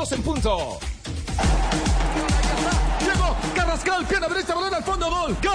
[0.00, 0.78] 2 en punto.
[3.00, 5.36] Llegó Carrascal, pierna derecha, balón al fondo, gol.
[5.42, 5.52] ¡Gol!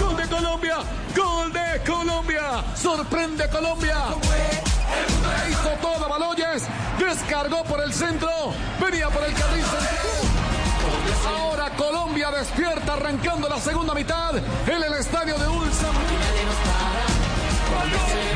[0.00, 0.76] Gol de Colombia,
[1.16, 2.64] gol de Colombia.
[2.76, 3.96] Sorprende Colombia.
[5.50, 6.68] Hizo toda Baloyes,
[7.00, 8.30] descargó por el centro,
[8.80, 9.64] venía por el carril.
[11.26, 16.25] Ahora Colombia despierta arrancando la segunda mitad en el estadio de Ulsan.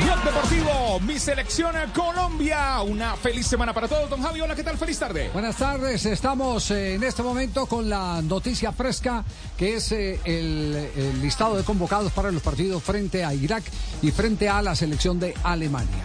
[0.03, 2.81] Blog Deportivo, mi selección Colombia.
[2.81, 4.09] Una feliz semana para todos.
[4.09, 4.77] Don Javi, hola, ¿qué tal?
[4.77, 5.29] Feliz tarde.
[5.33, 9.23] Buenas tardes, estamos eh, en este momento con la noticia fresca
[9.57, 13.63] que es eh, el, listado de convocados para los partidos frente a Irak
[14.01, 16.03] y frente a la selección de Alemania.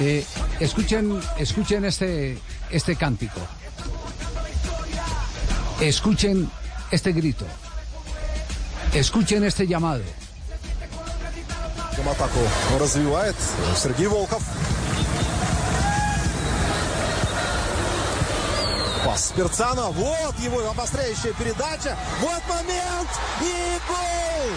[0.00, 0.24] Eh,
[0.58, 2.38] escuchen, escuchen este,
[2.70, 3.40] este cántico.
[5.80, 6.50] Escuchen
[6.90, 7.46] este grito.
[8.92, 10.02] Escuchen este llamado.
[12.08, 12.38] Атаку
[12.78, 13.36] развивает
[13.76, 14.42] Сергей Волков.
[19.09, 19.89] Пас Перцана.
[19.89, 21.97] Вот его обостряющая передача.
[22.21, 23.09] Вот момент.
[23.41, 24.49] И гол.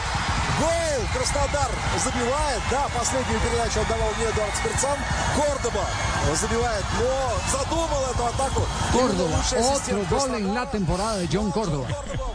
[0.61, 0.89] Гол.
[1.15, 1.71] Краснодар
[2.05, 2.63] забивает.
[2.71, 4.99] Да, последнюю передачу отдавал не Эдуард Спирцан.
[5.37, 5.87] Кордоба
[6.35, 8.63] забивает, но задумал эту атаку.
[8.93, 9.43] Córdoba,
[9.75, 11.87] otro gol en la temporada de John Córdoba.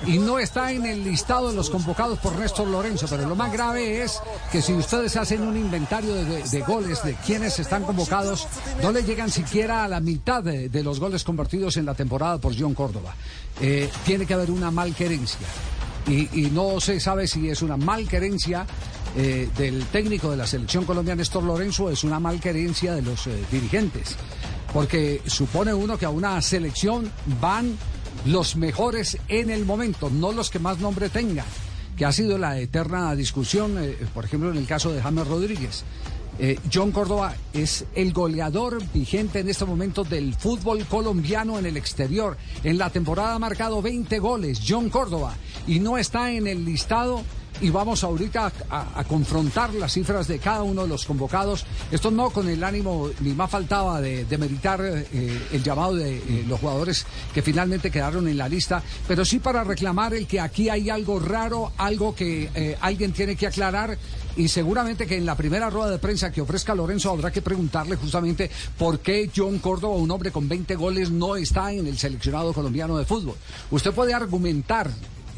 [0.05, 3.51] Y no está en el listado de los convocados por Néstor Lorenzo, pero lo más
[3.51, 4.19] grave es
[4.51, 8.47] que si ustedes hacen un inventario de, de goles de quienes están convocados,
[8.81, 12.06] no le llegan siquiera a la mitad de, de los goles convertidos en la temporada
[12.08, 13.14] por John Córdoba.
[13.60, 15.46] Eh, tiene que haber una malquerencia.
[16.06, 18.66] Y, no se sabe si es una malquerencia
[19.14, 23.26] eh, del técnico de la selección colombiana Néstor Lorenzo o es una malquerencia de los
[23.26, 24.16] eh, dirigentes.
[24.72, 27.76] Porque supone uno que a una selección van
[28.24, 31.46] los mejores en el momento, no los que más nombre tengan,
[31.96, 33.76] que ha sido la eterna discusión,
[34.14, 35.84] por ejemplo, en el caso de James Rodríguez.
[36.40, 41.76] Eh, John Córdoba es el goleador vigente en este momento del fútbol colombiano en el
[41.76, 42.36] exterior.
[42.62, 45.34] En la temporada ha marcado 20 goles, John Córdoba,
[45.66, 47.22] y no está en el listado.
[47.60, 51.66] Y vamos ahorita a, a confrontar las cifras de cada uno de los convocados.
[51.90, 56.44] Esto no con el ánimo, ni más faltaba de, meritar eh, el llamado de eh,
[56.46, 60.68] los jugadores que finalmente quedaron en la lista, pero sí para reclamar el que aquí
[60.68, 63.98] hay algo raro, algo que alguien tiene que aclarar
[64.38, 67.96] y seguramente que en la primera rueda de prensa que ofrezca Lorenzo habrá que preguntarle
[67.96, 72.52] justamente por qué John Córdoba, un hombre con 20 goles, no está en el seleccionado
[72.52, 73.34] colombiano de fútbol.
[73.72, 74.90] Usted puede argumentar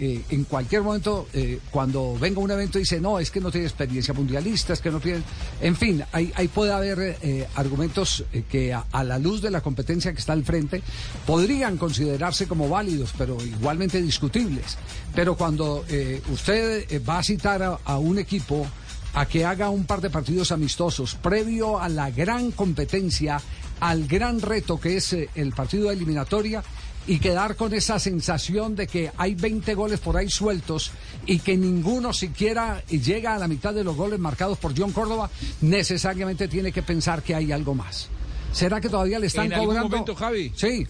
[0.03, 3.67] eh, en cualquier momento, eh, cuando venga un evento, dice, no, es que no tiene
[3.67, 5.23] experiencia mundialista, es que no tiene...
[5.61, 10.13] En fin, ahí, ahí puede haber eh, argumentos que a, la luz de la competencia
[10.13, 10.83] que está al frente
[11.27, 14.79] podrían considerarse como válidos, pero igualmente discutibles.
[15.15, 15.85] Pero cuando
[16.33, 18.67] usted va a citar a un equipo
[19.15, 23.41] a que haga un par de partidos amistosos previo a la gran competencia,
[23.81, 26.63] al gran reto que es eh, el partido de eliminatoria
[27.07, 30.93] y quedar con esa sensación de que hay 20 goles por ahí sueltos
[31.27, 35.31] y que ninguno siquiera llega a la mitad de los goles marcados por John Córdoba,
[35.63, 38.09] necesariamente tiene que pensar que hay algo más.
[38.53, 39.89] ¿Será que todavía le están En algún cobrando?
[39.91, 40.53] momento, Javi.
[40.55, 40.87] Sí.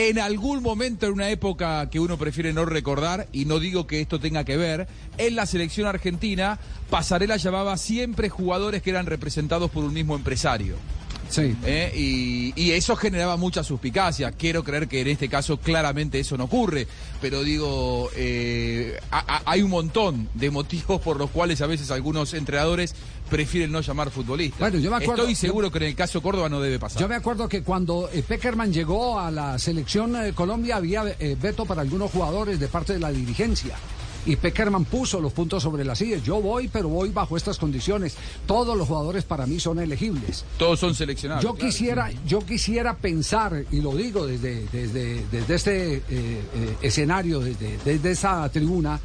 [0.00, 4.00] En algún momento, en una época que uno prefiere no recordar, y no digo que
[4.00, 4.86] esto tenga que ver,
[5.16, 10.76] en la selección argentina, Pasarela llamaba siempre jugadores que eran representados por un mismo empresario.
[11.28, 11.54] Sí.
[11.64, 11.92] ¿eh?
[11.94, 14.32] Y, y eso generaba mucha suspicacia.
[14.32, 16.86] Quiero creer que en este caso claramente eso no ocurre,
[17.20, 21.90] pero digo, eh, a- a- hay un montón de motivos por los cuales a veces
[21.90, 22.94] algunos entrenadores
[23.28, 24.58] prefieren no llamar futbolistas.
[24.60, 27.00] Bueno, yo me acuerdo- Estoy seguro que en el caso Córdoba no debe pasar.
[27.02, 31.36] Yo me acuerdo que cuando eh, Peckerman llegó a la selección de Colombia había eh,
[31.40, 33.76] veto para algunos jugadores de parte de la dirigencia.
[34.26, 36.22] Y Peckerman puso los puntos sobre las sillas.
[36.22, 38.16] Yo voy, pero voy bajo estas condiciones.
[38.46, 40.44] Todos los jugadores para mí son elegibles.
[40.58, 41.42] Todos son seleccionados.
[41.42, 41.66] Yo claro.
[41.66, 47.78] quisiera, yo quisiera pensar, y lo digo desde, desde, desde este eh, eh, escenario, desde,
[47.84, 49.00] desde esa tribuna,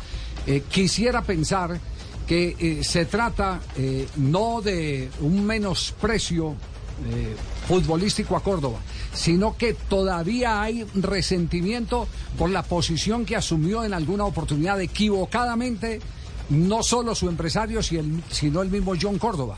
[0.45, 1.79] eh, quisiera pensar
[2.27, 3.59] que se trata
[4.15, 6.55] no de un menosprecio
[7.09, 7.35] eh,
[7.67, 8.79] futbolístico a Córdoba,
[9.13, 12.07] sino que todavía hay resentimiento
[12.37, 15.99] por la posición que asumió en alguna oportunidad equivocadamente
[16.49, 19.57] no solo su empresario, si el- sino el mismo John Córdoba.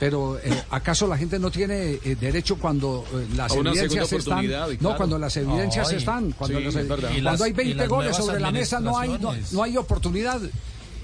[0.00, 4.44] Pero eh, ¿acaso la gente no tiene eh, derecho cuando eh, las evidencias están?
[4.80, 6.32] No, cuando las evidencias Ay, están.
[6.32, 7.08] Cuando, sí, las- es verdad.
[7.08, 9.62] cuando Y las- hay y 20 las goles sobre la mesa, no hay, no, no
[9.62, 10.40] hay oportunidad.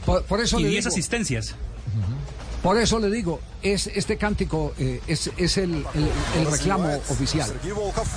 [0.04, 1.54] Por, por eso Y le 10 digo, asistencias.
[2.63, 7.11] por eso le digo, es este cántico eh, es, es el, el- el reclamo Развивает
[7.11, 7.47] oficial.
[7.47, 8.07] Сергей Волков.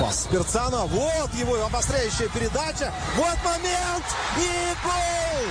[0.00, 0.84] Пас Перцана.
[0.86, 2.92] Вот его обостряющая передача.
[3.16, 4.04] Вот момент.
[4.38, 5.44] И гол.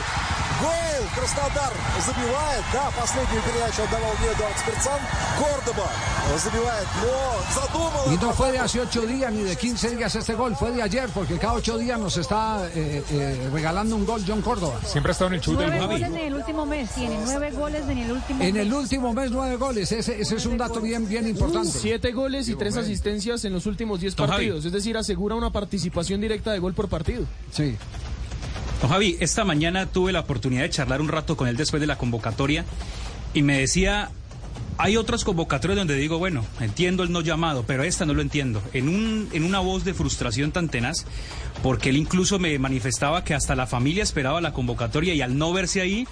[0.62, 0.74] Гол!
[1.16, 1.72] Краснодар
[2.06, 2.64] забивает.
[2.74, 5.00] Да, последнюю передачу отдавал мне Эдуард Спирцан.
[5.38, 5.90] Кордоба
[6.38, 8.14] забивает, но задумал.
[8.14, 10.82] Y no fue de hace ocho días ni de 15 días este gol, fue de
[10.82, 14.80] ayer, porque cada ocho días nos está eh, eh, regalando un gol John Córdoba.
[14.86, 15.94] Siempre ha estado en el chute del Nueve Javi.
[16.02, 18.62] goles en el último mes, tiene nueve goles en el último En mes.
[18.66, 21.70] el último mes, nueve goles, ese, ese es un dato bien, bien importante.
[21.70, 24.38] Siete goles y tres asistencias en los últimos diez Don Javi.
[24.48, 24.66] partidos.
[24.66, 27.24] Es decir, asegura una participación directa de gol por partido.
[27.52, 27.78] Sí.
[28.81, 31.87] Don Javi, esta mañana tuve la oportunidad de charlar un rato con él después de
[31.89, 32.65] la convocatoria
[33.35, 34.11] y me decía,
[34.79, 38.63] hay otras convocatorias donde digo, bueno, entiendo el no llamado, pero esta no lo entiendo.
[38.73, 41.07] En, un, en una voz de frustración tan tenaz,
[41.61, 45.53] porque él incluso me manifestaba que hasta la familia esperaba la convocatoria y al no
[45.53, 46.07] verse ahí,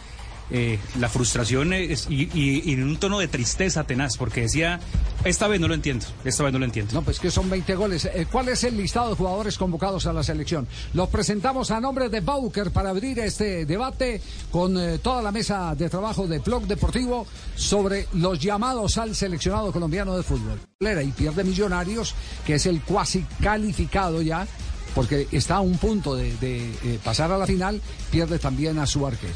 [0.50, 4.81] eh, la frustración es- y, y- y en un tono de tristeza tenaz, porque decía,
[5.25, 6.93] esta vez no lo entiendo, esta vez no lo entiendo.
[6.94, 8.04] No, pues que son 20 goles.
[8.04, 10.69] Eh, ¿Cuál es el listado de jugadores convocados a la selección?
[10.94, 14.20] Los presentamos a nombre de Bauker para abrir este debate
[14.50, 17.26] con eh, toda la mesa de trabajo de Blog Deportivo
[17.56, 20.60] sobre los llamados al seleccionado colombiano de fútbol.
[20.81, 22.14] Y pierde Millonarios,
[22.46, 24.46] que es el cuasi calificado ya,
[24.94, 28.87] porque está a un punto de, de, eh, pasar a la final, pierde también a
[28.87, 29.34] su arquero,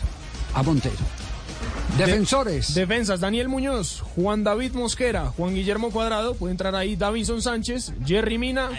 [0.54, 0.96] a Montero.
[1.98, 2.74] Defensores.
[2.74, 8.38] Defensas, Daniel Muñoz, Juan David Mosquera, Juan Guillermo Cuadrado, puede entrar ahí Davinson Sánchez, Jerry
[8.38, 8.70] Mina,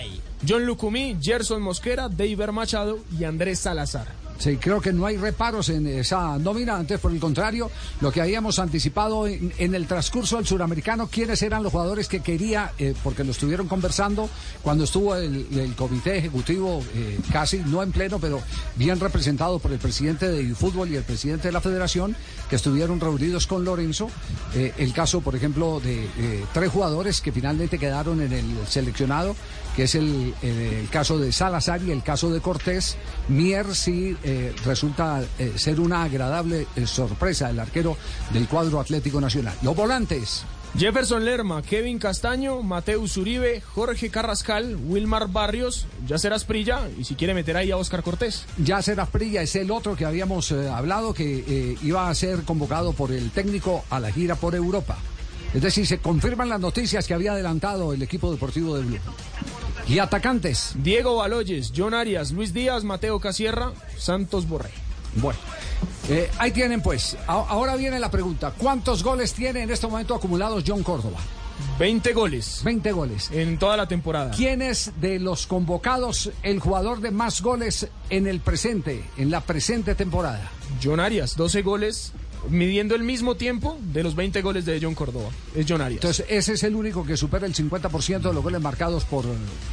[0.48, 4.21] John Lucumí, Gerson Mosquera, Deiver Machado y Andrés Salazar.
[4.42, 8.22] Sí, creo que no hay reparos en esa nómina, antes por el contrario, lo que
[8.22, 13.24] habíamos anticipado en, el transcurso del suramericano, quiénes eran los jugadores que quería, eh, porque
[13.24, 14.28] lo estuvieron conversando
[14.64, 18.42] cuando estuvo el, comité ejecutivo, eh, casi no en pleno, pero
[18.78, 22.16] bien representado por el presidente de fútbol y el presidente de la federación,
[22.50, 24.10] que estuvieron reunidos con Lorenzo.
[24.56, 26.10] Eh, el caso, por ejemplo, de
[26.52, 29.36] tres jugadores que finalmente quedaron en el seleccionado,
[29.82, 30.36] que es el,
[30.92, 32.98] caso de Salazar y el caso de Cortés.
[33.30, 37.98] Mier sí eh, resulta eh, ser una agradable eh, sorpresa, el arquero
[38.32, 39.56] del cuadro Atlético Nacional.
[39.64, 40.46] Los volantes.
[40.78, 47.34] Jefferson Lerma, Kevin Castaño, Mateus Uribe, Jorge Carrascal, Wilmar Barrios, Yacer Asprilla y si quiere
[47.34, 48.46] meter ahí a Oscar Cortés.
[48.64, 52.94] Yacer Asprilla es el otro que habíamos eh, hablado que eh, iba a ser convocado
[52.94, 55.00] por el técnico a la gira por Europa.
[55.56, 59.00] Es decir, se confirman las noticias que había adelantado el equipo deportivo de Blue.
[59.92, 60.72] Y atacantes.
[60.76, 64.70] Diego Baloyes, John Arias, Luis Díaz, Mateo Casierra, Santos Borré.
[65.16, 65.38] Bueno,
[66.10, 67.18] eh, ahí tienen pues.
[67.28, 68.54] A- ahora viene la pregunta.
[68.58, 71.20] ¿Cuántos goles tiene en este momento acumulados John Córdoba?
[71.78, 73.30] 20 goles 20 goles.
[73.32, 74.32] en toda la temporada.
[74.32, 79.42] ¿Quién es de los convocados el jugador de más goles en el presente, en la
[79.42, 80.50] presente temporada?
[80.82, 82.14] John Arias, 12 goles,
[82.50, 85.30] midiendo el mismo tiempo de los 20 goles de John Córdoba.
[85.56, 85.98] Es John Arias.
[85.98, 89.26] Entonces, ese es el único que supera el 50% de los goles marcados por,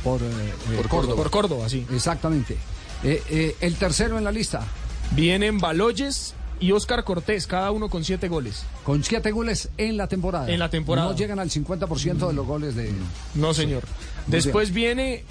[0.05, 0.27] por, eh,
[0.73, 1.17] eh, Córdoba.
[1.17, 1.87] Por Córdoba, sí.
[1.93, 2.57] Exactamente.
[3.05, 4.67] Eh, eh, el tercero en la lista,
[5.13, 8.65] Vienen Baloyes y Oscar Cortés, cada uno con 7 goles.
[8.85, 10.51] con siete goles en la temporada.
[10.51, 11.09] En la temporada.
[11.09, 12.93] No llegan al 50% de los goles de...
[13.35, 13.85] No, señor.
[14.27, 15.25] Después viene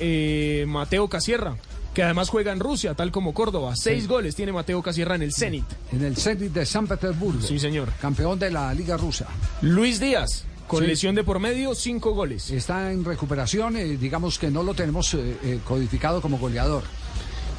[0.68, 1.58] Mateo Casierra,
[1.98, 3.76] que además juega en Rusia, tal como Córdoba.
[3.76, 5.66] Seis goles tiene Mateo Casierra en el Zenit.
[5.92, 7.42] En el Zenit de San Petersburgo.
[7.42, 7.92] Sí, señor.
[8.00, 9.26] Campeón de la Liga Rusa.
[9.64, 10.90] Luis Díaz, con Sí.
[10.92, 12.52] lesión de por medio, cinco goles.
[12.52, 16.84] Está en recuperación, eh, digamos que no lo tenemos eh, eh, codificado como goleador.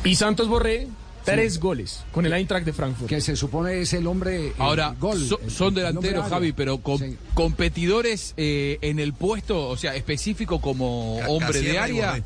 [0.04, 0.87] Y Santos Borré,
[1.25, 3.09] tres goles con el Eintracht de Frankfurt.
[3.11, 5.18] que se supone es el hombre Ahora, gol.
[5.18, 6.28] so- el- son delanteros.
[6.28, 7.16] Javi, pero con, Sí.
[7.35, 12.23] competidores eh, en el puesto, o sea, específico como hombre de área.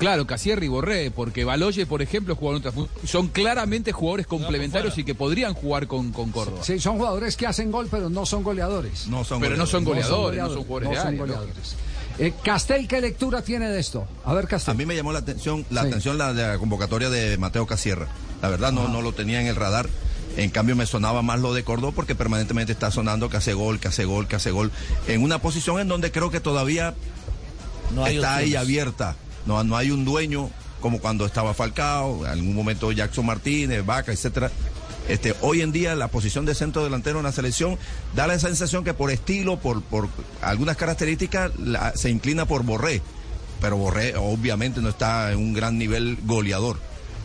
[0.00, 4.96] Claro, Casierra y Borré, porque Baloye, por ejemplo, jugaron otra fu- Son claramente jugadores complementarios
[4.98, 6.64] y que podrían jugar con, con Córdoba.
[6.64, 9.06] Sí, son jugadores que hacen gol, pero no son goleadores.
[9.06, 10.16] No son Pero no son goleadores.
[10.40, 11.76] goleadores, no son jugadores no de son goleadores.
[12.18, 14.06] Eh, Castel, ¿qué lectura tiene de esto?
[14.24, 14.72] A ver, Castel.
[14.72, 15.88] A mí me llamó la atención la Sí.
[15.88, 18.08] atención la convocatoria de Mateo Casierra.
[18.42, 19.88] La verdad no, no lo tenía en el radar.
[20.36, 23.80] En cambio me sonaba más lo de Córdoba porque permanentemente está sonando que hace gol,
[23.80, 24.70] que hace gol, que hace gol.
[25.08, 26.94] En una posición en donde creo que todavía
[28.06, 29.16] está ahí abierta.
[29.46, 34.12] No, no hay un dueño como cuando estaba Falcao, en algún momento Jackson Martínez, Vaca,
[34.12, 34.50] etcétera.
[35.08, 37.76] Este, hoy en día la posición de centro delantero en la selección
[38.14, 40.08] da la sensación que por estilo, por, por
[40.40, 41.52] algunas características,
[41.94, 43.02] se inclina por Borré.
[43.60, 46.78] Pero Borré obviamente no está en un gran nivel goleador.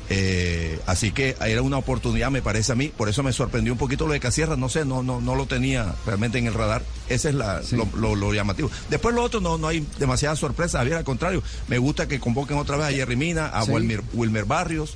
[0.10, 2.90] Eh, así que era una oportunidad, me parece a mí.
[2.96, 4.56] Por eso me sorprendió un poquito lo de Casierra.
[4.56, 6.84] No sé, no, no, no lo tenía realmente en el radar.
[7.10, 7.76] Ese es la, Sí.
[7.76, 8.70] lo, lo- lo llamativo.
[8.90, 10.78] Después lo otro no, no hay demasiada sorpresa.
[10.80, 13.72] Javier, al contrario, me gusta que convoquen otra vez a Jerry Mina, a Sí.
[13.72, 14.96] Wilmer, Wilmer Barrios.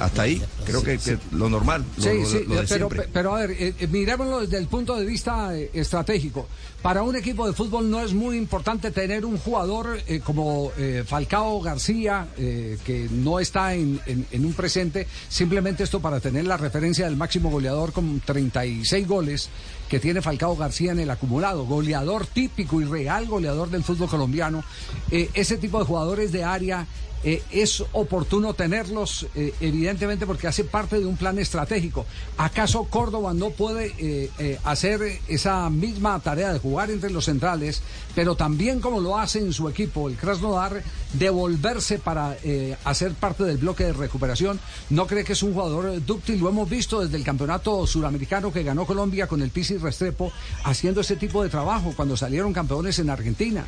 [0.00, 1.84] Hasta ahí, creo que, que lo normal.
[1.96, 2.66] lo- Sí, sí, lo de
[3.12, 6.48] pero, a ver, eh, eh, miremoslo desde el punto de vista eh, estratégico.
[6.82, 10.70] Para un equipo de fútbol no es muy importante tener un jugador eh, como
[11.06, 16.56] Falcao García, que no está en, en- en un presente, simplemente esto para tener la
[16.58, 19.48] referencia del máximo goleador con 36 goles
[19.88, 24.62] que tiene Falcao García en el acumulado, goleador típico y real goleador del fútbol colombiano.
[25.10, 26.86] Ese tipo de jugadores de área
[27.24, 32.04] eh, es oportuno tenerlos, eh, evidentemente, porque hace parte de un plan estratégico.
[32.36, 37.82] ¿Acaso Córdoba no puede eh, hacer esa misma tarea de jugar entre los centrales,
[38.14, 40.82] pero también como lo hace en su equipo, el Krasnodar,
[41.14, 44.60] devolverse para eh, hacer parte del bloque de recuperación?
[44.90, 46.40] ¿No cree que es un jugador dúctil?
[46.40, 50.32] Lo hemos visto desde el campeonato suramericano que ganó Colombia con el Pisi Restrepo,
[50.64, 53.64] haciendo ese tipo de trabajo cuando salieron campeones en Argentina.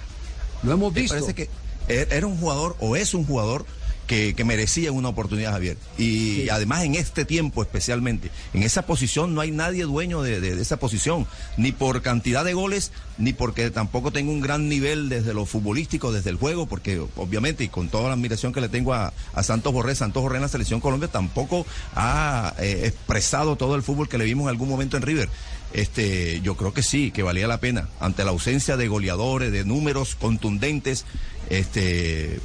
[0.63, 1.15] Lo hemos Me visto.
[1.15, 1.49] parece que
[1.89, 3.65] era un jugador o es un jugador
[4.07, 5.77] que, que merecía una oportunidad, Javier.
[5.99, 10.55] Y además en este tiempo especialmente, en esa posición no hay nadie dueño de, de-
[10.57, 15.09] de esa posición, ni por cantidad de goles, ni porque tampoco tengo un gran nivel
[15.09, 18.69] desde lo futbolístico, desde el juego, porque obviamente y con toda la admiración que le
[18.69, 23.57] tengo a, a Santos Borré, Santos Borré en la selección Colombia tampoco ha eh, expresado
[23.57, 25.29] todo el fútbol que le vimos en algún momento en River.
[25.73, 27.89] Este, yo creo que sí, que valía la pena.
[28.01, 31.05] Ante la ausencia de goleadores, de números contundentes,
[31.51, 32.39] este,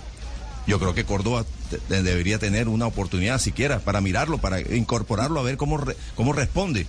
[0.68, 1.46] yo creo que Córdoba
[1.89, 6.86] debería tener una oportunidad siquiera para mirarlo, para incorporarlo, a ver cómo, re- cómo responde.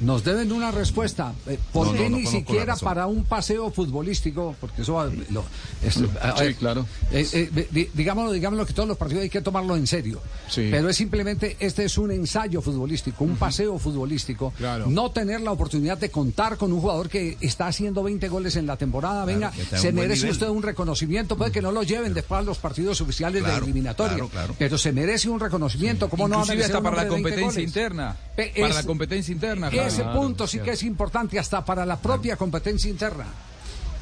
[0.00, 1.32] Nos deben una respuesta.
[1.46, 4.56] Eh, ¿Por No, qué no, no ni siquiera para un paseo futbolístico?
[4.60, 5.44] Porque eso lo,
[5.82, 6.86] es- a Sí, claro.
[7.12, 10.20] eh, eh, di- digámoslo, digámoslo que todos los partidos hay que tomarlo en serio.
[10.48, 10.68] Sí.
[10.70, 14.52] Pero es simplemente, este es un ensayo futbolístico, un paseo futbolístico.
[14.56, 14.86] Claro.
[14.88, 18.66] No tener la oportunidad de contar con un jugador que está haciendo 20 goles en
[18.66, 19.24] la temporada.
[19.24, 21.36] Venga, se merece usted un reconocimiento.
[21.36, 24.14] Puede que no lo lleven después a los partidos oficiales de Claro, eliminatoria.
[24.16, 24.54] claro, claro.
[24.58, 26.08] Pero se merece un reconocimiento.
[26.08, 28.16] ¿Cómo no va a Inclusive hasta un para la hombre de 20 competencia interna.
[28.34, 29.70] Para es- la competencia interna.
[29.92, 33.26] Ese punto sí que es importante hasta para la propia competencia interna.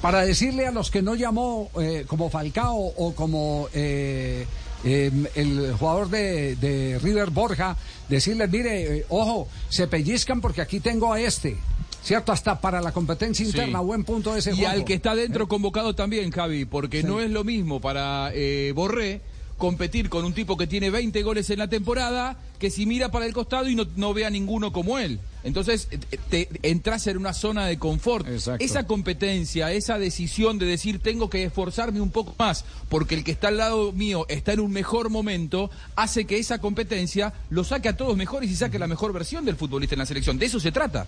[0.00, 4.46] Para decirle a los que no llamó eh, como Falcao o como eh,
[4.82, 7.76] eh, el jugador de, de River Borja,
[8.08, 11.58] decirles, mire, eh, ojo, se pellizcan porque aquí tengo a este.
[12.02, 12.32] ¿Cierto?
[12.32, 13.84] Hasta para la competencia interna, Sí.
[13.84, 14.70] buen punto ese Y juego.
[14.70, 19.20] al que está dentro convocado también, Javi, porque no es lo mismo para eh, Borré
[19.60, 23.26] competir con un tipo que tiene 20 goles en la temporada que si mira para
[23.26, 25.20] el costado y no, no ve a ninguno como él.
[25.44, 28.26] Entonces eh, te, entras en una zona de confort.
[28.26, 28.64] Exacto.
[28.64, 33.32] Esa competencia, esa decisión de decir tengo que esforzarme un poco más porque el que
[33.32, 37.90] está al lado mío está en un mejor momento, hace que esa competencia lo saque
[37.90, 40.38] a todos mejores y saque la mejor versión del futbolista en la selección.
[40.38, 41.06] De eso se trata.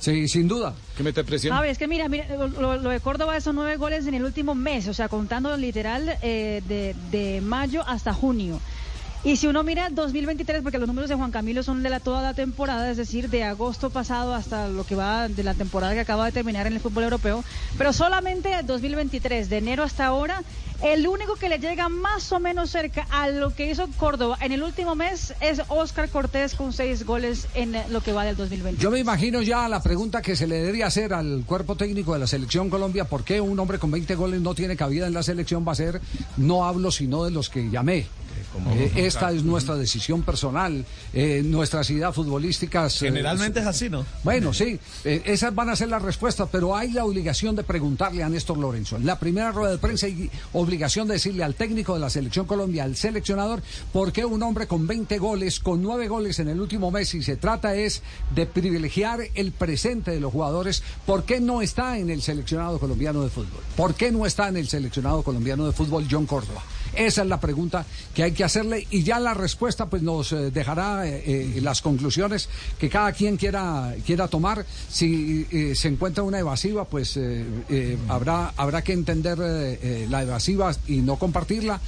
[0.00, 0.74] Sí, sin duda.
[0.96, 1.54] ¿Qué mete presión?
[1.56, 4.24] A ver, es que mira, mira lo, lo de Córdoba son nueve goles en el
[4.24, 8.60] último mes, o sea, contando literal eh, de, de mayo hasta junio.
[9.22, 12.22] Y si uno mira 2023, porque los números de Juan Camilo son de la, toda
[12.22, 16.00] la temporada, es decir, de agosto pasado hasta lo que va de la temporada que
[16.00, 17.44] acaba de terminar en el fútbol europeo,
[17.76, 20.42] pero solamente 2023, de enero hasta ahora,
[20.82, 24.52] el único que le llega más o menos cerca a lo que hizo Córdoba en
[24.52, 28.80] el último mes es Oscar Cortés con seis goles en lo que va del 2020.
[28.80, 32.20] Yo me imagino ya la pregunta que se le debería hacer al cuerpo técnico de
[32.20, 35.22] la selección Colombia, ¿por qué un hombre con 20 goles no tiene cabida en la
[35.22, 35.68] selección?
[35.68, 36.00] Va a ser,
[36.38, 38.06] no hablo sino de los que llamé.
[38.74, 43.02] Eh, esta es nuestra decisión personal, eh, nuestras ideas futbolísticas.
[43.02, 44.04] eh, Generalmente es así, ¿no?
[44.24, 48.28] bueno, sí, esas van a ser las respuestas, pero hay la obligación de preguntarle a
[48.28, 48.96] Néstor Lorenzo.
[48.96, 52.46] En la primera rueda de prensa hay obligación de decirle al técnico de la selección
[52.46, 56.60] Colombia, al seleccionador, por qué un hombre con 20 goles, con 9 goles en el
[56.60, 58.02] último mes, y se trata es
[58.34, 63.22] de privilegiar el presente de los jugadores, ¿por qué no está en el seleccionado colombiano
[63.22, 63.62] de fútbol?
[63.76, 66.62] ¿Por qué no está en el seleccionado colombiano de fútbol John Córdoba?
[66.94, 70.50] Esa es la pregunta que hay que hacerle y ya la respuesta pues nos eh,
[70.50, 74.64] dejará eh, eh, las conclusiones que cada quien quiera quiera tomar.
[74.88, 77.18] Si eh, se encuentra una evasiva, pues
[78.08, 79.38] habrá habrá que entender
[80.10, 81.80] la evasiva y no compartirla.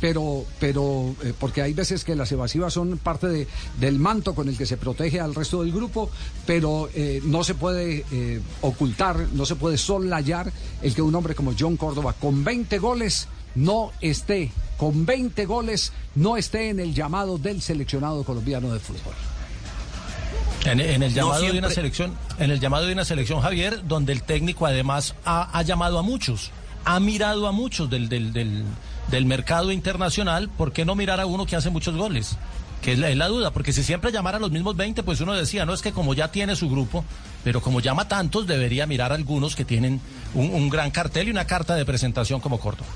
[0.00, 3.46] pero pero porque hay veces que las evasivas son parte de-
[3.80, 6.10] del manto con el que se protege al resto del grupo,
[6.46, 6.90] pero
[7.24, 8.04] no se puede
[8.60, 10.52] ocultar, no se puede soslayar
[10.82, 15.92] el que un hombre como John Córdoba con 20 goles no esté, con 20 goles,
[16.14, 19.14] no esté en el llamado del seleccionado colombiano de fútbol.
[20.64, 23.86] En, en el No llamado de una selección, en el llamado de una selección, Javier,
[23.86, 26.50] donde el técnico además ha, ha llamado a muchos,
[26.84, 28.64] ha mirado a muchos del, del, del,
[29.10, 32.36] del mercado internacional, ¿por qué no mirar a uno que hace muchos goles?
[32.82, 35.20] Que es la, es la duda, porque si siempre llamara a los mismos 20, pues
[35.20, 37.04] uno decía, no es que como ya tiene su grupo,
[37.44, 40.00] pero como llama tantos, debería mirar a algunos que tienen
[40.34, 42.88] un, un gran cartel y una carta de presentación como Córdoba.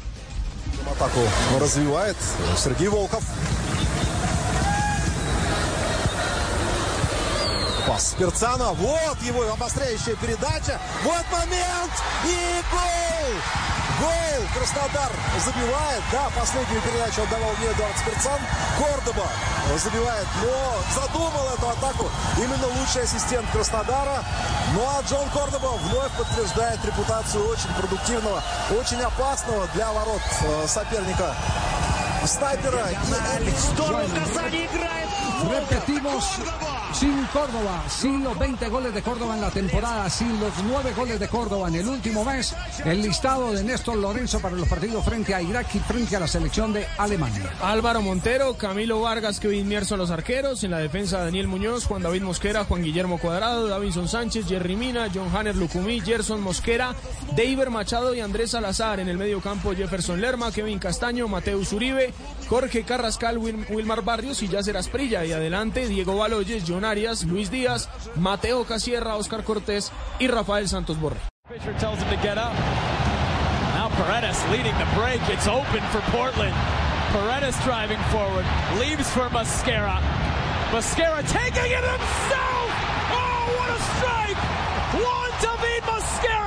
[0.87, 1.21] Атаку
[1.61, 2.17] развивает
[2.57, 3.23] Сергей Волков.
[7.91, 8.73] Пас Перцана.
[8.73, 10.79] Вот его обостряющая передача.
[11.03, 11.93] Вот момент.
[12.25, 13.35] И гол!
[13.99, 14.47] Гол!
[14.55, 15.11] Краснодар
[15.45, 16.03] забивает.
[16.13, 18.39] Да, последнюю передачу отдавал мне Эдуард Спирцан.
[18.79, 19.27] Кордоба
[19.77, 24.23] забивает, но задумал эту атаку именно лучший ассистент Краснодара.
[24.75, 28.43] Ну а Джон Кордоба вновь подтверждает репутацию очень продуктивного,
[28.79, 31.35] очень опасного для ворот э, соперника
[32.27, 32.87] снайпера.
[35.51, 36.25] Repetimos,
[36.93, 41.21] sin Córdoba, sin los 20 goles de Córdoba en la temporada, sin los 9 goles
[41.21, 42.55] de Córdoba en el último mes,
[42.85, 46.27] el listado de Néstor Lorenzo para los partidos frente a Irak y frente a la
[46.27, 47.51] selección de Alemania.
[47.63, 50.65] Álvaro Montero, Camilo Vargas, Kevin Mier son los arqueros.
[50.65, 55.09] En la defensa, Daniel Muñoz, Juan David Mosquera, Juan Guillermo Cuadrado, Davinson Sánchez, Jerry Mina,
[55.13, 56.95] John Hanner Lucumí, Gerson Mosquera,
[57.37, 59.01] David Machado y Andrés Salazar.
[59.01, 62.13] En el medio campo, Jefferson Lerma, Kevin Castaño, Mateus Uribe,
[62.51, 65.25] Jorge Carrascal, Wil- Wilmar Barrios y Yacer Asprilla.
[65.25, 70.99] Y adelante, Diego Baloyes, John Arias, Luis Díaz, Mateo Casierra, Oscar Cortés y Rafael Santos
[71.01, 71.21] Borre.
[73.75, 75.21] Now Paredes leading the break.
[75.33, 76.55] It's open for Portland.
[77.13, 78.45] Paredes driving forward.
[78.81, 80.01] Leaves for Mascara.
[80.73, 82.71] Mascara taking it himself.
[83.13, 84.41] Oh, what a strike!
[84.99, 86.40] Juan David Mascara.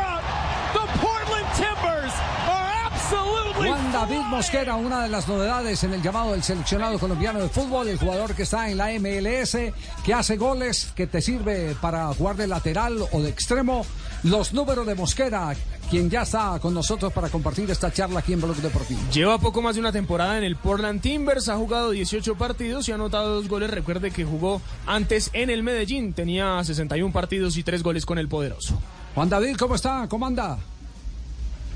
[3.93, 8.00] David Mosquera, una de las novedades en el llamado del seleccionado colombiano de fútbol, el
[8.00, 9.55] jugador que está en la MLS,
[10.03, 13.85] que hace goles, que te sirve para jugar de lateral o de extremo.
[14.23, 15.53] Los números de Mosquera,
[15.91, 19.00] quien ya está con nosotros para compartir esta charla aquí en Blog Deportivo.
[19.12, 22.93] Lleva poco más de una temporada en el Portland Timbers, ha jugado 18 partidos y
[22.93, 23.69] ha anotado dos goles.
[23.69, 28.27] Recuerde que jugó antes en el Medellín, tenía 61 partidos y tres goles con el
[28.27, 28.75] poderoso.
[29.13, 30.07] Juan David, ¿cómo está?
[30.09, 30.57] ¿Cómo anda?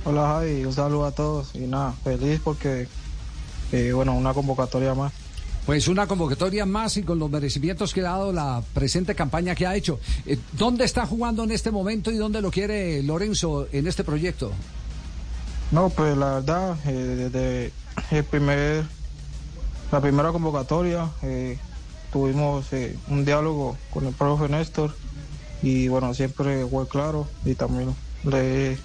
[0.09, 2.87] Hola Javi, un saludo a todos y nada, feliz porque,
[3.73, 5.11] eh, bueno, una convocatoria más.
[5.65, 9.67] Pues una convocatoria más y con los merecimientos que ha dado la presente campaña que
[9.67, 9.99] ha hecho.
[10.25, 14.53] Eh, ¿Dónde está jugando en este momento y dónde lo quiere Lorenzo en este proyecto?
[15.71, 17.73] No, pues la verdad, eh, desde
[18.17, 18.85] el primer,
[19.91, 21.59] la primera convocatoria eh,
[22.13, 22.67] tuvimos
[23.09, 24.95] un diálogo con el profe Néstor
[25.61, 27.93] y bueno, siempre fue claro y también
[28.23, 28.77] le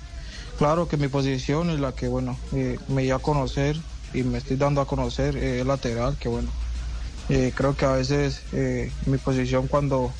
[0.57, 3.77] claro que mi posición es la que bueno, eh, me di a conocer
[4.13, 6.57] y me estoy dando a conocer eh, lateral, que bueno,
[7.29, 10.19] eh, creo que a veces eh, mi posición cuando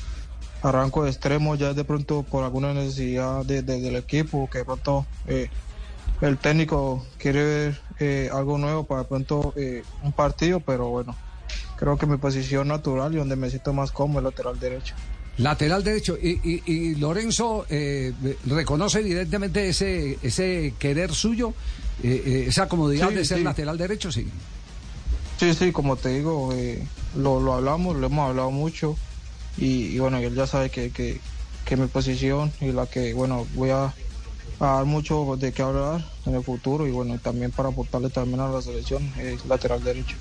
[0.61, 4.59] arranco de extremo ya es de pronto por alguna necesidad de- de- del equipo, que
[4.59, 5.09] de pronto
[6.21, 9.53] el técnico quiere ver algo nuevo para de pronto
[9.99, 11.19] un partido, pero bueno,
[11.75, 14.95] creo que mi posición natural y donde me siento más cómodo es lateral derecho.
[15.37, 16.17] Lateral derecho.
[16.21, 18.13] Y, y- y Lorenzo eh,
[18.45, 21.53] reconoce evidentemente ese, ese querer suyo,
[22.03, 23.43] eh, eh, esa comodidad Sí, de ser sí.
[23.43, 24.27] lateral derecho, sí.
[25.39, 28.95] Sí, sí, como te digo, eh, lo, lo hablamos, lo hemos hablado mucho
[29.57, 31.19] y, y bueno, él ya sabe que, que,
[31.65, 33.93] que mi posición y la que, bueno, voy a, a
[34.59, 38.47] dar mucho de qué hablar en el futuro y bueno, también para aportarle también a
[38.47, 40.15] la selección es lateral derecho.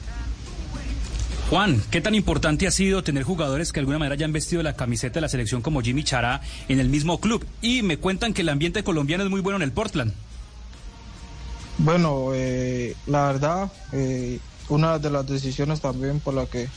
[1.53, 4.73] Juan, ¿qué tan importante ha sido tener jugadores que de alguna manera hayan vestido la
[4.73, 7.45] camiseta de la selección como Jimmy Chará en el mismo club?
[7.61, 10.15] Y me cuentan que el ambiente colombiano es muy bueno en el Portland.
[11.77, 14.39] Bueno, eh, la verdad, eh,
[14.71, 16.71] una de las decisiones también por la que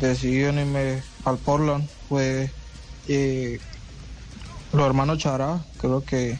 [0.00, 2.50] decidí irme al Portland fue
[3.06, 3.60] eh,
[4.72, 6.36] los hermanos Chará, creo que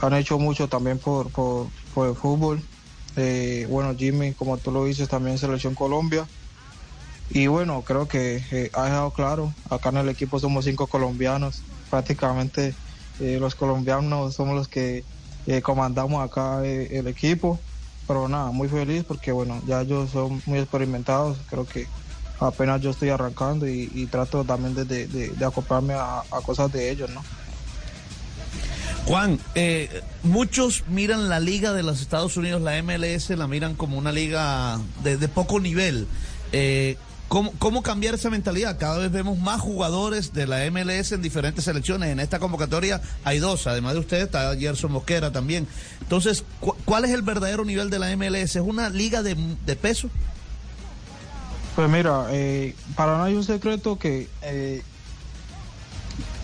[0.00, 2.62] han hecho mucho también por, por, por el fútbol.
[3.16, 6.24] Eh, bueno, Jimmy, como tú lo dices, también Selección Colombia.
[7.30, 11.62] Y bueno, creo que eh, ha dejado claro, acá en el equipo somos cinco colombianos,
[11.90, 12.74] prácticamente
[13.20, 15.04] eh, los colombianos somos los que
[15.46, 17.58] eh, comandamos acá el equipo,
[18.06, 21.86] pero nada, muy feliz porque bueno, ya ellos son muy experimentados, creo que
[22.40, 27.22] apenas yo estoy arrancando y, trato también de, de- acoplarme a, cosas de ellos, ¿no?
[29.06, 33.98] Juan, eh, muchos miran la liga de los Estados Unidos, la MLS, la miran como
[33.98, 36.06] una liga de, de poco nivel.
[36.52, 36.96] Eh,
[37.34, 38.78] ¿cómo, ¿Cómo cambiar esa mentalidad?
[38.78, 42.10] Cada vez vemos más jugadores de la MLS en diferentes selecciones.
[42.10, 45.66] En esta convocatoria hay dos, además de usted está Gerson Mosquera también.
[46.00, 48.54] Entonces, cu- ¿cuál es el verdadero nivel de la MLS?
[48.54, 49.34] ¿Es una liga de,
[49.74, 50.08] peso?
[51.74, 54.82] Pues mira, eh, para nadie es un secreto que eh,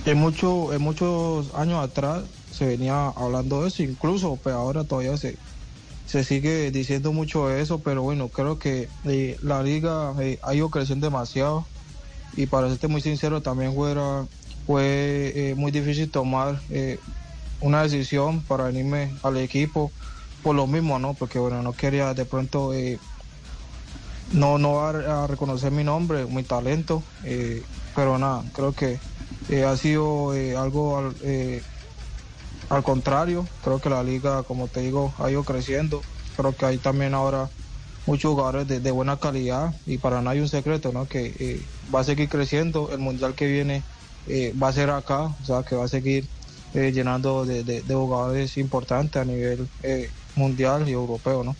[0.06, 5.16] en, mucho, en muchos años atrás se venía hablando de eso, incluso pues ahora todavía
[5.16, 5.36] se,
[6.10, 10.68] se sigue diciendo mucho eso, pero bueno, creo que eh, la liga eh, ha ido
[10.68, 11.64] creciendo demasiado
[12.36, 13.72] y para serte muy sincero también
[14.66, 16.98] fue eh, muy difícil tomar eh,
[17.60, 19.92] una decisión para venirme al equipo
[20.42, 21.14] por lo mismo, ¿no?
[21.14, 22.72] Porque bueno, no quería de pronto...
[24.32, 24.88] no no va
[25.22, 27.04] a reconocer mi nombre, mi talento,
[27.94, 28.98] pero nada, creo que
[29.64, 31.12] ha sido algo
[32.70, 33.46] al, contrario.
[33.62, 36.00] Creo que la liga, como te digo, ha ido creciendo.
[36.36, 37.48] Creo que hay también ahora
[38.06, 41.06] muchos jugadores de, de buena calidad y para nada hay un secreto, ¿no?
[41.06, 41.60] Que eh,
[41.94, 42.90] va a seguir creciendo.
[42.92, 43.82] El mundial que viene
[44.26, 46.26] eh, va a ser acá, o sea, que va a seguir
[46.74, 49.68] eh, llenando de, de- de jugadores importantes a nivel
[50.36, 51.56] mundial y europeo, ¿no?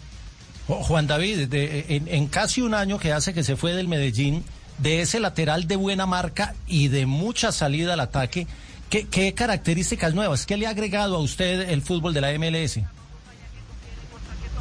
[0.66, 4.44] Juan David, en casi un año que hace que se fue del Medellín,
[4.78, 8.46] de ese lateral de buena marca y de mucha salida al ataque,
[8.90, 10.44] ¿qué, características nuevas?
[10.44, 12.80] ¿Qué le ha agregado a usted el fútbol de la MLS?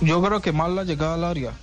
[0.01, 1.53] Yo creo que más la llegada al área.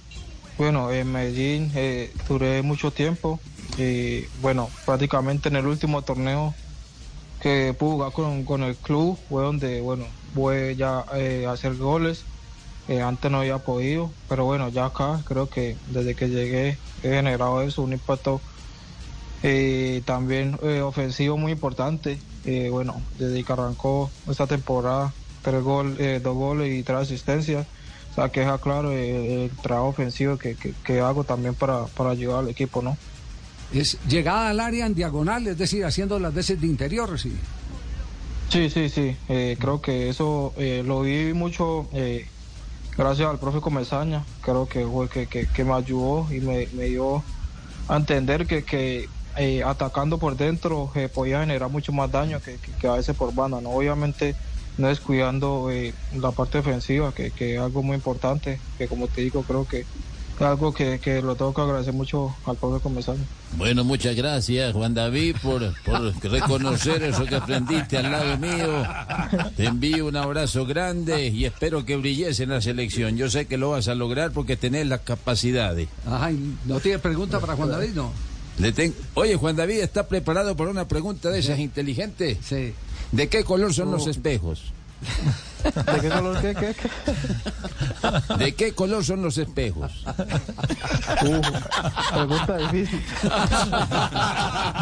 [0.59, 3.40] Bueno, en Medellín eh, duré mucho tiempo
[3.79, 6.55] y bueno, prácticamente en el último torneo
[7.40, 11.76] que pude jugar con, con el club fue donde, bueno, voy ya eh, a hacer
[11.76, 12.24] goles.
[12.88, 17.09] Eh, antes no había podido, pero bueno, ya acá creo que desde que llegué he
[17.11, 18.40] generado eso, un impacto
[19.42, 22.18] eh, también eh, ofensivo muy importante.
[22.46, 27.66] Eh, bueno, desde que arrancó esta temporada, tres gol, eh, dos goles y tres asistencias.
[28.12, 31.85] O sea, que deja claro eh, el, trabajo ofensivo que, que- que hago también para,
[31.87, 32.96] para ayudar al equipo, ¿no?
[33.74, 37.37] Es llegada al área en diagonal, es decir, haciendo las veces de interior, sí.
[38.48, 39.16] Sí, sí, sí.
[39.28, 41.88] eh, creo que eso lo vi mucho
[42.96, 44.24] gracias al profe Comesaña.
[44.40, 47.24] Creo que fue que, que, que me ayudó y me, me dio
[47.88, 52.57] a entender que, que eh, atacando por dentro eh, podía generar mucho más daño que,
[52.57, 53.61] que- que a veces por banda.
[53.61, 53.70] ¿no?
[53.70, 54.35] Obviamente
[54.79, 59.22] no descuidando eh, la parte defensiva, que, que es algo muy importante, que como te
[59.22, 63.25] digo, creo que es algo que, que lo tengo que agradecer mucho al profe Comesaña.
[63.57, 68.85] Bueno, muchas gracias, Juan David, por, por reconocer eso que aprendiste al lado mío.
[69.57, 73.16] Te envío un abrazo grande y espero que brilles en la selección.
[73.16, 75.88] Yo sé que lo vas a lograr porque tenés las capacidades.
[76.07, 77.92] Ay, ¿no tiene pregunta para Juan David?
[77.94, 78.12] No.
[78.59, 82.38] Le ten- Oye, Juan David, ¿está preparado para una pregunta de esas inteligentes?
[82.42, 82.73] Sí.
[83.12, 84.11] ¿De qué color son los Oh.
[84.11, 84.73] espejos?
[85.64, 88.35] ¿De qué color qué, qué, qué?
[88.45, 89.92] ¿De qué color son los espejos?
[91.23, 91.40] Uh,
[92.14, 93.03] pregunta difícil.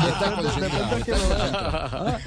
[0.09, 2.19] Está concentrado, está concentrado.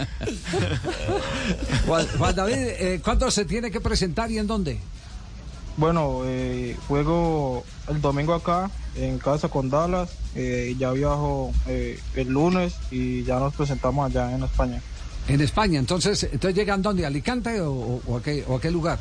[1.87, 4.79] Juan, Juan David, eh, ¿cuándo se tiene que presentar y en dónde?
[5.77, 10.09] Bueno, eh, juego el domingo acá en casa con Dallas.
[10.35, 14.81] eh, ya viajo eh, el lunes y ya nos presentamos allá en España.
[15.27, 18.97] En España, entonces, entonces llegan dónde, ¿A Alicante o a qué, o a qué lugar?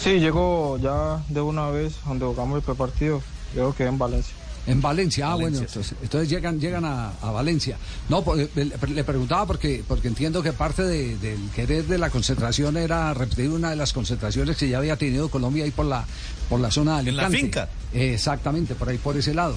[0.00, 3.22] Sí, llego ya de una vez donde jugamos el prepartido.
[3.54, 4.34] Creo que en Valencia.
[4.66, 7.76] En Valencia, ah, bueno, entonces, entonces llegan, llegan a, a Valencia.
[8.08, 12.08] No, pues, le, le preguntaba porque, porque entiendo que parte de- del querer de la
[12.08, 16.06] concentración era repetir una de las concentraciones que ya había tenido Colombia ahí por la,
[16.48, 17.44] por la zona de En la Alicante.
[17.46, 17.68] finca.
[17.92, 19.54] Eh, exactamente, por ahí por ese lado.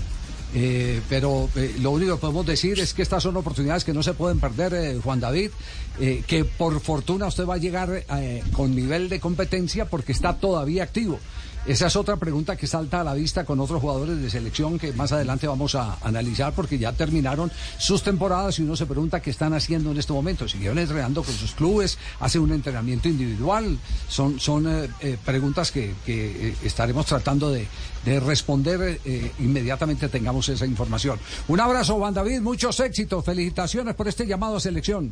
[0.53, 4.01] Eh, pero eh, lo único que podemos decir es que estas son oportunidades que no
[4.03, 5.51] se pueden perder, eh, Juan David,
[5.99, 10.33] eh, que por fortuna usted va a llegar eh, con nivel de competencia porque está
[10.37, 11.19] todavía activo.
[11.67, 14.93] Esa es otra pregunta que salta a la vista con otros jugadores de selección que
[14.93, 19.31] más adelante vamos a analizar porque ya terminaron sus temporadas y uno se pregunta qué
[19.31, 20.47] están haciendo en este momento.
[20.47, 23.77] Siguieron entrenando con sus clubes, hacen un entrenamiento individual.
[24.07, 27.67] Son, son eh, eh, preguntas que, eh, estaremos tratando de,
[28.05, 29.01] de responder
[29.39, 31.19] inmediatamente tengamos esa información.
[31.49, 35.11] Un abrazo, Juan David, muchos éxitos, felicitaciones por este llamado a selección.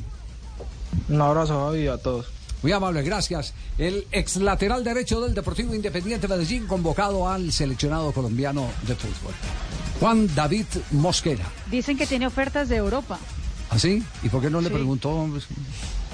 [1.10, 2.28] Un abrazo Javi, a todos.
[2.65, 3.54] Muy amable, gracias.
[3.78, 9.36] El ex lateral derecho del Deportivo Independiente Medellín convocado al seleccionado colombiano de fútbol.
[9.99, 11.45] Juan David Mosquera.
[11.69, 13.19] Dicen que tiene ofertas de Europa.
[13.69, 14.01] ¿Así?
[14.23, 14.73] ¿Y por qué no le Sí.
[14.73, 15.30] preguntó?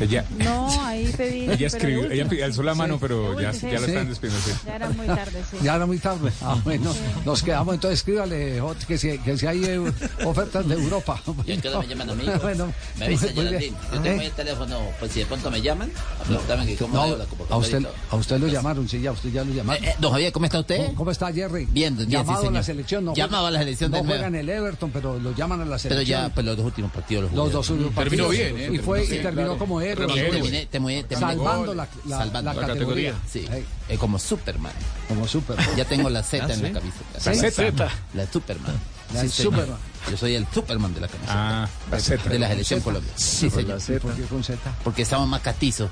[0.02, 1.44] Ella, No, ahí pedí.
[1.44, 3.00] ella pero escribió, ella alzó la mano, Sí.
[3.02, 3.92] pero ya, ya lo sí.
[3.92, 4.46] están despidiendo.
[4.46, 4.52] sí.
[4.66, 5.58] Ya era muy tarde, sí.
[5.64, 6.32] Ya era muy tarde.
[6.42, 6.94] Ah, bueno,
[7.26, 7.76] nos quedamos.
[7.76, 9.80] Entonces escríbale, Jot, que si, que si hay eh,
[10.26, 11.22] ofertas de Europa.
[11.46, 12.26] ¿Y a qué hora me llaman a mí?
[12.42, 13.28] Bueno, me avisa.
[13.28, 13.78] Geraldine.
[13.94, 14.26] Yo tengo ¿Eh?
[14.26, 17.58] el teléfono, pues si de pronto me llaman, a preguntarme que cómo No, la a
[17.58, 19.84] usted, a usted lo llamaron, sí, ya, usted ya lo llamaron.
[19.84, 20.78] Eh, eh, don Javier, ¿cómo está usted?
[20.78, 21.66] ¿Cómo, cómo está Jerry?
[21.70, 22.64] Bien, bien, sí, Llamado a la señor.
[22.64, 23.06] selección.
[23.06, 24.18] No Llamado a la selección de No nuevo.
[24.20, 26.22] juega en el Everton, pero lo llaman a la Pero selección.
[26.30, 28.52] ya, pues los dos últimos partidos los Los dos últimos Terminó partidos.
[28.56, 28.76] bien, ¿eh?
[28.76, 29.58] Y, fue, Sí, y terminó claro.
[29.60, 29.91] como héroe.
[29.94, 33.14] Y Terminó terminé, terminé, terminé Salvando la, la- Salvando la la categoría.
[33.30, 33.46] Sí,
[33.90, 34.72] eh, como Superman.
[35.08, 35.58] como súper.
[35.76, 36.62] Ya tengo la Z Ah, en ¿sí?
[36.64, 37.34] la camiseta.
[37.34, 37.90] La Z.
[38.14, 38.80] La Superman.
[39.14, 39.54] La Sí, señor.
[39.54, 39.78] Superman.
[40.10, 41.64] Yo soy el Superman de la camiseta.
[41.64, 42.30] Ah, la Z.
[42.30, 42.80] de la selección.
[42.82, 43.12] Colombia.
[43.16, 43.82] Sí, señor.
[44.02, 44.60] ¿Por qué con Z?
[44.84, 45.90] Porque estamos más catizos.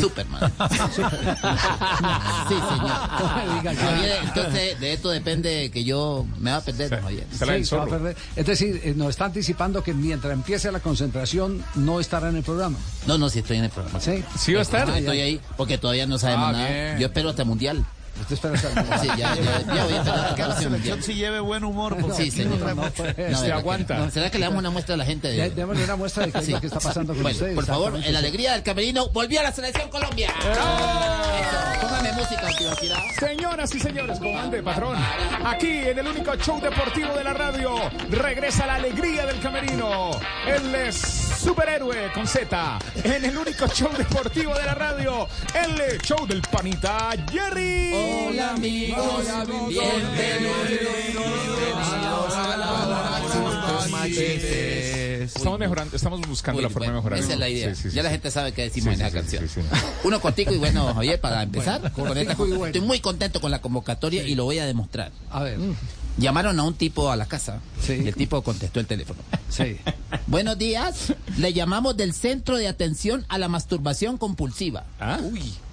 [0.00, 0.52] Superman.
[0.70, 3.76] sí, señor.
[3.76, 7.26] Javier, entonces de esto depende que yo me va a perder, Javier.
[7.30, 7.88] Sí, se va a zorro.
[7.90, 8.16] perder.
[8.36, 12.42] Es decir, eh, nos está anticipando que mientras empiece la concentración no estará en el
[12.42, 12.78] programa.
[13.06, 14.00] No, no, si estoy en el programa.
[14.00, 14.24] ¿Sí?
[14.38, 14.88] ¿Sí va a estar?
[14.90, 16.68] Estoy ahí porque todavía no sabemos Ah, nada.
[16.68, 16.98] bien.
[16.98, 17.84] Yo espero hasta el mundial.
[18.20, 21.14] Usted espera hasta el Sí, ya, ya, ya voy a esperar Que la selección sí
[21.14, 21.96] lleve buen humor.
[22.00, 22.58] porque Sí, señor.
[22.58, 23.98] no, No, no, ¿verdad Se aguanta.
[23.98, 24.10] no?
[24.10, 25.28] ¿Será que le damos una muestra a la gente?
[25.28, 26.52] De- démosle una muestra de qué es Sí.
[26.52, 27.54] lo que está pasando con Bueno, ustedes.
[27.54, 30.28] por favor, en la alegría del camerino, volvió a la selección Colombia.
[30.40, 31.80] Eso.
[31.86, 32.48] Póngame música.
[33.18, 34.96] Señoras y señores, comande patrón.
[35.44, 37.76] Aquí en el único show deportivo de la radio
[38.10, 40.10] regresa la alegría del camerino.
[40.46, 42.78] Él es superhéroe con Z.
[43.04, 47.92] En el único show deportivo de la radio, el show del panita Jerry.
[48.28, 49.24] Hola amigos,
[55.24, 57.18] Estamos mejorando, estamos buscando Uy, la forma bueno, de mejorar.
[57.18, 57.74] Esa es la idea.
[57.74, 58.14] Sí, sí, sí, ya la sí.
[58.14, 59.48] gente sabe qué decimos Sí, en esa sí, canción.
[59.48, 59.86] sí, sí.
[60.04, 61.92] Uno cortico y bueno, Javier, para empezar.
[61.92, 62.66] con esta- bueno.
[62.66, 65.12] Estoy muy contento con la convocatoria y lo voy a demostrar.
[65.30, 65.58] A ver,
[66.18, 68.00] Llamaron a un tipo a la casa Sí.
[68.04, 69.20] y el tipo contestó el teléfono.
[69.48, 69.76] sí.
[70.26, 74.84] Buenos días, le llamamos del Centro de Atención a la Masturbación Compulsiva.
[75.00, 75.18] ¿Ah?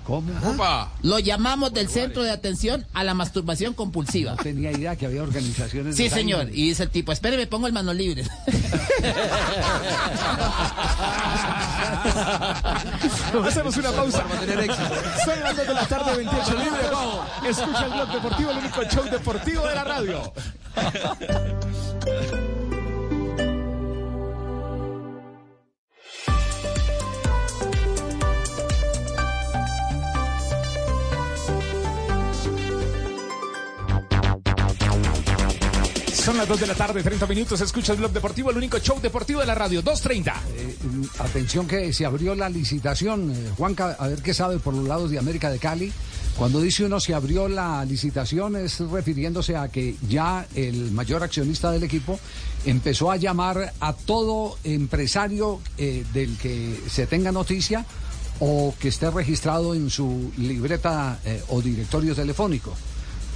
[0.05, 0.31] ¿Cómo?
[0.47, 0.91] Opa.
[1.01, 4.31] Lo llamamos del Centro de Atención a la Masturbación Compulsiva.
[4.31, 5.95] No tenía idea que había organizaciones.
[5.95, 6.49] Sí, señor.
[6.51, 8.23] Y dice el tipo, espéreme, pongo el mano libre.
[13.45, 14.23] Hacemos una pausa.
[14.23, 14.95] Para tener éxito.
[15.25, 16.81] Son las 2 de la tarde, 28 libre.
[16.91, 17.25] Vamos.
[17.47, 20.33] Escucha el blog deportivo, el único show deportivo de la radio.
[36.25, 37.61] Son las 2 de la tarde, 30 minutos.
[37.61, 39.83] Escucha el blog deportivo, el único show deportivo de la radio.
[39.83, 40.33] 2.30.
[40.55, 40.75] Eh,
[41.19, 43.29] atención que se abrió la licitación.
[43.29, 45.93] Eh, Juanca, a ver qué sabe por los lados de América de Cali.
[46.35, 51.71] Cuando dice uno se abrió la licitación es refiriéndose a que ya el mayor accionista
[51.71, 52.19] del equipo
[52.65, 57.85] empezó a llamar a todo empresario eh, del que se tenga noticia
[58.39, 62.73] o que esté registrado en su libreta eh, o directorio telefónico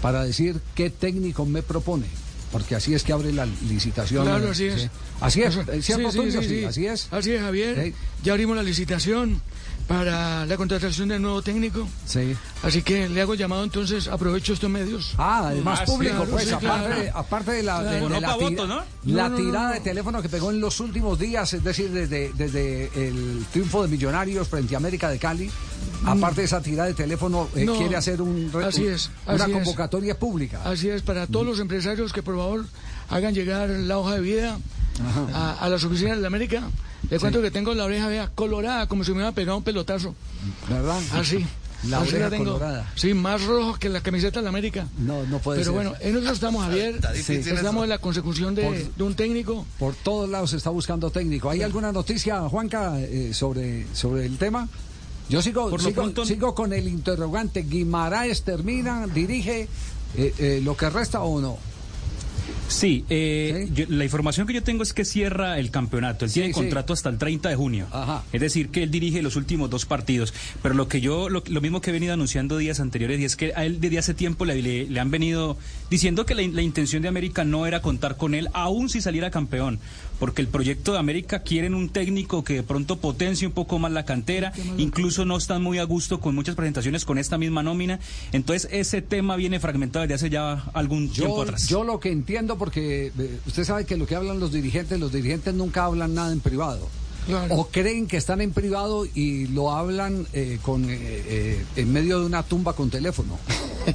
[0.02, 2.08] para decir qué técnico me propone.
[2.52, 4.26] Porque así es que abre la licitación.
[4.26, 4.82] Claro, así es.
[4.82, 4.90] sí.
[5.22, 7.08] Así es, ¿es cierto, Sí, así es.
[7.12, 7.94] Así es, Javier.
[8.24, 9.42] Ya abrimos la licitación
[9.90, 11.88] para la contratación del nuevo técnico.
[12.06, 12.36] Sí.
[12.62, 15.16] Así que le hago llamado entonces, aprovecho estos medios.
[15.18, 17.12] Ah, además Ah, público, claro, pues, sí, aparte, claro.
[17.18, 18.10] aparte de la, de- Claro.
[18.14, 18.76] de la tira- voto, ¿no?
[19.06, 19.74] la No, no, tirada no.
[19.74, 23.88] de teléfono que pegó en los últimos días, es decir, desde, desde el triunfo de
[23.88, 25.50] Millonarios frente a América de Cali,
[26.06, 29.44] aparte de esa tirada de teléfono, eh, No, quiere hacer un, así un- es, una
[29.44, 29.58] así es.
[29.58, 30.62] convocatoria pública.
[30.66, 32.64] Así es, para todos los empresarios que por favor
[33.10, 34.60] hagan llegar la hoja de vida
[35.34, 36.62] a, a las oficinas de la América.
[37.10, 40.16] Le cuento que tengo la oreja vea colorada, como si me hubiera pegado un pelotazo.
[40.70, 41.00] ¿Verdad?
[41.14, 41.46] Así.
[41.88, 42.44] La así oreja tengo.
[42.54, 42.92] colorada.
[42.96, 44.86] Sí, más rojo que la camiseta de la América.
[44.98, 45.74] No, no puede Pero ser.
[45.76, 46.96] bueno, en eso estamos, Javier.
[46.96, 47.56] Está difícil eso.
[47.56, 49.66] Estamos en la consecución de, Por- de un técnico.
[49.80, 51.50] Por todos lados se está buscando técnico.
[51.50, 54.68] ¿Hay alguna noticia, Juanca, eh, sobre, sobre el tema?
[55.30, 57.62] Yo sigo, Por sigo, pronto- sigo con el interrogante.
[57.62, 59.70] ¿Guimaraes termina, dirige
[60.18, 61.58] eh, eh, lo que resta o no?
[62.70, 66.26] Sí, eh, yo- la información que yo tengo es que cierra el campeonato.
[66.26, 67.88] Él Sí, tiene contrato hasta el 30 de junio.
[67.92, 68.24] Ajá.
[68.32, 70.34] Es decir, que él dirige los últimos dos partidos.
[70.62, 73.36] Pero lo que yo, lo, lo mismo que he venido anunciando días anteriores, y es
[73.36, 75.58] que a él desde hace tiempo le, le- le han venido
[75.90, 79.32] diciendo que la, la intención de América no era contar con él, aún si saliera
[79.32, 79.80] campeón.
[80.20, 83.92] Porque el proyecto de América quieren un técnico que de pronto potencie un poco más
[83.92, 84.52] la cantera.
[84.78, 88.00] Incluso no están muy a gusto con muchas presentaciones con esta misma nómina.
[88.32, 91.68] Entonces, ese tema viene fragmentado desde hace ya algún tiempo atrás.
[91.68, 95.12] yo lo que entiendo, porque eh, usted sabe que lo que hablan los dirigentes, los
[95.12, 96.90] dirigentes nunca hablan nada en privado.
[97.26, 97.56] Claro.
[97.56, 102.20] O creen que están en privado y lo hablan eh, con eh, eh, en medio
[102.20, 103.38] de una tumba con teléfono.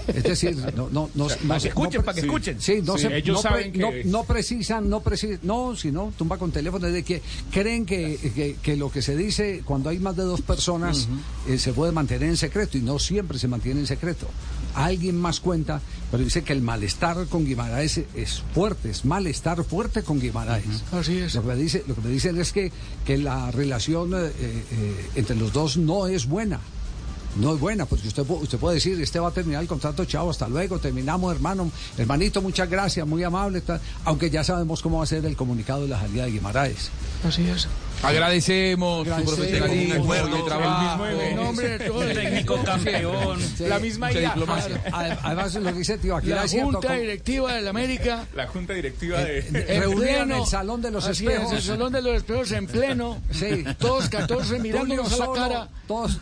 [0.09, 2.61] Es decir, no, no, no, no escuchen, no para que escuchen.
[2.61, 6.38] Sí, no se- ellos no saben no- que- no precisan, no precisan, no, sino tumba
[6.38, 9.98] con teléfono, es de que creen que, que, que lo que se dice cuando hay
[9.98, 11.09] más de dos personas
[11.48, 14.26] eh, se puede mantener en secreto y no siempre se mantiene en secreto.
[14.74, 15.80] Alguien más cuenta,
[16.11, 20.64] pero dice que el malestar con Guimaraes es fuerte, es malestar fuerte con Guimaraes.
[20.90, 21.35] Así es.
[21.37, 22.72] Lo que me, dice, lo que me dicen es que,
[23.04, 26.59] que la relación eh, eh, entre los dos no es buena.
[27.36, 30.30] No es buena, porque usted, usted puede decir, este va a terminar el contrato, chao,
[30.30, 31.70] hasta luego, terminamos, hermano.
[31.98, 33.60] Hermanito, muchas gracias, muy amable.
[33.60, 36.90] tal, aunque ya sabemos cómo va a ser el comunicado de la salida de Guimaraes.
[37.26, 37.66] Así es.
[38.02, 39.35] Agradecemos su Agradecemos.
[39.37, 41.07] profesionalismo, Acuerdo, el trabajo.
[41.07, 43.38] En nombre de todo el Técnico campeón.
[43.61, 44.28] La misma idea.
[44.30, 44.83] diplomacia.
[44.92, 48.26] Ade- Además, lo que dice tío, aquí La es cierto, Junta Directiva de la América.
[48.35, 49.38] La junta directiva de...
[49.38, 50.42] Eh, reunida en pleno.
[50.44, 51.52] el Salón de los Espejos.
[51.52, 53.18] Es, el Salón de los Espejos en pleno.
[53.30, 53.64] Sí.
[53.78, 55.68] Todos 14 mirándonos a la cara.
[55.87, 56.18] Todos,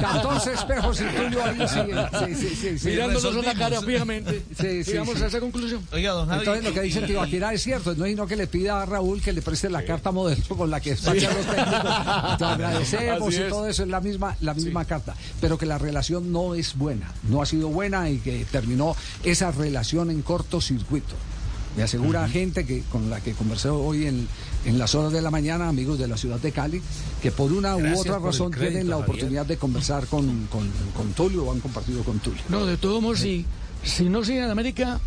[0.00, 1.78] 14 espejos y Tulio ahí, sí,
[2.18, 2.88] sí, sí, sí, sí.
[2.88, 4.42] mirándonos a la cara fijamente.
[4.58, 5.22] Sí, sí, Llegamos sí.
[5.24, 5.86] a esa conclusión.
[5.92, 6.38] Oiga, don Javi.
[6.40, 9.32] Entonces lo que dice Tibaquira es cierto, no sino que le pida a Raúl que
[9.32, 12.38] le preste la carta modelo con la que despachan los técnicos.
[12.38, 13.48] Te agradecemos Así y es.
[13.48, 15.14] todo eso es la misma, la misma carta.
[15.40, 19.52] Pero que la relación no es buena, no ha sido buena y que terminó esa
[19.52, 21.14] relación en cortocircuito.
[21.76, 24.26] Me asegura gente que con la que conversé hoy en,
[24.64, 26.82] en las horas de la mañana, amigos de la ciudad de Cali,
[27.22, 29.10] que por una Gracias u otra razón crédito, tienen la Javier.
[29.10, 32.42] oportunidad de conversar con, con, con Tulio o han compartido con Tulio.
[32.48, 33.44] No, de todos modos, si,
[33.84, 34.98] si no siguen en América,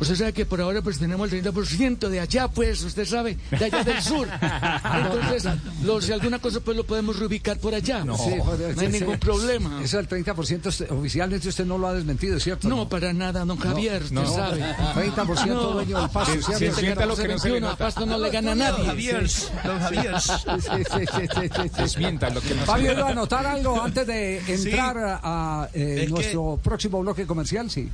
[0.00, 3.64] usted sabe que por ahora pues tenemos el 30% de allá, pues, usted sabe, de
[3.64, 4.28] allá del sur.
[4.94, 5.44] Entonces,
[5.82, 8.04] lo- si alguna cosa, pues lo podemos reubicar por allá.
[8.04, 8.30] No, Sí,
[8.74, 9.82] no hay ningún problema.
[9.82, 12.68] Eso del 30% usted- oficialmente usted no lo ha desmentido, ¿cierto?
[12.68, 14.26] No, para nada, don Javier, usted no.
[14.34, 14.62] sabe.
[14.94, 16.76] 30% dueño del pasto, Si- ¿cierto?
[16.76, 17.72] si sienta lo Se que no se le 21, nota.
[17.84, 18.72] a pasto no le gana a nadie.
[18.72, 18.86] nadie.
[18.86, 19.46] Javier, Sí.
[19.64, 20.20] don Javier.
[20.20, 21.82] Sí, sí, sí, sí, sí, sí.
[21.82, 23.12] Desmienta lo que no se Fabio, ¿iba a nota.
[23.12, 25.20] anotar algo antes de entrar Sí.
[25.22, 27.70] a, eh, que- nuestro próximo bloque comercial?
[27.70, 27.88] Sí.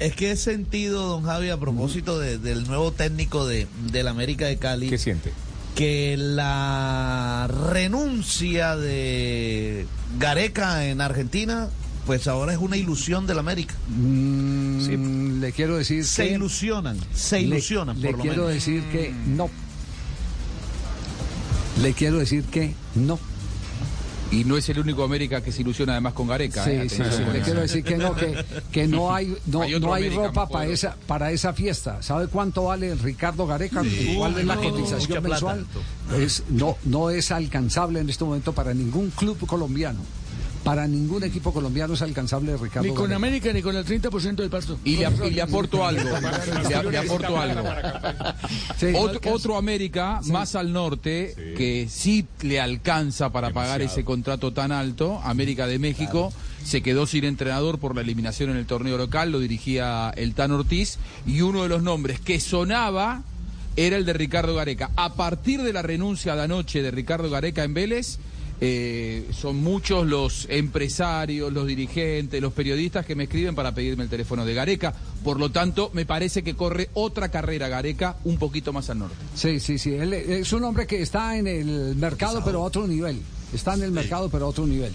[0.00, 4.46] Es que he sentido, don Javi, a propósito de- del nuevo técnico de, del América
[4.46, 4.88] de Cali.
[4.90, 5.32] ¿Qué siente?
[5.76, 9.86] Que la renuncia de
[10.18, 11.68] Gareca en Argentina,
[12.06, 13.74] pues ahora es una ilusión del América.
[13.88, 16.34] Mm, Le quiero decir Se que...
[16.34, 18.54] ilusionan, se le- ilusionan, Le, por lo quiero menos.
[18.54, 19.48] decir que no.
[21.82, 23.18] Le quiero decir que no.
[24.34, 26.64] Y no es el único América que se ilusiona además con Gareca.
[26.64, 29.78] Sí, eh, sí, sí, le quiero decir que no, que, que no hay, no, Hay
[29.78, 32.02] no hay América ropa para esa, para esa fiesta.
[32.02, 33.82] ¿Sabe cuánto vale Ricardo Gareca?
[34.16, 35.66] ¿Cuál es la cotización mensual?
[36.18, 40.00] Es, no, no es alcanzable en este momento para ningún club colombiano.
[40.64, 43.16] Para ningún equipo colombiano es alcanzable Ricardo Ni con Gareca.
[43.16, 44.78] América ni con el 30% del pasto.
[44.84, 46.02] Y le, y le aporto algo.
[46.02, 47.62] le, le aporto algo.
[48.78, 48.86] Sí.
[48.96, 54.72] Otro, otro América más al norte que sí le alcanza para pagar ese contrato tan
[54.72, 56.32] alto, América de México,
[56.64, 60.50] se quedó sin entrenador por la eliminación en el torneo local, lo dirigía el Tan
[60.50, 63.22] Ortiz, y uno de los nombres que sonaba
[63.76, 64.90] era el de Ricardo Gareca.
[64.96, 68.18] A partir de la renuncia de anoche de Ricardo Gareca en Vélez,
[68.66, 74.08] eh, son muchos los empresarios, los dirigentes, los periodistas que me escriben para pedirme el
[74.08, 74.94] teléfono de Gareca.
[75.22, 79.16] Por lo tanto, me parece que corre otra carrera Gareca un poquito más al norte.
[79.34, 79.92] Sí, sí, sí.
[79.92, 83.20] Él es un hombre que está en el mercado, pero a otro nivel.
[83.52, 84.94] Está en el mercado, pero a otro nivel.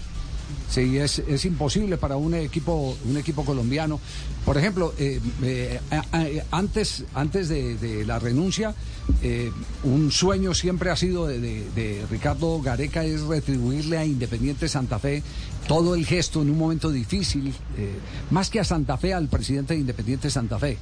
[0.70, 3.98] Sí, es, es imposible para un equipo, un equipo colombiano.
[4.44, 8.72] Por ejemplo, eh, eh, a- antes, antes de, de la renuncia,
[9.20, 9.50] eh,
[9.82, 15.00] un sueño siempre ha sido de, de- de Ricardo Gareca es retribuirle a Independiente Santa
[15.00, 15.24] Fe
[15.66, 17.90] todo el gesto en un momento difícil, eh,
[18.30, 20.78] más que a Santa Fe, al presidente de Independiente Santa Fe.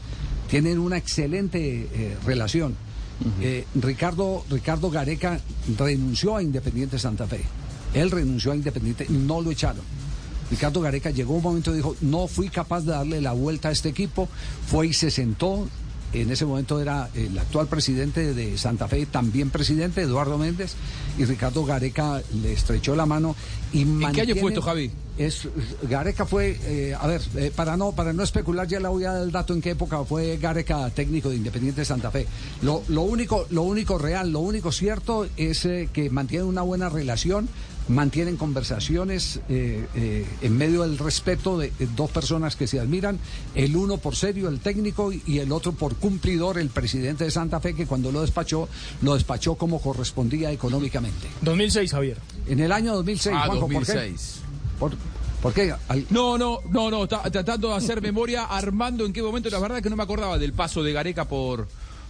[0.51, 2.75] Tienen una excelente eh, relación.
[3.41, 5.41] Eh, Ricardo, Ricardo Gareca
[5.79, 7.41] renunció a Independiente Santa Fe.
[7.95, 9.83] Él renunció a Independiente, no lo echaron.
[10.51, 13.73] Ricardo Gareca llegó un momento y dijo, no fui capaz de darle la vuelta a
[13.73, 14.29] este equipo,
[14.67, 15.69] fue y se sentó.
[16.15, 20.75] En ese momento era el actual presidente de Santa Fe, también presidente, Eduardo Méndez,
[21.19, 23.37] y Ricardo Gareca le estrechó la mano
[23.75, 24.91] y ¿En qué año fue esto, Javi?
[25.19, 25.49] es,
[25.83, 29.13] Gareca fue, eh, a ver, eh, para no para no especular, ya le voy a
[29.13, 32.27] dar el dato en qué época fue Gareca técnico de Independiente Santa Fe.
[32.63, 36.89] Lo, lo único lo único real, lo único cierto es eh, que mantienen una buena
[36.89, 37.49] relación,
[37.89, 43.19] mantienen conversaciones eh, eh, en medio del respeto de, de dos personas que se admiran,
[43.55, 47.31] el uno por serio, el técnico, y, y el otro por cumplidor, el presidente de
[47.31, 48.69] Santa Fe, que cuando lo despachó,
[49.03, 51.27] lo despachó como correspondía económicamente.
[51.43, 52.19] 2006, Javier.
[52.47, 53.93] En el año 2006, Ah, Juanjo, ¿por qué?
[53.95, 54.41] 2006.
[54.79, 54.93] ¿Por,
[55.43, 55.75] por qué?
[55.89, 59.59] Al- No, no, no, no, está tratando de hacer memoria, armando en qué momento, la
[59.59, 61.69] verdad que no me acordaba del paso de Gareca por,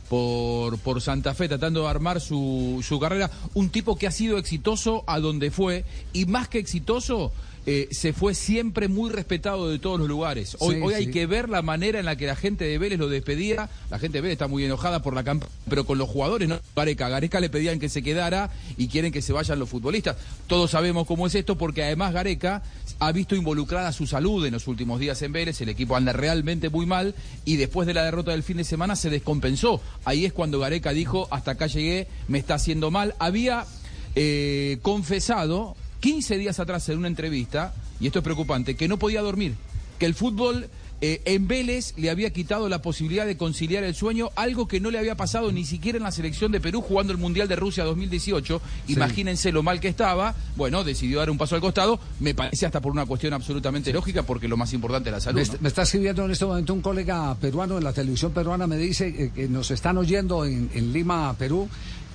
[0.09, 3.31] por, por Santa Fe, tratando de armar su, su carrera.
[3.55, 7.33] Un tipo que ha sido exitoso a donde fue, y más que exitoso,
[7.71, 10.57] eh, se fue siempre muy respetado de todos los lugares.
[10.61, 12.99] Hoy, Sí, hoy hay que ver la manera en la que la gente de Vélez
[12.99, 13.68] lo despedía.
[13.90, 16.59] La gente de Vélez está muy enojada por la campaña, pero con los jugadores no.
[16.75, 20.16] Gareca, Gareca le pedían que se quedara y quieren que se vayan los futbolistas.
[20.47, 22.62] Todos sabemos cómo es esto porque además Gareca
[23.01, 25.61] ha visto involucrada su salud en los últimos días en Vélez.
[25.61, 28.97] El equipo anda realmente muy mal y después de la derrota del fin de semana
[28.97, 29.81] se descompensó.
[30.05, 33.15] Ahí es cuando Gareca dijo, hasta acá llegué, me está haciendo mal.
[33.19, 33.67] Había
[34.15, 39.23] eh, confesado 15 días atrás en una entrevista, y esto es preocupante, que no podía
[39.23, 39.55] dormir,
[39.99, 40.69] que el fútbol
[41.01, 44.91] eh, en Vélez le había quitado la posibilidad de conciliar el sueño, algo que no
[44.91, 47.85] le había pasado ni siquiera en la selección de Perú jugando el Mundial de Rusia
[47.85, 48.61] 2018.
[48.89, 50.35] Imagínense lo mal que estaba.
[50.57, 54.22] Bueno, decidió dar un paso al costado, me parece hasta por una cuestión absolutamente lógica,
[54.25, 55.39] porque lo más importante es la salud.
[55.41, 55.53] Me, ¿no?
[55.53, 58.77] est- me está escribiendo en este momento un colega peruano en la televisión peruana, me
[58.77, 61.68] dice eh, que nos están oyendo en, en Lima, Perú,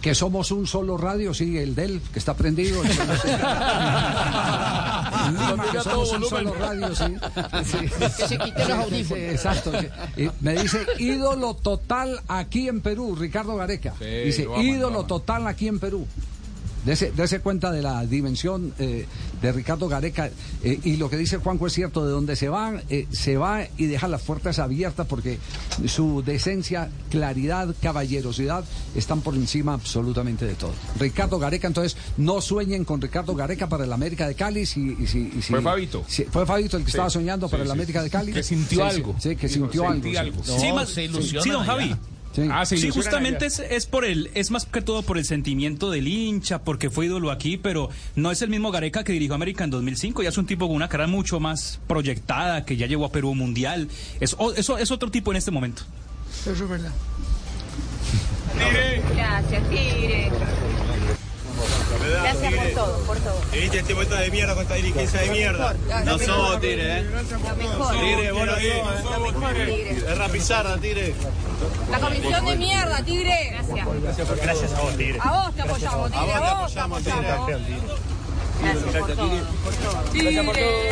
[0.04, 2.84] que somos un solo radio, sí, el del, que está prendido.
[2.84, 2.98] el que
[5.32, 7.06] Lima, que somos un solo radio, sí.
[7.64, 7.78] Sí.
[8.18, 9.24] Que se quite los audífonos.
[9.24, 9.72] exacto.
[10.18, 13.94] Y me dice, ídolo total aquí en Perú, Ricardo Gareca.
[13.98, 16.06] Sí, dice, ídolo total aquí en Perú.
[16.86, 19.06] Dese, dese cuenta de la dimensión eh,
[19.42, 20.30] de Ricardo Gareca
[20.64, 23.62] eh, y lo que dice Juanjo es cierto, de donde se va, eh, se va
[23.78, 25.38] y deja las puertas abiertas porque
[25.86, 28.66] su decencia, claridad, caballerosidad
[28.96, 30.74] están por encima absolutamente de todo.
[31.00, 34.66] Ricardo Gareca, entonces, no sueñen con Ricardo Gareca para el América de Cali.
[34.66, 36.04] Si, y si- y si- Fue Fabito.
[36.08, 37.80] si- fue Fabito el que Sí, estaba soñando para sí, el sí.
[37.80, 38.34] América de Cali.
[38.34, 39.16] Que sintió algo.
[39.20, 40.04] Sí, que sintió algo.
[40.10, 40.16] sí.
[40.18, 40.44] algo.
[40.44, 41.10] Sí, más- sí,
[41.42, 41.96] sí, don Javi.
[42.52, 45.92] Ah, sí, ilusionan justamente es, es por el, es más que todo por el sentimiento
[45.92, 49.64] del hincha, porque fue ídolo aquí, pero no es el mismo Gareca que dirigió América
[49.64, 53.06] en 2005, ya es un tipo con una carrera mucho más proyectada, que ya llegó
[53.06, 53.88] a Perú mundial,
[54.20, 55.84] es, o- eso es otro tipo en este momento.
[56.42, 56.92] Eso es verdad.
[59.16, 59.64] Gracias,
[61.64, 62.12] Tigre.
[62.22, 63.42] Gracias por todo, por todo.
[63.52, 65.76] ¿Viste este vuelta de mierda con esta dirigencia de mierda?
[66.06, 67.06] No somos Tigre, ¿eh?
[67.44, 67.92] La mejor.
[68.00, 68.62] Tigre, vos no sos,
[69.56, 69.92] Tigre.
[69.92, 71.16] Es rapizarda, Tigre.
[71.90, 73.52] La comisión de mierda, Tigre.
[73.52, 74.42] Gracias.
[74.42, 75.20] Gracias a vos, Tigre.
[75.22, 76.34] A vos te apoyamos, Tigre.
[76.34, 77.04] A vos te apoyamos.
[78.62, 79.30] Gracias por todo,
[79.64, 80.04] por todo.
[80.12, 80.84] Tigre.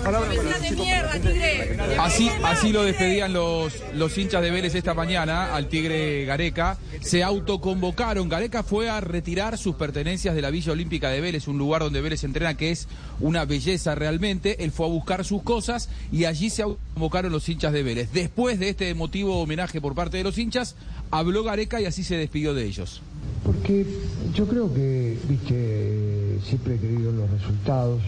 [0.00, 1.76] Palabra Comisión de mierda, Tigre.
[1.98, 6.78] Así, así lo despedían los, los hinchas de Vélez esta mañana al Tigre Gareca.
[7.00, 8.28] Se autoconvocaron.
[8.28, 12.00] Gareca fue a retirar sus pertenencias de la Villa Olímpica de Vélez, un lugar donde
[12.00, 12.88] Vélez entrena que es
[13.20, 14.64] una belleza realmente.
[14.64, 18.12] Él fue a buscar sus cosas y allí se autoconvocaron los hinchas de Vélez.
[18.12, 20.76] Después de este emotivo homenaje por parte de los hinchas,
[21.10, 23.02] habló Gareca y así se despidió de ellos.
[23.44, 23.86] Porque
[24.34, 28.02] yo creo que, viste, siempre he creído en los resultados.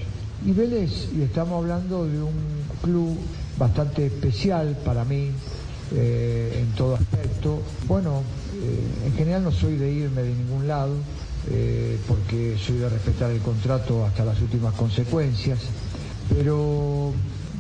[0.45, 2.33] Y Vélez, y estamos hablando de un
[2.83, 3.15] club
[3.59, 5.31] bastante especial para mí
[5.95, 7.61] eh, en todo aspecto.
[7.87, 8.23] Bueno,
[8.55, 10.95] eh, en general no soy de irme de ningún lado,
[11.51, 15.59] eh, porque soy de respetar el contrato hasta las últimas consecuencias,
[16.35, 17.13] pero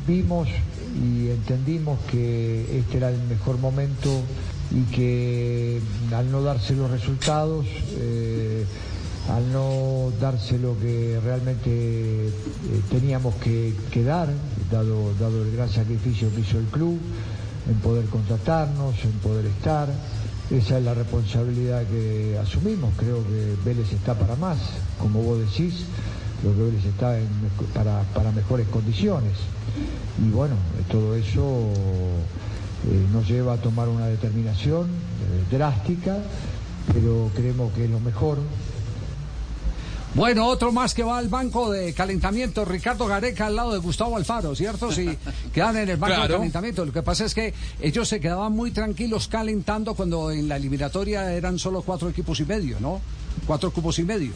[0.06, 4.22] vimos y entendimos que este era el mejor momento
[4.70, 5.80] y que
[6.14, 7.66] al no darse los resultados,
[9.28, 12.30] al no darse lo que realmente eh,
[12.90, 14.28] teníamos que, dar,
[14.70, 16.98] dado, dado el gran sacrificio que hizo el club,
[17.68, 19.88] en poder contratarnos, en poder estar.
[20.50, 22.92] Esa es la responsabilidad que asumimos.
[22.96, 24.58] Creo que Vélez está para más,
[24.98, 25.84] como vos decís,
[26.40, 27.16] creo que Vélez está
[27.72, 29.34] para, para mejores condiciones.
[30.24, 30.56] Y bueno,
[30.90, 31.70] todo eso
[32.88, 36.16] eh, nos lleva a tomar una determinación eh, drástica,
[36.92, 38.38] pero creemos que es lo mejor.
[40.14, 44.16] Bueno, otro más que va al banco de calentamiento, Ricardo Gareca al lado de Gustavo
[44.16, 44.90] Alfaro, ¿cierto?
[44.90, 45.16] Si
[45.54, 46.84] quedan en el banco de calentamiento.
[46.84, 51.32] Lo que pasa es que ellos se quedaban muy tranquilos calentando cuando en la eliminatoria
[51.32, 53.00] eran solo cuatro equipos y medio, ¿no?
[53.46, 54.32] Cuatro cupos y medio.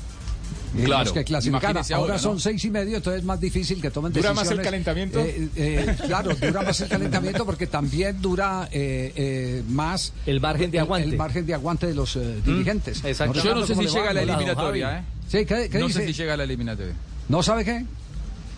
[0.77, 2.41] Eh, Claro, los que Ahora, son ¿no?
[2.41, 4.51] seis y medio, entonces es más difícil que tomen ¿Dura decisiones.
[4.51, 5.20] más el calentamiento?
[5.20, 10.70] Eh, eh, claro, dura más el calentamiento porque también dura eh, eh, más El margen
[10.70, 11.09] de aguante.
[11.09, 13.05] El, margen de aguante de los eh, dirigentes.
[13.05, 13.43] exacto.
[13.43, 14.99] Yo no sé ¿Cómo si le llega a la eliminatoria.
[14.99, 15.03] ¿eh?
[15.29, 16.01] Sí, ¿qué, qué no dice?
[16.01, 16.95] sé si llega a la eliminatoria.
[17.29, 17.85] ¿No sabe qué?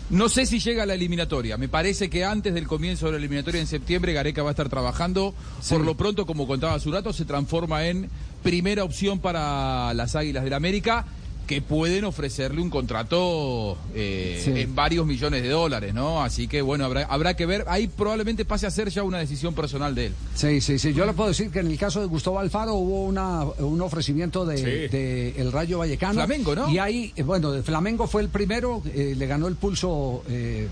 [0.09, 1.57] No sé si llega a la eliminatoria.
[1.57, 4.69] Me parece que antes del comienzo de la eliminatoria en septiembre, Gareca va a estar
[4.69, 5.33] trabajando.
[5.69, 8.09] Por lo pronto, como contaba Zurato, se transforma en
[8.41, 11.05] primera opción para las Águilas del América,
[11.47, 14.51] que pueden ofrecerle un contrato eh, Sí.
[14.55, 16.21] en varios millones de dólares, ¿no?
[16.21, 17.63] Así que, bueno, habrá, habrá que ver.
[17.67, 20.13] Ahí probablemente pase a ser ya una decisión personal de él.
[20.35, 20.93] Sí, sí, sí.
[20.93, 24.45] Yo le puedo decir que en el caso de Gustavo Alfaro hubo una, un ofrecimiento
[24.45, 24.63] de, Sí.
[24.65, 26.13] de el Rayo Vallecano.
[26.15, 26.69] Flamengo, ¿no?
[26.69, 30.67] Y ahí, eh, bueno, de Flamengo fue el primero, eh, le ganó el pulso eh,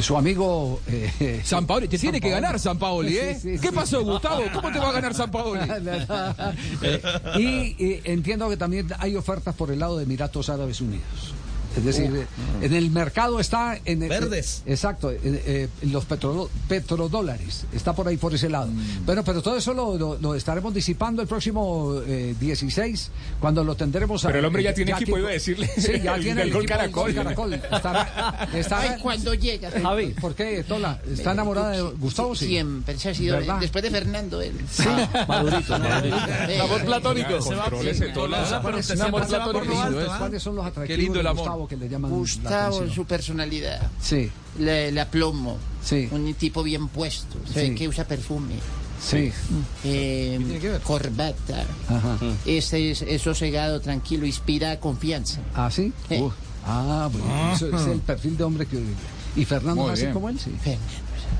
[0.00, 0.80] su amigo...
[1.44, 3.38] San Paoli, te tiene que ganar San Paoli, ¿eh?
[3.40, 4.42] Sí, ¿Qué pasó, Gustavo?
[4.54, 5.60] ¿Cómo te va a ganar San Paoli?
[7.38, 11.34] Y entiendo que también hay ofertas por el lado de Emiratos Árabes Unidos.
[11.76, 12.26] Es decir, eh,
[12.62, 14.62] en el mercado está en Verdes.
[14.66, 18.68] exacto, en, eh, en los petro- petrodólares, está por ahí por ese lado.
[19.06, 23.74] Bueno, pero todo eso lo, lo- lo estaremos disipando el próximo eh, 16 cuando lo
[23.76, 24.24] tendremos.
[24.24, 25.68] a- Pero el hombre ya eh, tiene equipo, aquí- iba a decirle.
[25.76, 27.02] Sí, ya El tiene el gol equipo Caracol.
[27.04, 27.54] Gol Caracol.
[27.54, 29.70] Estará, estará- Ay, cuando llega.
[29.70, 31.00] Javi, ¿por qué, Tola?
[31.10, 32.34] ¿Está enamorada de Gustavo?
[32.34, 32.46] Sí.
[32.48, 33.58] Siempre, se ha sido, ¿Verdad?
[33.60, 34.54] después de Fernando, él.
[34.70, 34.84] Sí.
[35.28, 36.16] Madurito, madurito.
[36.48, 37.40] Eh, Amor platónico.
[37.40, 38.60] se va- Contrólese, Tola.
[38.62, 40.10] ¿Cuáles, Un amor platónico cuáles- ¿eh?
[40.18, 41.59] ¿Cuáles son los atractivos Qué lindo el amor.
[41.60, 42.90] Gustavo que le llaman la Gustavo, atención?
[42.94, 43.90] su personalidad.
[44.00, 45.58] Sí, Le, le aplomo.
[45.84, 46.08] Sí.
[46.10, 47.38] Un tipo bien puesto.
[47.52, 47.74] Se ve Sí.
[47.74, 48.54] que usa perfume.
[49.02, 49.32] sí.
[49.84, 51.64] Eh, corbata.
[51.88, 52.18] Ajá.
[52.44, 55.40] Ese es, es sosegado, tranquilo, inspira confianza.
[55.54, 55.92] ¿Ah, sí?
[56.10, 56.28] Eh.
[56.66, 58.78] Ah, bueno, eso es el perfil de hombre que...
[59.36, 60.12] ¿Y Fernando Muy bien.
[60.12, 60.38] como él?
[60.38, 60.50] Sí.
[60.62, 60.84] Fernando,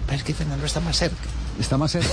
[0.06, 1.16] Parece que Fernando está más cerca.
[1.58, 2.08] ¿Está más cerca?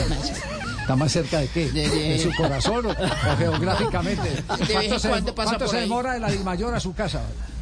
[0.81, 1.71] ¿Está más cerca de qué?
[1.71, 4.43] De- ¿De, de- su corazón o, o geográficamente?
[4.47, 5.83] ¿Cuánto se, cuando pasa cuánto por se ahí.
[5.83, 7.21] demora de la Dimayor a su casa?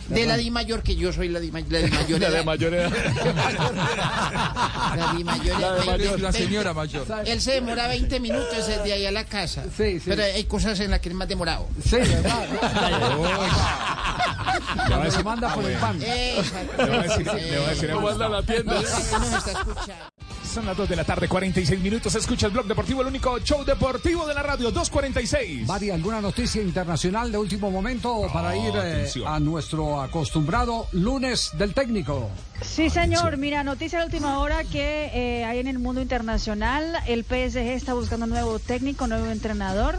[0.10, 2.20] De la Di Mayor, que yo soy la Di, Ma- la Di Mayor.
[2.22, 2.92] La de mayor edad.
[4.96, 5.60] La Di Mayor.
[5.60, 7.06] La de mayor, la señora mayor.
[7.26, 9.64] Él se demora 20 minutos desde ahí a la casa.
[9.76, 10.04] Sí, sí.
[10.06, 11.68] Pero hay cosas en las que es más demorado.
[11.84, 12.48] Sí, ¿verdad?
[14.88, 16.00] Cuando se manda por el pan.
[16.02, 16.86] Exacto.
[16.86, 18.74] Le voy a decir, le voy a decir a Manda a la tienda.
[18.76, 20.06] Nos está escuchando.
[20.56, 22.16] Son las 2 de la tarde, 46 minutos.
[22.16, 25.68] Escucha el blog deportivo, el único show deportivo de la radio, 246.
[25.68, 31.74] Mari, ¿alguna noticia internacional de último momento para ir eh, a nuestro acostumbrado lunes del
[31.74, 32.30] técnico?
[32.62, 33.36] Sí, señor.
[33.36, 37.00] Mira, noticia de última hora que eh, hay en el mundo internacional.
[37.06, 39.98] El PSG está buscando nuevo técnico, nuevo entrenador.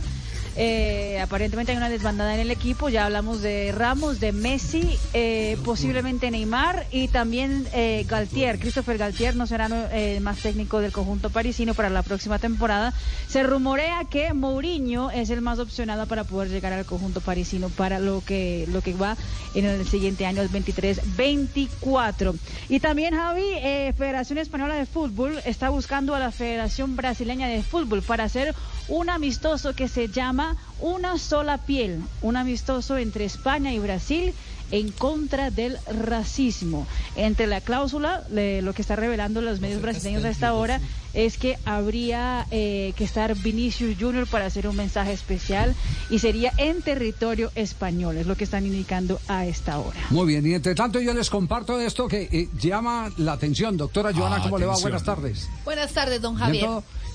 [0.57, 2.88] Eh, aparentemente hay una desbandada en el equipo.
[2.88, 8.59] Ya hablamos de Ramos, de Messi, eh, posiblemente Neymar y también eh, Galtier.
[8.59, 12.94] Christopher Galtier no será eh, más técnico del conjunto parisino para la próxima temporada.
[13.28, 17.98] Se rumorea que Mourinho es el más opcionado para poder llegar al conjunto parisino para
[17.98, 19.16] lo que lo que va
[19.54, 22.34] en el siguiente año, el 23-24.
[22.68, 27.62] Y también Javi, eh, Federación Española de Fútbol está buscando a la Federación Brasileña de
[27.62, 28.54] Fútbol para hacer
[28.88, 30.45] un amistoso que se llama
[30.80, 34.32] Una sola piel, un amistoso entre España y Brasil
[34.72, 35.78] en contra del
[36.11, 36.86] racismo.
[37.14, 40.80] Entre la cláusula, le- lo que está revelando los medios brasileños a esta hora,
[41.14, 45.74] es que habría eh, que estar Vinicius Junior para hacer un mensaje especial
[46.11, 49.99] y sería en territorio español, es lo que están indicando a esta hora.
[50.11, 53.76] Muy bien, y entre tanto yo les comparto esto que eh, llama la atención.
[53.76, 54.76] Doctora Joana, Ah, ¿cómo le va?
[54.78, 55.49] Buenas tardes.
[55.64, 56.66] Buenas tardes, don Javier.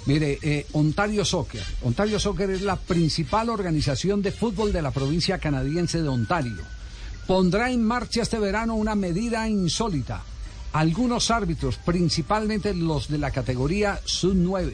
[0.05, 1.63] Mire, eh, Ontario Soccer.
[1.83, 6.63] Ontario Soccer es la principal organización de fútbol de la provincia canadiense de Ontario.
[7.27, 10.23] Pondrá en marcha este verano una medida insólita.
[10.73, 14.73] Algunos árbitros, principalmente los de la categoría sub-9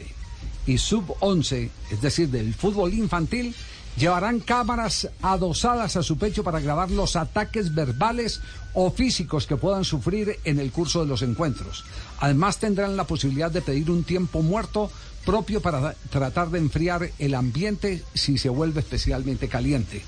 [0.66, 3.54] y sub-11, es decir, del fútbol infantil,
[3.98, 8.40] llevarán cámaras adosadas a su pecho para grabar los ataques verbales
[8.74, 11.84] o físicos que puedan sufrir en el curso de los encuentros.
[12.20, 14.90] Además tendrán la posibilidad de pedir un tiempo muerto
[15.28, 20.00] propio para tratar de enfriar el ambiente si se vuelve especialmente caliente.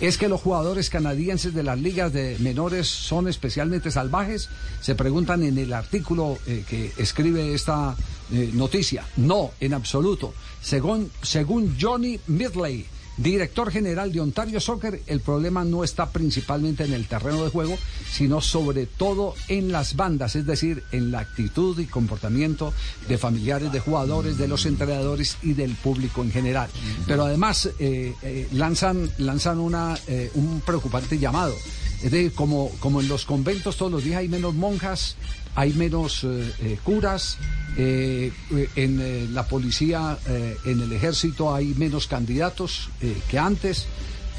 [0.00, 4.48] ¿Es que los jugadores canadienses de las ligas de menores son especialmente salvajes?
[4.80, 7.94] Se preguntan en el artículo eh, que escribe esta
[8.32, 9.04] eh, noticia.
[9.18, 10.32] No, en absoluto.
[10.62, 12.86] Según, según Johnny Midley,
[13.22, 17.78] director general de Ontario Soccer, el problema no está principalmente en el terreno de juego,
[18.10, 22.72] sino sobre todo en las bandas, es decir, en la actitud y comportamiento
[23.08, 26.68] de familiares de jugadores, de los entrenadores y del público en general.
[27.06, 31.54] Pero además eh, eh, lanzan, lanzan una, eh, un preocupante llamado.
[32.02, 35.16] Es decir, como, como en los conventos todos los días hay menos monjas,
[35.54, 37.38] hay menos eh, eh, curas,
[37.76, 38.32] eh,
[38.76, 42.90] en la policía, en el ejército hay menos candidatos
[43.30, 43.86] que antes,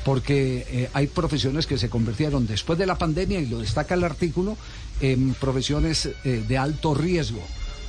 [0.06, 4.56] porque hay profesiones que se convirtieron después de la pandemia, y lo destaca el artículo,
[5.02, 7.42] en profesiones de alto riesgo.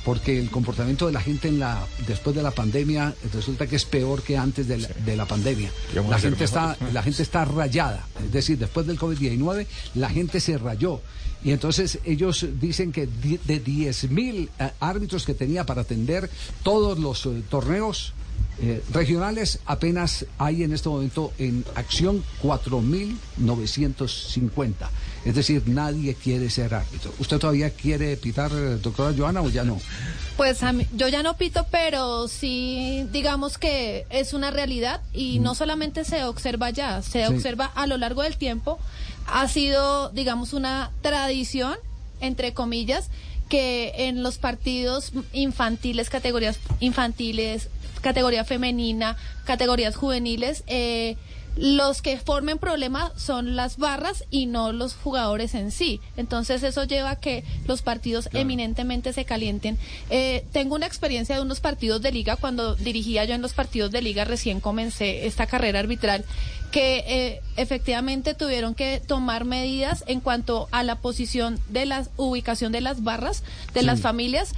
[0.05, 3.85] Porque el comportamiento de la gente en la después de la pandemia resulta que es
[3.85, 5.71] peor que antes de la, de la pandemia.
[6.09, 10.57] La gente está la gente está rayada, es decir, después del COVID-19 la gente se
[10.57, 11.01] rayó.
[11.43, 16.29] Y entonces ellos dicen que de 10.000 eh, árbitros que tenía para atender
[16.63, 18.13] todos los eh, torneos
[18.61, 24.73] eh, regionales, apenas hay en este momento en acción 4.950.
[25.25, 27.13] Es decir, nadie quiere ser árbitro.
[27.19, 28.51] ¿Usted todavía quiere pitar,
[28.81, 29.79] doctora Joana, o ya no?
[30.37, 35.39] Pues a mí- yo ya no pito, pero sí digamos que es una realidad y
[35.39, 37.33] no solamente se observa ya, se Sí.
[37.33, 38.77] observa a lo largo del tiempo.
[39.27, 41.75] Ha sido, digamos, una tradición,
[42.21, 43.09] entre comillas,
[43.49, 47.69] que en los partidos infantiles, categorías infantiles,
[48.05, 51.17] categoría femenina, categorías juveniles, eh,
[51.57, 56.01] los que formen problema son las barras y no los jugadores en sí.
[56.17, 59.79] Entonces eso lleva a que los partidos eminentemente se calienten.
[60.11, 63.89] Eh, tengo una experiencia de unos partidos de liga cuando dirigía yo en los partidos
[63.89, 66.25] de liga recién comencé esta carrera arbitral
[66.71, 72.73] que eh, efectivamente tuvieron que tomar medidas en cuanto a la posición de la ubicación
[72.73, 73.43] de las barras
[73.73, 73.85] de Sí.
[73.85, 74.53] las familias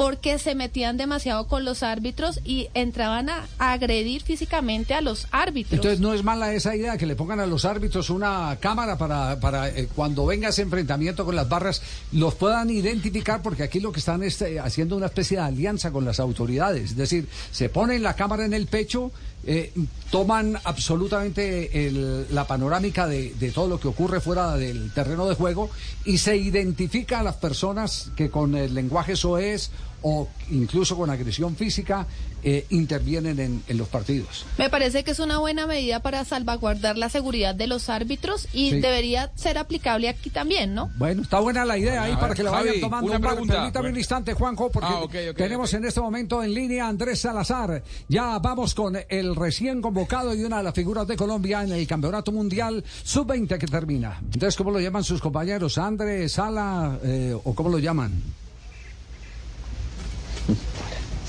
[0.00, 5.74] porque se metían demasiado con los árbitros y entraban a agredir físicamente a los árbitros.
[5.74, 9.38] Entonces no es mala esa idea que le pongan a los árbitros una cámara para,
[9.40, 11.82] para eh, cuando venga ese enfrentamiento con las barras
[12.12, 15.90] los puedan identificar porque aquí lo que están es eh, haciendo una especie de alianza
[15.90, 16.92] con las autoridades.
[16.92, 19.12] Es decir, se ponen la cámara en el pecho,
[19.46, 19.70] eh,
[20.10, 25.34] toman absolutamente el- la panorámica de, de todo lo que ocurre fuera del terreno de
[25.34, 25.68] juego
[26.06, 29.70] y se identifica a las personas que con el lenguaje soez
[30.02, 32.06] o incluso con agresión física
[32.42, 34.46] eh, intervienen en, en los partidos.
[34.56, 38.70] Me parece que es una buena medida para salvaguardar la seguridad de los árbitros y
[38.70, 38.80] Sí.
[38.80, 40.90] debería ser aplicable aquí también, ¿no?
[40.96, 43.06] Bueno, está buena la idea ahí A para que la vayan tomando.
[43.08, 43.54] una Un pregunta.
[43.54, 43.98] Permítame un Bueno.
[43.98, 47.82] instante, Juanjo, porque Ah, tenemos en este momento en línea a Andrés Salazar.
[48.08, 51.86] Ya vamos con el recién convocado y una de las figuras de Colombia en el
[51.86, 54.18] Campeonato Mundial Sub-20 que termina.
[54.32, 55.76] Entonces, ¿cómo lo llaman sus compañeros?
[55.76, 58.12] ¿Andrés, Sala eh, o cómo lo llaman?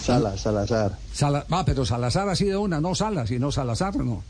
[0.01, 0.97] Sala, Salazar.
[1.13, 4.23] Sala, ah, pero Salazar ha sido una, no Sala, sino Salazar, ¿no?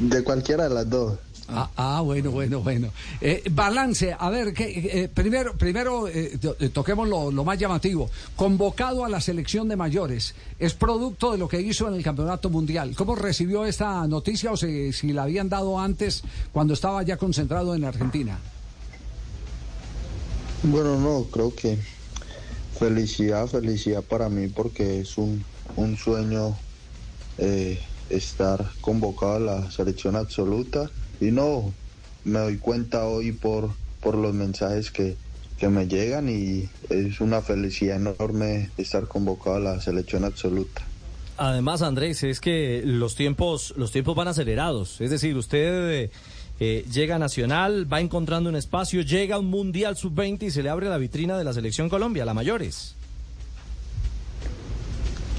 [0.00, 1.18] De cualquiera de las dos.
[1.48, 2.88] Ah, ah, bueno, bueno, bueno.
[3.20, 4.64] Eh, balance, a ver, que,
[5.04, 8.10] eh, primero, primero eh, eh, toquemos lo, lo más llamativo.
[8.34, 12.48] Convocado a la selección de mayores, es producto de lo que hizo en el Campeonato
[12.48, 12.94] Mundial.
[12.96, 17.74] ¿Cómo recibió esta noticia o si, si la habían dado antes cuando estaba ya concentrado
[17.74, 18.38] en Argentina?
[20.62, 21.78] Bueno, no, creo que
[22.78, 25.44] felicidad, felicidad para mí porque es un,
[25.76, 26.56] un sueño
[27.38, 31.72] eh, estar convocado a la selección absoluta y no,
[32.24, 33.70] me doy cuenta hoy por,
[34.00, 35.16] por los mensajes que,
[35.58, 40.82] que me llegan y es una felicidad enorme estar convocado a la selección absoluta.
[41.36, 45.00] Además, Andrés, es que los tiempos, los tiempos van acelerados.
[45.00, 46.10] Es decir, usted
[46.60, 50.62] eh, llega a Nacional, va encontrando un espacio, llega a un Mundial Sub-20 y se
[50.62, 52.94] le abre la vitrina de la Selección Colombia, la mayores.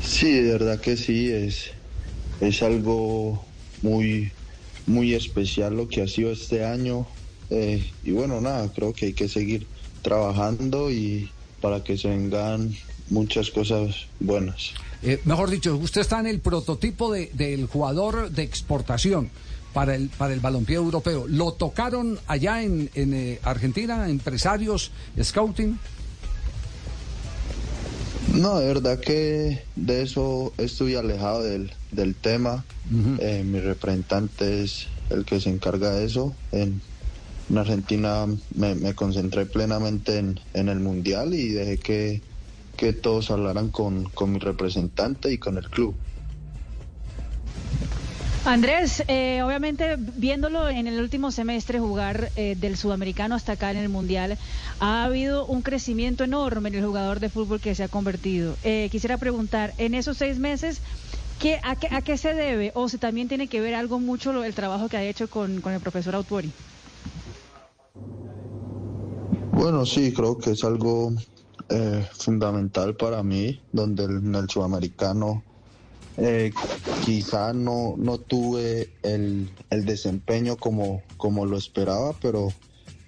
[0.04, 1.72] Sí, de verdad que sí, es,
[2.42, 3.44] es algo
[3.82, 4.32] muy,
[4.88, 7.08] muy especial lo que ha sido este año.
[7.50, 9.68] eh, y bueno, nada, creo que hay que seguir
[10.02, 11.30] trabajando y
[11.62, 12.74] para que se vengan
[13.10, 14.72] muchas cosas buenas.
[15.04, 19.30] Eh, mejor dicho, usted está en el prototipo de- del jugador de exportación
[19.76, 21.26] para el, para el balompié europeo.
[21.28, 25.78] ¿Lo tocaron allá en, en, eh, Argentina, empresarios, scouting?
[28.36, 32.64] No, de verdad que de eso estoy alejado del, del tema.
[33.20, 36.34] Eh, mi representante es el que se encarga de eso.
[36.54, 36.82] En,
[37.50, 42.22] en Argentina me, me concentré plenamente en, en el Mundial y dejé que,
[42.78, 45.96] que todos hablaran con, con mi representante y con el club.
[48.46, 53.78] Andrés, eh, obviamente viéndolo en el último semestre jugar eh, del sudamericano hasta acá en
[53.78, 54.38] el mundial,
[54.80, 58.56] ha habido un crecimiento enorme en el jugador de fútbol que se ha convertido.
[58.64, 60.82] Eh, quisiera preguntar, en esos seis meses,
[61.42, 62.72] ¿qué, a, qué, ¿a qué se debe?
[62.76, 65.60] O si también tiene que ver algo mucho lo- el trabajo que ha hecho con,
[65.62, 66.52] con el profesor Autuori.
[69.54, 71.12] Bueno, sí, creo que es algo
[71.70, 75.44] eh, fundamental para mí, donde en el sudamericano
[76.18, 76.52] eh,
[77.06, 82.54] quizá no, no tuve el, el desempeño como, como lo esperaba, pero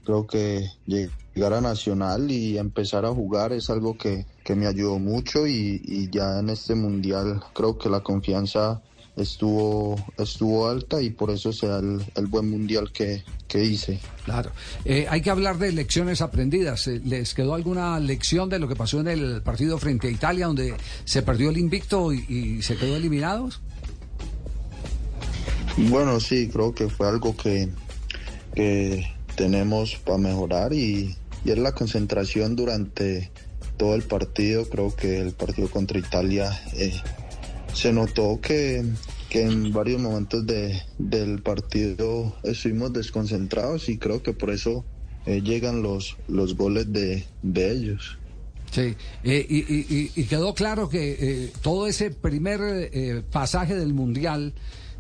[0.04, 5.00] creo que llegar a Nacional y empezar a jugar es algo que, que me ayudó
[5.00, 8.82] mucho y, y ya en este mundial creo que la confianza
[9.18, 14.00] estuvo, estuvo alta y por eso sea el, el buen mundial que, que hice.
[14.24, 14.52] Claro.
[14.86, 16.88] Eh, hay que hablar de lecciones aprendidas.
[16.88, 20.48] Eh, ¿Les quedó alguna lección de lo que pasó en el partido frente a Italia,
[20.48, 23.60] donde se perdió el invicto y, y se quedó eliminados?
[25.90, 27.70] Bueno, sí, creo que fue algo que,
[28.56, 29.06] que
[29.36, 31.16] tenemos para mejorar y,
[31.46, 33.32] y es la concentración durante
[33.78, 34.68] todo el partido.
[34.70, 36.94] Creo que el partido contra Italia eh,
[37.78, 38.84] se notó que,
[39.30, 44.84] que en varios momentos de, del partido estuvimos desconcentrados y creo que por eso
[45.28, 48.18] eh, llegan los, los goles de, de ellos.
[48.72, 54.54] Sí, y quedó claro que eh, todo ese primer eh, pasaje del Mundial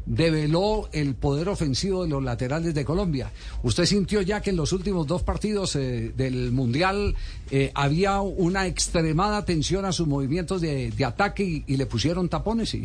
[0.08, 3.32] develó el poder ofensivo de los laterales de Colombia.
[3.62, 7.16] ¿Usted sintió ya que en los últimos dos partidos eh, del Mundial
[7.52, 12.76] eh, había una extremada atención a sus movimientos de, de ataque y, le pusieron tapones?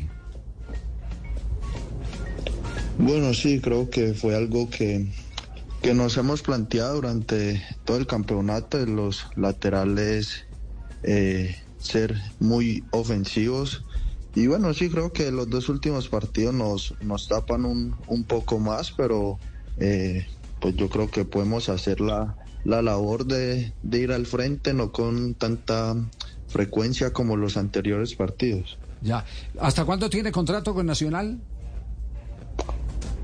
[2.98, 5.06] Bueno, sí, creo que fue algo que,
[5.80, 10.44] que nos hemos planteado durante todo el campeonato los laterales
[11.02, 13.84] eh, ser muy ofensivos.
[14.34, 18.58] Y bueno, sí, creo que los dos últimos partidos nos, nos tapan un, un poco
[18.58, 19.38] más, pero
[19.78, 20.26] eh,
[20.60, 24.90] pues yo creo que podemos hacer la, la labor de, de ir al frente, no
[24.92, 25.94] con tanta
[26.48, 28.78] frecuencia como los anteriores partidos.
[29.02, 29.24] Ya.
[29.60, 31.40] ¿Hasta cuándo tiene contrato con Nacional?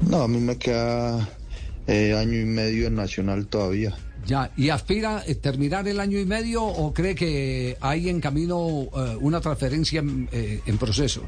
[0.09, 1.29] No, a mí me queda
[1.87, 3.97] eh, año y medio en Nacional todavía.
[4.27, 4.51] Ya.
[4.57, 9.17] ¿Y aspira a terminar el año y medio o cree que hay en camino eh,
[9.21, 11.23] una transferencia en, eh, en proceso?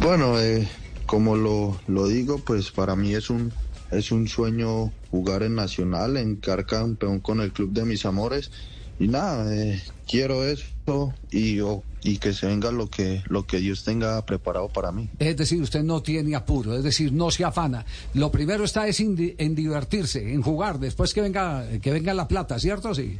[0.00, 0.68] Bueno, eh,
[1.06, 3.52] como lo, lo digo, pues para mí es un,
[3.90, 8.50] es un sueño jugar en Nacional, en campeón con el club de mis amores.
[8.98, 13.58] Y nada, eh, quiero eso y, o- y que se venga lo que, lo que
[13.58, 15.08] Dios tenga preparado para mí.
[15.18, 17.84] Es decir, usted no tiene apuro, es decir, no se afana.
[18.12, 22.58] Lo primero está es en divertirse, en jugar, después que venga, que venga la plata,
[22.58, 22.94] ¿cierto?
[22.94, 23.18] Sí.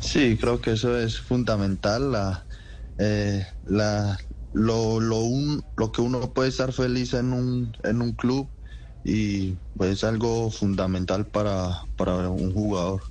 [0.00, 2.12] Sí, creo que eso es fundamental.
[2.12, 2.46] La,
[2.98, 4.18] eh, la,
[4.52, 8.48] lo, lo, un- lo que uno puede estar feliz en un, en un club
[9.04, 13.02] y pues, es algo fundamental para, para un jugador.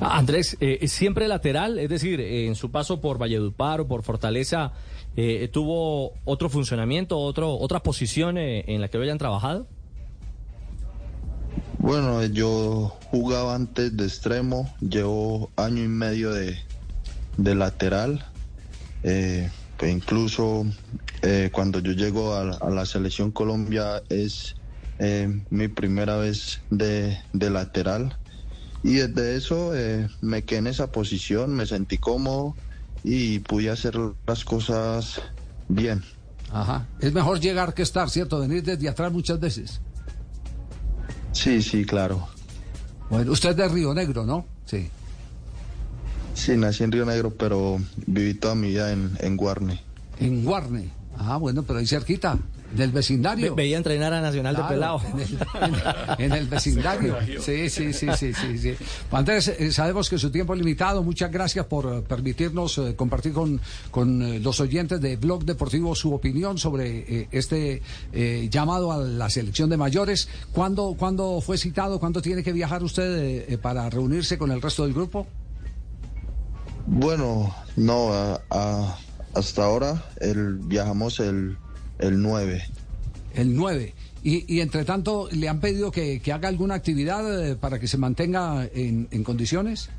[0.00, 4.72] Andrés, eh, siempre lateral, es decir, eh, en su paso por Valledupar o por Fortaleza,
[5.16, 9.66] eh, ¿tuvo otro funcionamiento, otro, otra posición en la que lo hayan trabajado?
[11.78, 16.58] Bueno, yo jugaba antes de extremo, llevo año y medio de,
[17.36, 18.24] de lateral.
[19.02, 20.66] Pues incluso
[21.52, 24.56] cuando yo llego a, la- selección Colombia es
[25.50, 28.16] mi primera vez de, de lateral.
[28.82, 32.54] Y desde eso eh, me quedé en esa posición, me sentí cómodo
[33.02, 35.20] y pude hacer las cosas
[35.68, 36.02] bien.
[36.52, 36.86] Ajá.
[37.00, 38.38] Es mejor llegar que estar, ¿cierto?
[38.40, 39.80] Venir desde atrás muchas veces.
[41.32, 42.28] Sí, sí, claro.
[43.10, 44.46] Bueno, usted es de Río Negro, ¿no?
[44.64, 44.88] Sí.
[46.34, 49.82] Sí, nací en Río Negro, pero viví toda mi vida en, en Guarne.
[50.20, 50.90] En Guarne.
[51.16, 52.38] Ah, bueno, pero ahí cerquita,
[52.74, 53.54] del vecindario.
[53.54, 55.00] Ve- veía entrenar a Nacional de Pelao.
[55.02, 55.38] En el,
[56.18, 57.16] en- en el vecindario.
[57.40, 58.58] Sí, sí, sí, sí, sí.
[58.58, 58.74] sí.
[59.10, 61.02] Andrés, eh, sabemos que su tiempo es limitado.
[61.02, 63.60] Muchas gracias por eh, permitirnos eh, compartir con,
[63.90, 69.30] con los oyentes de Blog Deportivo su opinión sobre eh, este eh, llamado a la
[69.30, 70.28] selección de mayores.
[70.52, 71.98] ¿Cuándo, ¿Cuándo fue citado?
[71.98, 75.26] ¿Cuándo tiene que viajar usted para reunirse con el resto del grupo?
[76.86, 78.96] Bueno, no, a- a-
[79.34, 81.58] hasta ahora el, viajamos el,
[81.98, 82.62] el 9.
[83.34, 83.94] El 9.
[84.22, 87.86] Y, y entre tanto, ¿le han pedido que, que haga alguna actividad eh, para que
[87.86, 89.90] se mantenga en, en condiciones?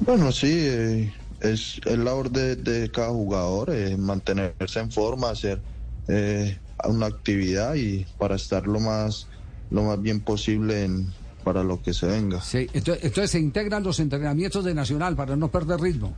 [0.00, 5.60] Bueno, sí, eh, es el labor de, de cada jugador, eh, mantenerse en forma, hacer
[6.08, 9.28] eh, una actividad y para estar lo más,
[9.70, 11.08] lo más bien posible en,
[11.44, 12.40] para lo que se venga.
[12.40, 16.14] Sí, entonces, entonces se integran los entrenamientos de Nacional para no perder ritmo.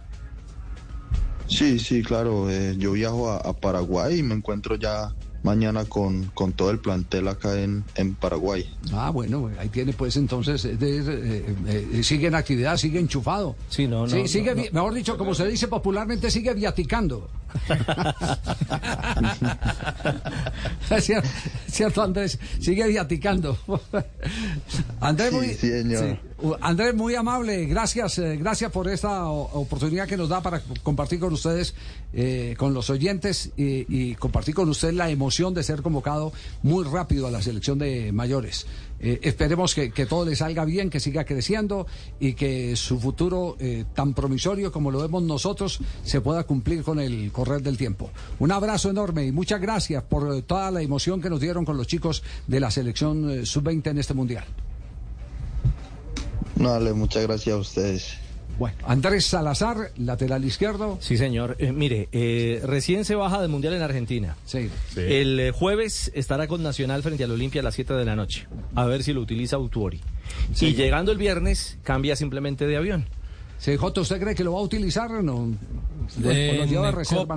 [1.48, 2.50] Sí, sí, claro.
[2.50, 6.80] eh, yo viajo a, a Paraguay y me encuentro ya mañana con, con todo el
[6.80, 8.68] plantel acá en, en Paraguay.
[8.92, 11.56] Ah, bueno, ahí tiene pues entonces, eh, de- eh,
[11.92, 13.54] eh, sigue en actividad, sigue enchufado.
[13.68, 17.28] Sí, no, Sí, no, sigue, no, vi- mejor dicho, como se dice popularmente, sigue viaticando.
[21.00, 21.28] ¿Cierto,
[21.68, 22.38] cierto, Andrés?
[22.60, 23.58] Sigue viaticando.
[25.00, 25.70] Andrés, Sí, muy, sí,
[26.60, 27.66] Andrés, muy amable.
[27.66, 31.74] Gracias, eh, gracias por esta oportunidad que nos da para compartir con ustedes,
[32.12, 36.32] eh, con los oyentes y, y compartir con usted la emoción de ser convocado
[36.62, 38.66] muy rápido a la selección de mayores.
[39.00, 41.86] Eh, esperemos que, todo le salga bien, que siga creciendo
[42.18, 46.98] y que su futuro eh, tan promisorio como lo vemos nosotros se pueda cumplir con
[46.98, 48.10] el correr del tiempo.
[48.38, 51.76] Un abrazo enorme y muchas gracias por eh, toda la emoción que nos dieron con
[51.76, 54.44] los chicos de la selección eh, sub-20 en este mundial.
[56.94, 58.25] Muchas gracias a ustedes.
[58.58, 60.98] Bueno, Andrés Salazar, lateral izquierdo.
[61.00, 61.56] Sí, señor.
[61.58, 64.36] Eh, mire, eh, recién se baja del Mundial en Argentina.
[64.46, 64.70] Sí.
[64.96, 68.46] El eh, jueves estará con Nacional frente al Olimpia a las 7 de la noche.
[68.74, 70.00] A ver si lo utiliza Autuori.
[70.54, 70.68] Sí.
[70.68, 73.06] Y llegando el viernes, cambia simplemente de avión.
[73.58, 75.34] Sí, Joto, ¿usted cree que lo va a utilizar o no?
[75.34, 77.22] ¿O En lo reserva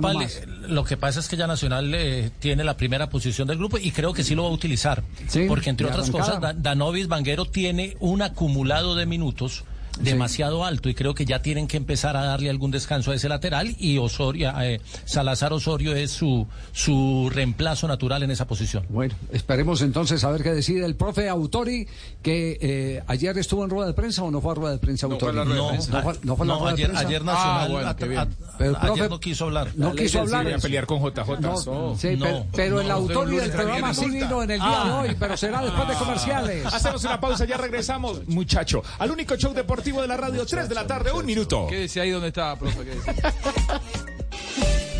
[0.84, 4.12] que pasa es que ya Nacional eh, tiene la primera posición del grupo y creo
[4.12, 5.02] que sí lo va a utilizar.
[5.28, 6.24] Sí, porque entre otras arrancada.
[6.36, 9.64] cosas, Da- Danovis Vanguero tiene un acumulado de minutos
[10.02, 13.28] demasiado alto y creo que ya tienen que empezar a darle algún descanso a ese
[13.28, 18.84] lateral y Osorio, eh, Salazar Osorio es su, su reemplazo natural en esa posición.
[18.88, 21.86] Bueno, esperemos entonces a ver qué decide el profe Autori,
[22.22, 25.06] que eh, ayer estuvo en rueda de prensa o no fue a rueda de prensa
[25.06, 25.32] No Autori.
[25.32, 25.92] fue a la rueda de prensa.
[25.92, 27.06] no fue, no fue a la No, de ayer- prensa.
[27.06, 28.20] ayer Nacional Ah, bueno, at- qué bien.
[28.20, 28.28] at-
[28.60, 29.72] Pero el ayer profe no quiso hablar.
[29.74, 30.52] No quiso hablar.
[30.52, 31.40] a pelear con JJ.
[31.40, 31.96] No, so.
[31.98, 35.00] sí, No, pero, pero el usted del programa sí vino en el día de Ah.
[35.00, 36.66] hoy, pero será después de comerciales.
[36.66, 38.82] Hacemos una pausa, ya regresamos, muchacho.
[38.98, 41.68] Al único show deportivo de la radio, 3 de la tarde, un minuto.
[41.68, 42.84] Quédese ahí donde está, profe.
[42.84, 43.14] quédese.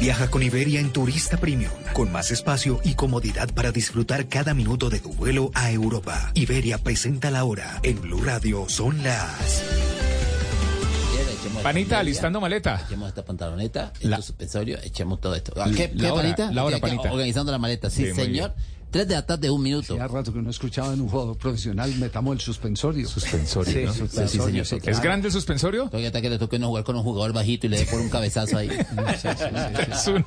[0.00, 4.88] Viaja con Iberia en Turista Premium, con más espacio y comodidad para disfrutar cada minuto
[4.88, 6.30] de tu vuelo a Europa.
[6.32, 7.78] Iberia presenta la hora.
[7.82, 9.62] En Blue Radio son las...
[11.62, 12.82] Panita, alistando maleta.
[12.86, 15.52] Echemos esta pantaloneta, La- estos suspensorios, echemos todo esto.
[15.56, 16.50] La- ¿Qué, qué, la hora, panita?
[16.52, 17.12] la hora, panita.
[17.12, 18.54] Organizando la maleta, sí, Sí, señor.
[18.90, 19.94] Tres de la tarde, un minuto.
[19.94, 23.06] Hace rato que no escuchaba en un jugador profesional, metamos el suspensorio.
[23.08, 23.92] Suspensorio, Sí, ¿no?
[23.94, 24.66] suspensorio, Sí, señor.
[24.66, 25.00] sí, ¿Es claro.
[25.02, 25.84] grande el suspensorio?
[25.84, 28.00] Todavía está que le toque no jugar con un jugador bajito y le dé por
[28.00, 28.68] un cabezazo ahí.
[29.92, 30.24] Es uno.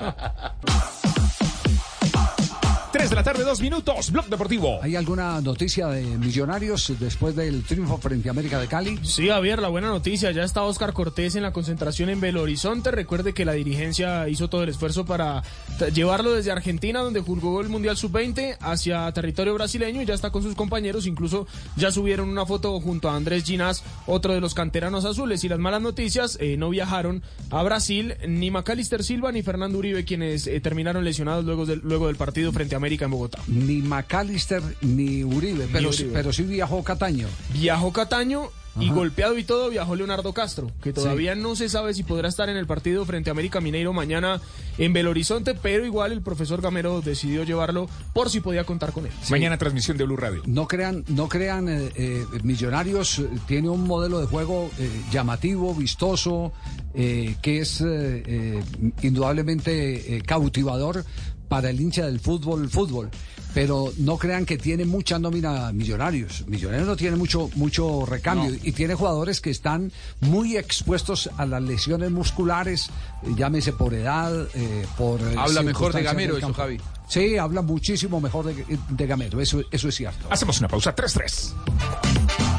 [3.03, 4.11] 3 3 de la tarde, dos minutos.
[4.11, 4.79] Blog Deportivo.
[4.81, 8.97] ¿Hay alguna noticia de Millonarios después del triunfo frente a América de Cali?
[9.03, 12.91] Sí, Javier, la buena noticia, ya está Oscar Cortés en la concentración en Belo Horizonte.
[12.91, 15.43] Recuerde que la dirigencia hizo todo el esfuerzo para
[15.93, 20.41] llevarlo desde Argentina, donde jugó el Mundial Sub-20, hacia territorio brasileño y ya está con
[20.41, 21.05] sus compañeros.
[21.05, 21.45] Incluso
[21.75, 25.43] ya subieron una foto junto a Andrés Ginás, otro de los canteranos azules.
[25.43, 30.05] Y las malas noticias, eh, no viajaron a Brasil ni Macalister Silva ni Fernando Uribe,
[30.05, 33.39] quienes eh, terminaron lesionados luego del, luego del partido frente a América en Bogotá.
[33.47, 36.11] Ni McAllister ni Uribe, pero, Uribe.
[36.13, 37.27] pero sí viajó Cataño.
[37.53, 42.03] Viajó Cataño y golpeado y todo viajó Leonardo Castro, que todavía no se sabe si
[42.03, 44.41] podrá estar en el partido frente a América Mineiro mañana
[44.77, 49.05] en Belo Horizonte, pero igual el profesor Gamero decidió llevarlo por si podía contar con
[49.05, 49.11] él.
[49.29, 50.41] Mañana transmisión de Blue Radio.
[50.47, 55.75] No crean, no crean, eh, eh, Millonarios eh, tiene un modelo de juego eh, llamativo,
[55.75, 56.51] vistoso,
[56.93, 57.83] que es
[59.01, 61.03] indudablemente cautivador
[61.53, 63.11] para el hincha del fútbol, fútbol.
[63.53, 66.47] Pero no crean que tiene mucha nómina Millonarios.
[66.47, 68.57] Millonarios no tiene mucho, mucho recambio No.
[68.63, 69.91] y tiene jugadores que están
[70.21, 72.89] muy expuestos a las lesiones musculares,
[73.37, 76.51] llámese por edad, eh, por eh, Habla mejor de Gamero eso.
[76.55, 76.79] Javi.
[77.07, 80.25] Sí, habla muchísimo mejor de, de Gamero, eso, eso es cierto.
[80.31, 82.52] Hacemos una pausa, 3-3.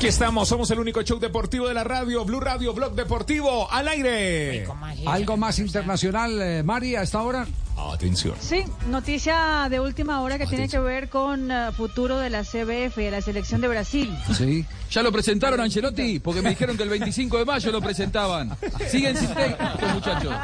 [0.00, 3.86] Aquí estamos, somos el único show deportivo de la radio, Blue Radio, Blog Deportivo, al
[3.86, 4.66] aire.
[5.04, 7.46] Algo más internacional, eh, Mari, a esta hora.
[7.92, 8.34] Atención.
[8.40, 12.96] Sí, noticia de última hora que tiene que ver con eh, futuro de la CBF,
[12.96, 14.10] de la selección de Brasil.
[14.36, 14.64] Sí.
[14.90, 16.18] ¿Ya lo presentaron, Ancelotti?
[16.18, 18.56] Porque me dijeron que el 25 de mayo lo presentaban.
[18.88, 19.64] Siguen sin técnico,
[19.94, 20.34] muchachos.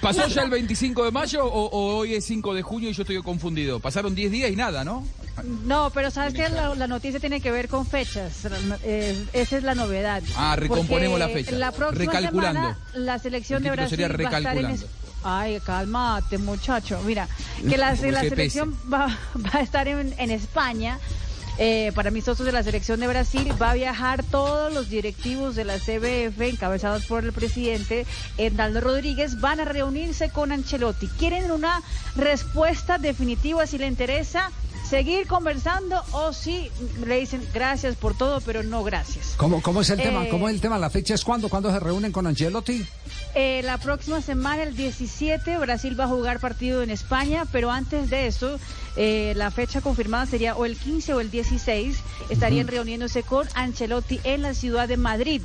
[0.00, 3.02] ¿Pasó ya el 25 de mayo o, o hoy es 5 de junio y yo
[3.02, 3.80] estoy confundido?
[3.80, 5.04] Pasaron 10 días y nada, ¿no?
[5.64, 8.46] No, pero sabes que la, la noticia tiene que ver con fechas.
[8.84, 10.22] Eh, esa es la novedad.
[10.36, 11.52] Ah, recomponemos la fecha.
[11.52, 12.60] La próxima Recalculando.
[12.60, 14.84] semana la selección El de Brasil sería va a estar en
[15.24, 17.00] Ay, cálmate, muchacho.
[17.04, 17.28] Mira,
[17.68, 20.98] que la, selección va, va a estar en, en España.
[21.56, 25.54] Eh, para mis socios de la selección de Brasil va a viajar todos los directivos
[25.54, 28.06] de la CBF encabezados por el presidente
[28.38, 31.06] Hernando Rodríguez van a reunirse con Ancelotti.
[31.06, 31.80] Quieren una
[32.16, 34.50] respuesta definitiva si le interesa
[34.88, 36.70] seguir conversando o si
[37.06, 39.34] le dicen gracias por todo pero no gracias.
[39.36, 40.24] ¿Cómo, cómo es el tema?
[40.24, 40.78] Eh, ¿Cómo es el tema?
[40.78, 41.48] ¿La fecha es cuándo?
[41.48, 42.86] ¿Cuándo se reúnen con Ancelotti?
[43.34, 48.08] Eh, la próxima semana, el 17, Brasil va a jugar partido en España, pero antes
[48.08, 48.60] de eso,
[48.96, 51.98] eh, la fecha confirmada sería o el 15 o el 16.
[52.30, 55.42] Estarían reuniéndose con Ancelotti en la ciudad de Madrid.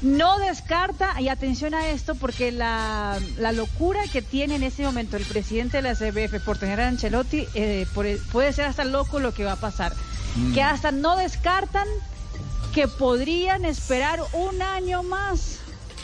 [0.00, 5.16] No descarta, y atención a esto, porque la, la locura que tiene en este momento
[5.16, 9.18] el presidente de la CBF por tener a Ancelotti, eh, por- puede ser hasta loco
[9.18, 9.92] lo que va a pasar.
[10.36, 10.54] Mm.
[10.54, 11.88] Que hasta no descartan
[12.72, 15.58] que podrían esperar un año más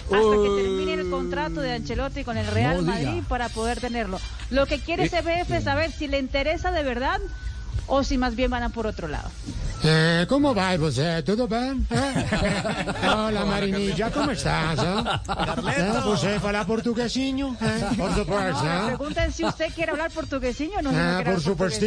[0.07, 2.93] hasta que termine el contrato de Ancelotti con el Real No.
[2.93, 4.19] Madrid para poder tenerlo.
[4.51, 7.21] Lo que quiere Eh, CBF es saber si le interesa de verdad
[7.87, 9.31] o si más bien van a por otro lado.
[9.87, 11.23] Eh, ¿Cómo va você?
[11.23, 11.87] ¿Todo bien?
[11.91, 12.25] Eh?
[13.07, 14.79] Hola Marinilla, ¿cómo estás?
[14.79, 15.05] Eh?
[15.77, 17.55] Eh, ¿Você fala portuguesinho?
[17.61, 17.85] Eh?
[17.99, 18.65] Por No, supuesto.
[18.65, 20.91] la pregunta es si usted quiere hablar portuguesiño o no.
[20.91, 21.83] Ah, por ah, por supuesto.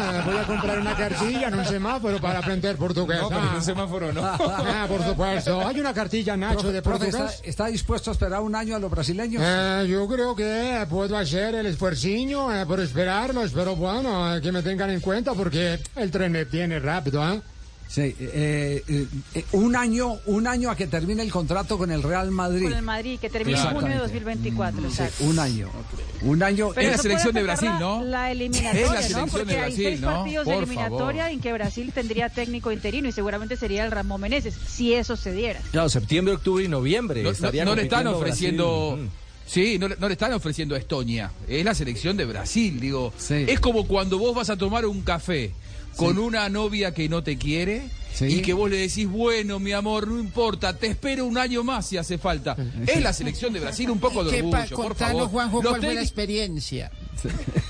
[0.00, 3.20] Eh, voy a comprar una cartilla en un semáforo para aprender portugués.
[3.20, 3.56] No, pero en ah.
[3.56, 4.22] un semáforo no.
[4.24, 5.66] Ah, por supuesto.
[5.66, 7.34] Hay una cartilla, Nacho, de Profe, portugués.
[7.34, 9.42] ¿está, está dispuesto a esperar un año a los brasileños?
[9.44, 14.52] Eh, yo creo que puedo hacer el esfuerciño eh, por esperarlos, pero bueno, eh, que
[14.52, 17.40] me tengan en cuenta porque el tren viene rápido, ¿eh?
[17.88, 18.82] Sí, eh,
[19.34, 22.62] eh, un año, un año a que termine el contrato con el Real Madrid.
[22.64, 24.50] Con el Madrid, que termina en junio de Exactamente.
[24.50, 24.80] 2024.
[24.80, 25.24] Sí, exacto.
[25.24, 25.68] un año.
[26.22, 26.70] Un año.
[26.74, 28.02] Pero Es la selección de Brasil, la- ¿no?
[28.02, 29.00] La eliminatoria, Es la ¿no?
[29.02, 30.06] selección Porque de hay Brasil, seis ¿no?
[30.10, 34.22] partidos de Por eliminatoria en que Brasil tendría técnico interino y seguramente sería el Ramón
[34.22, 35.60] Meneses, si eso se diera.
[35.70, 37.22] Claro, septiembre, octubre y noviembre.
[37.22, 38.92] No, no- no le están ofreciendo.
[38.96, 39.10] Brasil.
[39.46, 41.30] Sí, no, le- no le están ofreciendo a Estonia.
[41.48, 43.12] Es la selección de Brasil, digo.
[43.48, 45.52] Es como cuando vos vas a tomar un café
[45.96, 47.82] con una novia que no te quiere
[48.20, 51.86] y que vos le decís, bueno, mi amor, no importa, te espero un año más
[51.86, 52.56] si hace falta.
[52.86, 55.28] Es la selección de Brasil, un poco de ¿Qué orgullo, por favor.
[55.28, 56.90] Juanjo, cuál fue la técnicos- experiencia?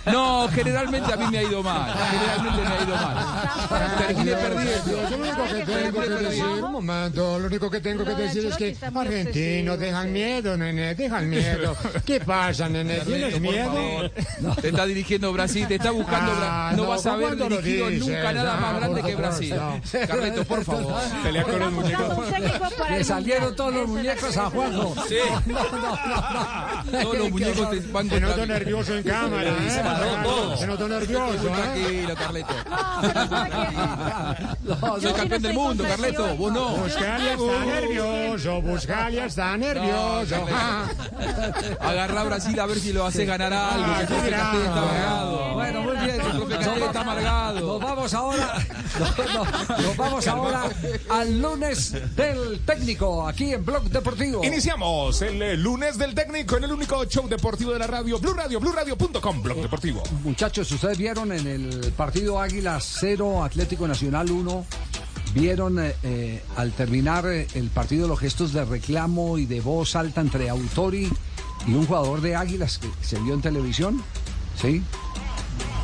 [0.07, 1.93] No, generalmente a mí me ha ido mal.
[2.11, 3.99] Generalmente me ha ido mal.
[3.99, 5.09] Terminé perdiendo.
[5.11, 8.47] Yo lo único que tengo que decir, un momento, lo único que tengo que decir
[8.47, 11.77] es que argentinos dejan miedo, nene, dejan miedo.
[12.07, 13.01] ¿Qué pasa, nene?
[13.01, 14.11] ¿Tienes miedo?
[14.61, 16.77] Te está dirigiendo Brasil, te está buscando Ah, Brasil.
[16.77, 19.55] No, vas a haber ¿cuándo lo dirigido nunca nada Ah, más grande por que Brasil.
[20.09, 20.95] Carleto, por favor.
[21.23, 22.19] Pelea con los muñecos.
[22.91, 24.95] Le salieron todos los muñecos a Juanjo.
[25.09, 25.17] Sí.
[27.03, 29.32] Todos los muñecos te van nervioso en cambio.
[29.33, 30.57] Cámara, ¿eh?
[30.59, 31.53] Se notó nervioso, ¿eh?
[31.55, 32.55] tranquilo, Carleto.
[34.65, 35.17] No, Soy no.
[35.17, 36.37] campeón del mundo, Carleto.
[36.37, 36.69] Vos no.
[36.77, 40.37] Buscalia está nervioso, Buscalia está nervioso.
[41.81, 43.87] Agarra a Brasil a ver si lo hace ganar algo.
[43.87, 44.39] Ah, que el profe mira.
[44.39, 45.55] Castel está amargado.
[45.55, 46.11] Bueno, muy bien.
[46.21, 47.61] El profe Castel está amargado.
[47.61, 48.55] Nos vamos ahora,
[48.99, 50.63] no, no, nos vamos ahora
[51.11, 54.45] al lunes del técnico aquí en Blog Deportivo.
[54.45, 58.61] Iniciamos el lunes del técnico en el único show deportivo de la radio, Blue Radio,
[58.61, 60.03] BlueRadio.com, Blog Deportivo.
[60.25, 64.67] Muchachos, ustedes vieron en el partido Águilas 0, Atlético Nacional 1.
[65.35, 69.97] Vieron eh, eh, al terminar eh, el partido los gestos de reclamo y de voz
[69.97, 71.09] alta entre Autori
[71.67, 74.03] y un jugador de Águilas que se vio en televisión.
[74.61, 74.83] ¿Sí?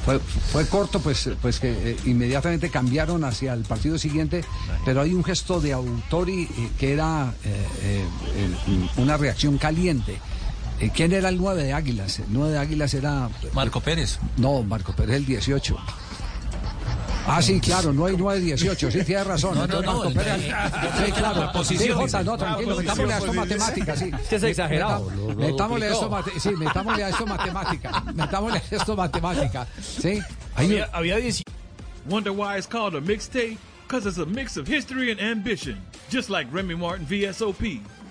[0.04, 4.42] Fue, fue corto, pues, pues que eh, inmediatamente cambiaron hacia el partido siguiente,
[4.84, 8.04] pero hay un gesto de Autori eh, que era eh, eh,
[8.36, 10.18] eh, una reacción caliente.
[10.80, 12.18] Eh, ¿Quién era el 9 de Águilas?
[12.20, 13.28] El 9 de Águilas era...
[13.52, 14.18] Marco Pérez.
[14.36, 15.76] No, Marco Pérez el 18.
[17.30, 19.54] Ah, sí, claro, no hay 9-18, sí, tiene razón.
[19.54, 21.64] No, no, no, Marco Pérez- el- sí, claro.
[21.64, 24.10] Sí, Jota, no, tranquilo, metámosle a esto posición, matemáticas, sí.
[24.30, 28.02] Que es exagerado, Metámosle a esto, sí, metámosle a esto matemática.
[28.14, 29.66] Metámosle a esto matemática.
[29.82, 30.20] Sí.
[30.54, 31.42] Había, había 10
[32.08, 33.58] Wonder why it's called a mixtape?
[33.86, 35.78] Because it's a mix of history and ambition.
[36.10, 37.80] Just like Remy Martin VSOP.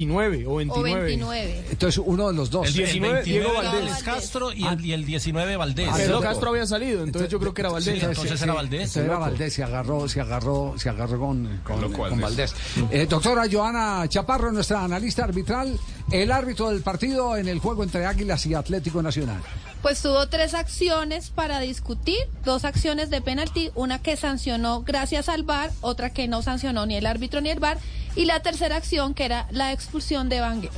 [0.00, 0.90] 29 o 29.
[0.90, 1.64] O 29.
[1.70, 2.66] Entonces, uno de los dos.
[2.68, 3.72] El 19, Diego Valdés.
[3.72, 5.88] Valdés Castro y el, y el 19 Valdés.
[5.90, 6.22] Ah, Pero sí.
[6.22, 8.00] Castro había salido, entonces yo creo que era Valdés.
[8.00, 8.80] Sí, entonces era Valdés.
[8.80, 12.54] Entonces era Valdés, se agarró, se agarró, se agarró con, con, loco con Valdés.
[12.54, 12.90] Valdés.
[12.90, 15.78] Eh, doctora Joana Chaparro, nuestra analista arbitral,
[16.10, 19.42] el árbitro del partido en el juego entre Águilas y Atlético Nacional.
[19.82, 25.42] Pues tuvo tres acciones para discutir, dos acciones de penalti, una que sancionó gracias al
[25.42, 27.78] VAR, otra que no sancionó ni el árbitro ni el VAR,
[28.14, 30.74] y la tercera acción que era la expulsión de Vanguero.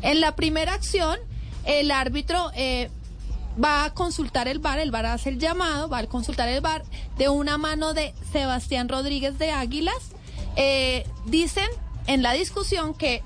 [0.00, 1.18] En la primera acción,
[1.64, 2.90] el árbitro eh,
[3.62, 6.82] va a consultar el VAR, el VAR hace el llamado, va a consultar el VAR
[7.18, 10.12] de una mano de Sebastián Rodríguez de Águilas.
[10.56, 11.68] Eh, dicen
[12.06, 13.22] en la discusión que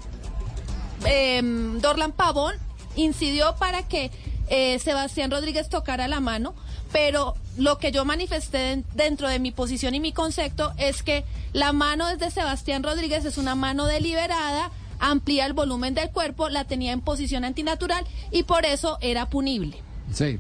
[1.05, 1.41] eh,
[1.81, 2.55] Dorlan Pavón
[2.97, 4.11] incidió para que
[4.51, 6.55] eh, Sebastián Rodríguez tocara la mano,
[6.93, 11.25] pero lo que yo manifesté den- dentro de mi posición y mi concepto es que
[11.53, 16.65] la mano desde Sebastián Rodríguez es una mano deliberada, amplía el volumen del cuerpo, la
[16.65, 19.79] tenía en posición antinatural y por eso era punible.
[20.13, 20.39] Sí.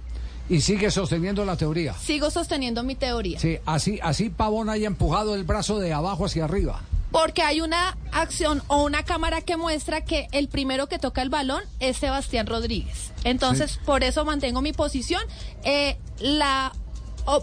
[0.48, 1.94] Y sigue sosteniendo la teoría.
[1.94, 3.38] Sigo sosteniendo mi teoría.
[3.38, 6.80] Sí, así, así Pavón haya empujado el brazo de abajo hacia arriba.
[7.10, 11.28] Porque hay una acción o una cámara que muestra que el primero que toca el
[11.30, 13.12] balón es Sebastián Rodríguez.
[13.24, 13.78] Entonces, Sí.
[13.84, 15.22] por eso mantengo mi posición.
[15.64, 16.72] Eh, la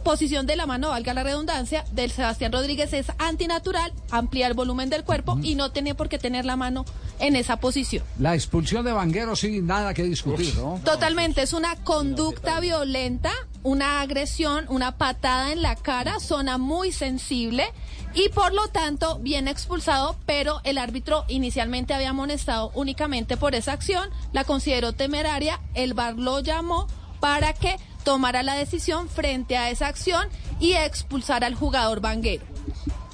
[0.04, 4.90] posición de la mano, valga la redundancia, del Sebastián Rodríguez es antinatural, amplía el volumen
[4.90, 6.84] del cuerpo y no tiene por qué tener la mano
[7.20, 8.04] en esa posición.
[8.20, 10.82] La expulsión de Vanguero, sí, nada que discutir, ¿no?
[10.84, 13.32] Totalmente, es una conducta violenta,
[13.64, 17.72] una agresión, una patada en la cara, zona muy sensible
[18.14, 23.74] y por lo tanto viene expulsado, pero el árbitro inicialmente había amonestado únicamente por esa
[23.74, 26.88] acción, la consideró temeraria, el VAR lo llamó
[27.20, 30.30] para que tomara la decisión frente a esa acción
[30.60, 32.57] y expulsara al jugador Vanguero.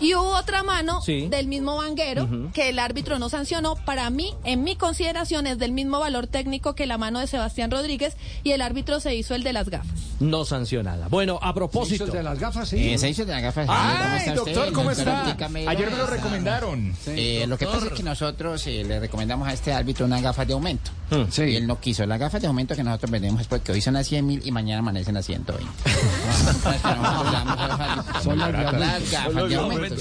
[0.03, 1.27] Y hubo otra mano Sí.
[1.29, 3.75] del mismo Vanguero que el árbitro no sancionó.
[3.75, 7.71] Para mí, en mi consideración, es del mismo valor técnico que la mano de Sebastián
[7.71, 9.87] Rodríguez y el árbitro se hizo el de las gafas.
[10.19, 11.07] No sancionada.
[11.07, 12.05] Bueno, a propósito.
[12.05, 12.93] de las gafas, sí.
[12.93, 13.67] Eh, se hizo de las gafas.
[13.69, 15.35] Ay, ¿Cómo está usted, doctor, ¿cómo está?
[15.69, 16.93] Ayer me lo recomendaron.
[17.07, 20.47] Eh, lo que pasa es que nosotros eh, le recomendamos a este árbitro unas gafas
[20.47, 20.91] de aumento.
[21.29, 21.43] Sí.
[21.43, 22.05] Y él no quiso.
[22.05, 24.51] Las gafas de aumento que nosotros vendemos es porque hoy son a 100 mil y
[24.51, 25.71] mañana amanecen a 120.
[28.23, 29.92] Son Las gafas de aumento.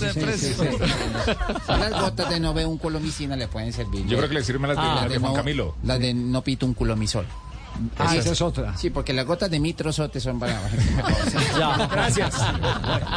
[1.68, 4.07] Las gotas de no veo un culomicina le pueden servir.
[4.07, 5.74] Yo creo que le sirven las de- Ah, de Juan no- Camilo.
[5.84, 7.26] Las de no pito un culomisol.
[7.99, 8.76] Ah, esa es otra.
[8.76, 10.61] Sí, porque las gotas de mitrosote son para...
[11.59, 12.35] Ya, gracias.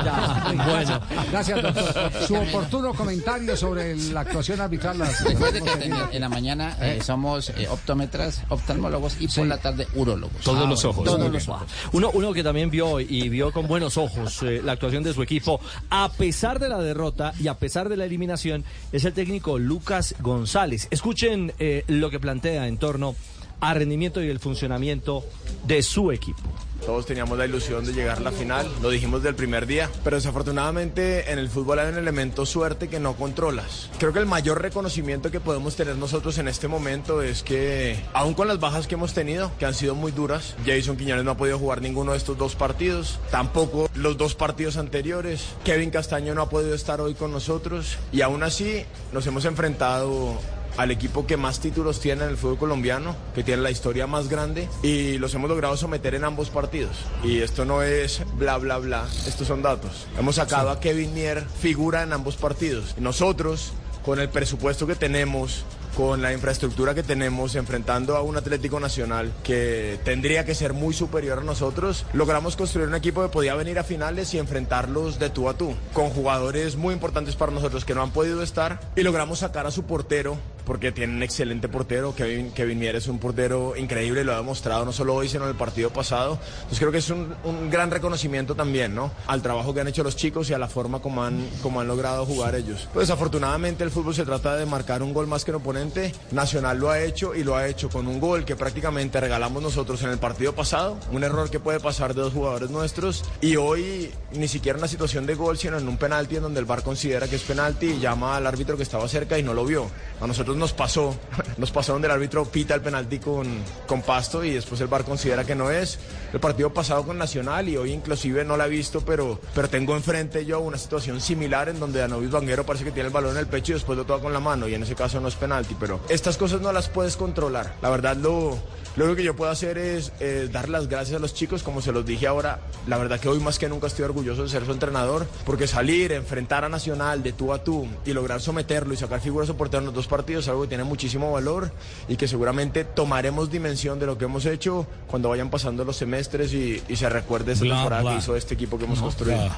[0.03, 0.99] Ya, bueno.
[1.31, 2.11] Gracias, doctor.
[2.27, 4.99] Su oportuno comentario sobre la actuación arbitral.
[4.99, 9.57] las- Recuerde que en, en la mañana eh, somos eh, optómetras, oftalmólogos y por la
[9.57, 10.41] tarde urólogos.
[10.43, 11.03] Todos los ojos.
[11.05, 11.67] Todos los ojos.
[11.93, 15.21] Uno, uno que también vio y vio con buenos ojos eh, la actuación de su
[15.23, 15.59] equipo,
[15.89, 20.15] a pesar de la derrota y a pesar de la eliminación, es el técnico Lucas
[20.19, 20.87] González.
[20.91, 23.15] Escuchen eh, lo que plantea en torno
[23.59, 25.23] al rendimiento y el funcionamiento
[25.65, 26.41] de su equipo.
[26.85, 30.17] Todos teníamos la ilusión de llegar a la final, lo dijimos del primer día, pero
[30.17, 33.89] desafortunadamente en el fútbol hay un elemento suerte que no controlas.
[33.97, 38.35] Creo que el mayor reconocimiento que podemos tener nosotros en este momento es que, aún
[38.35, 41.37] con las bajas que hemos tenido, que han sido muy duras, Jason Quiñones no ha
[41.37, 46.43] podido jugar ninguno de estos dos partidos, tampoco los dos partidos anteriores, Kevin Castaño no
[46.43, 50.37] ha podido estar hoy con nosotros y aún así nos hemos enfrentado
[50.77, 54.29] al equipo que más títulos tiene en el fútbol colombiano, que tiene la historia más
[54.29, 56.95] grande y los hemos logrado someter en ambos partidos.
[57.23, 60.07] Y esto no es bla, bla, bla, estos son datos.
[60.17, 62.95] Hemos sacado a Kevin Mier figura en ambos partidos.
[62.99, 63.73] Nosotros,
[64.03, 65.63] con el presupuesto que tenemos,
[65.95, 70.93] con la infraestructura que tenemos, enfrentando a un Atlético Nacional que tendría que ser muy
[70.93, 75.29] superior a nosotros, logramos construir un equipo que podía venir a finales y enfrentarlos de
[75.29, 79.03] tú a tú, con jugadores muy importantes para nosotros que no han podido estar y
[79.03, 83.19] logramos sacar a su portero porque tiene un excelente portero, Kevin, Kevin Mier es un
[83.19, 86.39] portero increíble, lo ha demostrado no solo hoy, sino en el partido pasado.
[86.57, 89.11] Entonces creo que es un, un gran reconocimiento también, ¿no?
[89.27, 91.87] Al trabajo que han hecho los chicos y a la forma como han, como han
[91.87, 92.87] logrado jugar ellos.
[92.93, 96.13] Pues desafortunadamente el fútbol se trata de marcar un gol más que el oponente.
[96.31, 100.01] Nacional lo ha hecho y lo ha hecho con un gol que prácticamente regalamos nosotros
[100.03, 104.11] en el partido pasado, un error que puede pasar de dos jugadores nuestros y hoy
[104.33, 107.27] ni siquiera una situación de gol, sino en un penalti en donde el VAR considera
[107.27, 109.87] que es penalti y llama al árbitro que estaba cerca y no lo vio.
[110.21, 111.15] A nosotros nos pasó,
[111.57, 113.47] nos pasó donde el árbitro pita el penalti con,
[113.87, 115.99] con Pasto y después el VAR considera que no es.
[116.33, 119.95] El partido pasado con Nacional y hoy inclusive no la he visto, pero, pero tengo
[119.95, 123.37] enfrente yo una situación similar en donde Anovis Vanguero parece que tiene el balón en
[123.37, 125.35] el pecho y después lo toca con la mano y en ese caso no es
[125.35, 127.75] penalti, pero estas cosas no las puedes controlar.
[127.81, 128.57] La verdad lo,
[128.95, 131.81] lo único que yo puedo hacer es eh, dar las gracias a los chicos, como
[131.81, 132.59] se los dije ahora.
[132.87, 136.11] La verdad que hoy más que nunca estoy orgulloso de ser su entrenador, porque salir,
[136.13, 139.85] enfrentar a Nacional de tú a tú y lograr someterlo y sacar figuras soporteras en
[139.87, 141.71] los dos partidos es algo que tiene muchísimo valor
[142.07, 146.53] y que seguramente tomaremos dimensión de lo que hemos hecho cuando vayan pasando los semestres
[146.53, 148.11] y, y se recuerde esa Bla, temporada bla.
[148.13, 149.49] que hizo este equipo que hemos No, construido.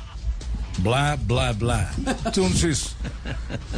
[0.79, 1.91] Bla, bla, bla.
[2.25, 2.95] Entonces,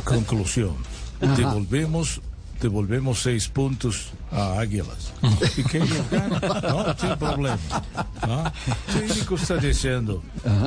[0.03, 0.75] conclusión.
[1.21, 1.35] Ajá.
[1.35, 2.21] Devolvemos,
[2.59, 5.13] devolvemos seis puntos a Águilas.
[5.57, 6.39] ¿Y quem gana?
[6.39, 7.59] No tem problema.
[8.27, 8.43] ¿no?
[8.43, 8.51] O
[8.93, 10.21] técnico está dizendo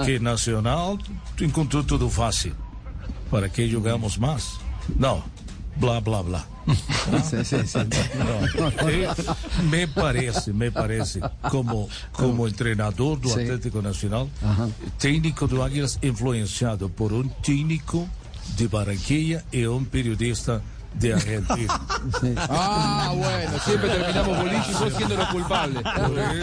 [0.05, 0.99] que Nacional
[1.41, 2.55] encontrou tudo fácil.
[3.31, 4.59] ¿Para que jogamos más?
[4.99, 5.25] No.
[5.77, 6.47] Bla, bla, bla.
[7.25, 7.79] Sí, sí, sí.
[7.79, 8.89] No.
[8.89, 9.09] Eh,
[9.71, 11.21] me parece, me parece,
[11.51, 13.33] como, como entrenador do.
[13.33, 14.29] Atlético Nacional,
[14.99, 18.09] técnico do Águilas influenciado por um técnico
[18.57, 20.63] de Barranquilla e um periodista
[20.95, 21.81] de Argentina.
[22.49, 25.83] Ah, bueno, siempre terminamos vos siendo los culpables.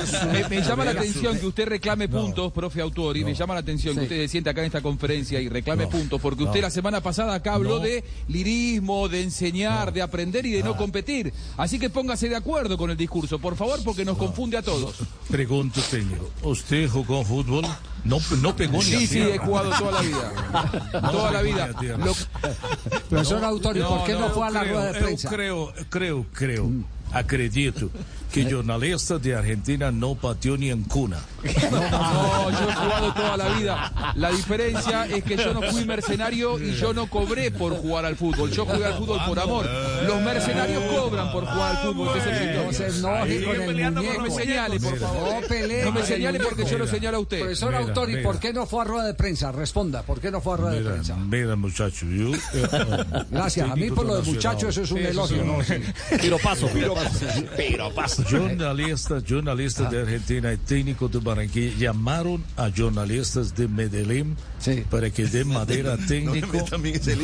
[0.04, 3.54] Eso- Me, me llama la atención que usted reclame puntos, profe autor, y me llama
[3.54, 5.90] la atención que usted se siente acá en esta conferencia y reclame No.
[5.90, 6.50] puntos, porque No.
[6.50, 7.84] usted la semana pasada acá habló No.
[7.84, 11.34] de lirismo, de enseñar, de aprender y de no competir.
[11.58, 14.96] Así que póngase de acuerdo con el discurso, por favor, porque nos confunde a todos.
[15.30, 17.66] Pregunto, técnico, ¿usted jugó fútbol?
[18.04, 20.32] No, no pegó ni a Sí, sí, he jugado toda la vida.
[21.02, 21.70] No Toda la vida.
[21.80, 21.98] ni.
[21.98, 22.16] Lo-
[23.10, 25.30] Profesor Autori, ¿por qué no, fue a la creo, rueda de prensa?
[25.30, 26.70] creo, creo, creo,
[27.12, 27.90] acredito
[28.32, 31.18] que jornalista de Argentina no pateó ni en cuna.
[31.44, 34.14] No, yo he jugado toda la vida.
[34.16, 38.16] La diferencia es que yo no fui mercenario y yo no cobré por jugar al
[38.16, 38.52] fútbol.
[38.52, 39.68] Yo jugué al fútbol por amor.
[40.06, 42.08] Los mercenarios cobran por jugar al fútbol.
[42.16, 44.22] No se enoje con el No muñeco.
[44.22, 45.34] me señale, por favor.
[45.42, 47.40] No pelee No me señale porque yo lo señalo a usted.
[47.40, 48.18] Profesor Autori.
[48.24, 49.52] ¿por qué no fue a rueda de prensa?
[49.52, 51.16] Responda, ¿por qué no fue a rueda de prensa?
[51.16, 52.34] mira, muchacho, yo...
[52.36, 52.68] eh,
[53.32, 55.44] Gracias, a mí por lo de muchacho eso es un elogio.
[55.44, 55.64] ¿no?
[55.64, 55.74] Sí.
[57.00, 58.24] Piropazo, piropazo.
[58.30, 64.36] Jornalista, jornalista de Argentina y técnico de Barranquilla llamaron a jornalistas de Medellín
[64.90, 66.58] para que den madera técnico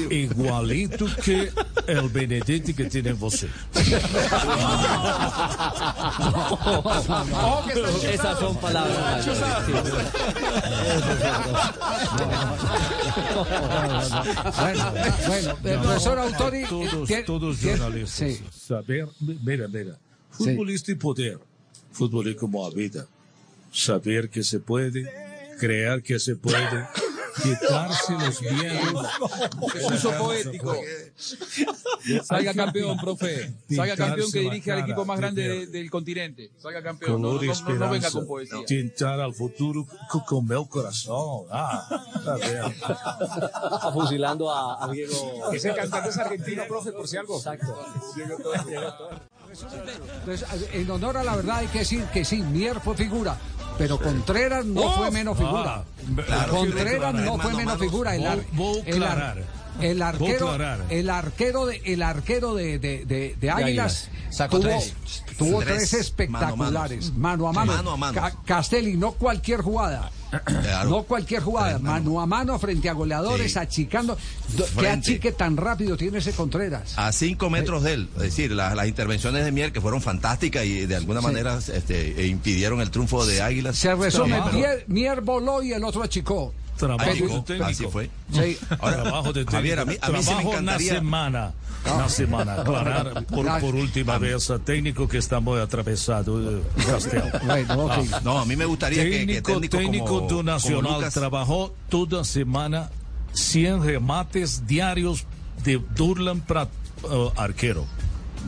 [0.10, 1.52] igualito que
[1.88, 3.48] el Benedetti que tiene você.
[8.12, 9.26] Esas son palabras.
[14.60, 14.92] Bueno,
[15.28, 16.64] bueno, el No, profesor Autori.
[16.66, 18.12] Todos, todos jornalistas.
[18.36, 18.44] sí.
[18.68, 19.98] Saber, mira, mira.
[20.32, 21.40] Futbolista y poder.
[21.92, 23.08] Fútbol es como a vida.
[23.72, 25.10] Saber que se puede,
[25.60, 26.88] crear que se puede,
[27.44, 29.08] quitarse los miedos.
[29.94, 30.76] Uso poético.
[32.24, 33.54] Salga campeón, profe.
[33.70, 36.52] Salga campeón que dirige al equipo más grande de- del continente.
[36.58, 37.22] Salga campeón.
[37.22, 38.66] No, no- no- no venga con poesía.
[38.66, 41.48] Tentar al futuro co- con meu corazón.
[41.52, 42.66] Ah, está bien.
[42.72, 45.52] Está fusilando a, a Diego.
[45.54, 47.38] Ese cantante es argentino, profe, por si algo.
[47.38, 47.76] Exacto.
[50.20, 53.38] Entonces, en honor a la verdad hay que decir que sí, Mier fue figura.
[53.78, 55.84] pero Contreras no fue menos Ah, figura.
[56.26, 58.16] claro, Contreras no fue menos figura.
[58.16, 58.24] El,
[58.86, 59.04] el.
[59.82, 60.56] El arquero,
[60.90, 64.10] el arquero de, el arquero de, de, de- de Águilas.
[64.30, 64.94] Sacó tuvo, tres.
[65.38, 67.74] tuvo Tres tres espectaculares, mano a mano.
[67.74, 68.14] Mano a mano.
[68.22, 70.12] Ca- Castelli, no cualquier jugada.
[70.44, 70.90] Claro.
[70.90, 73.60] No cualquier jugada, mano a mano frente a goleadores, Sí.
[73.60, 74.18] achicando.
[74.58, 75.12] Do- ¿Qué Frente.
[75.12, 76.94] achique tan rápido tiene ese Contreras?
[76.98, 78.10] A cinco metros de él.
[78.18, 81.26] Es decir, la- las intervenciones de Mier que fueron fantásticas y de alguna Sí.
[81.28, 83.78] manera este, e impidieron el triunfo de Águilas.
[83.78, 84.42] Se resume,
[84.88, 86.54] Mier voló y el otro achicó.
[86.78, 87.66] Trabajo técnico.
[87.66, 88.10] Así fue.
[88.32, 88.58] Sí.
[88.80, 89.52] Ahora, Trabajo de técnico.
[89.52, 91.54] Javier, a mí, a mí sí me Trabajo una semana.
[91.96, 92.54] Una semana.
[92.62, 96.60] Aclarar por, por última vez a técnico que está muy atravesado.
[96.60, 96.64] eh.
[97.46, 98.24] Bueno, ok.
[98.24, 102.90] No, a mí me gustaría que- que técnico, técnico como- Nacional Lucas- trabajó toda semana
[103.34, 105.26] 100 remates diarios
[105.64, 106.68] de Durlan para
[107.38, 107.86] arquero.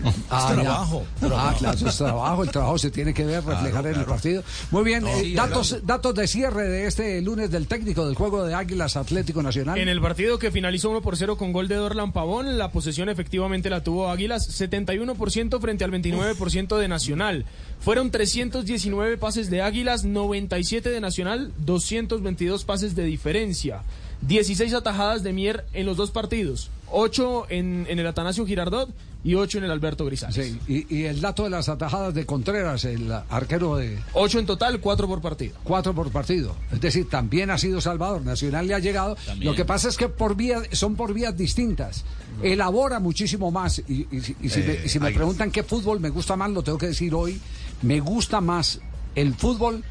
[0.29, 1.05] Ah, es trabajo.
[1.23, 2.43] Ah, claro, es trabajo.
[2.43, 4.43] El trabajo se tiene que ver, reflejar en el partido.
[4.71, 5.93] Muy bien, No, eh, sí, datos, hablando.
[5.93, 9.77] datos de cierre de este lunes del técnico del juego de Águilas Atlético Nacional.
[9.77, 13.09] En el partido que finalizó 1 por 0 con gol de Dorlan Pavón, la posesión
[13.09, 17.45] efectivamente la tuvo Águilas, 71% frente al 29% de Nacional.
[17.79, 23.81] Fueron 319 pases de Águilas, 97 de Nacional, 222 pases de diferencia.
[24.21, 28.89] 16 atajadas de Mier en los dos partidos, 8 en, en el Atanasio Girardot
[29.27, 30.35] y 8 en el Alberto Grisales.
[30.35, 34.45] Sí, y, y el dato de las atajadas de Contreras, el arquero de 8 en
[34.45, 35.55] total, 4 por partido.
[35.63, 36.55] cuatro por partido.
[36.71, 38.21] Es decir, también ha sido Salvador.
[38.23, 39.15] Nacional le ha llegado.
[39.25, 39.51] También.
[39.51, 42.05] Lo que pasa es que por vía, son por vías distintas.
[42.41, 43.79] Elabora muchísimo más.
[43.87, 46.35] Y, y si- y si, Eh, me, y si me preguntan qué fútbol me gusta
[46.35, 47.39] más, lo tengo que decir hoy.
[47.81, 48.79] Me gusta más
[49.15, 49.83] el fútbol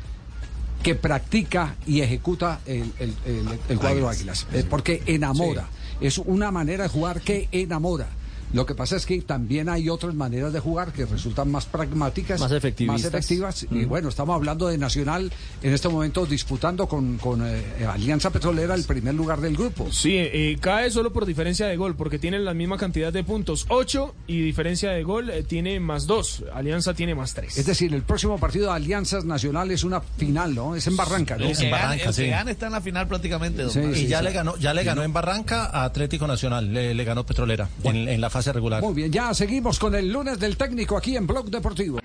[0.83, 4.47] que practica y ejecuta el, el- el- el cuadro Águilas.
[4.49, 4.67] Águilas.
[4.71, 5.69] Porque enamora.
[6.01, 8.07] Es una manera de jugar que enamora.
[8.53, 12.41] Lo que pasa es que también hay otras maneras de jugar que resultan más pragmáticas,
[12.41, 12.53] Más
[12.87, 13.67] más efectivas.
[13.71, 15.33] Y bueno, estamos hablando de Nacional
[15.63, 19.91] en este momento disputando con, con, eh, Alianza Petrolera el primer lugar del grupo.
[19.91, 23.67] Sí, eh, cae solo por diferencia de gol, porque tienen la misma cantidad de puntos,
[23.69, 26.45] 8, y diferencia de gol eh, tiene más 2.
[26.55, 27.59] Alianza tiene más 3.
[27.59, 30.77] Es decir, el próximo partido de Alianzas Nacional es una final, ¿no?
[30.77, 31.47] Es en Barranca, ¿no?
[31.47, 32.27] Que, gane, Barranca, el sí.
[32.27, 33.63] gane está en la final prácticamente.
[33.63, 36.95] don Sí, y ya le ganó, ya le ganó en Barranca a Atlético Nacional, le,
[36.95, 38.83] le ganó Petrolera en, en la fase regular.
[38.83, 41.99] Muy bien, ya seguimos con el lunes del técnico aquí en Blog Deportivo.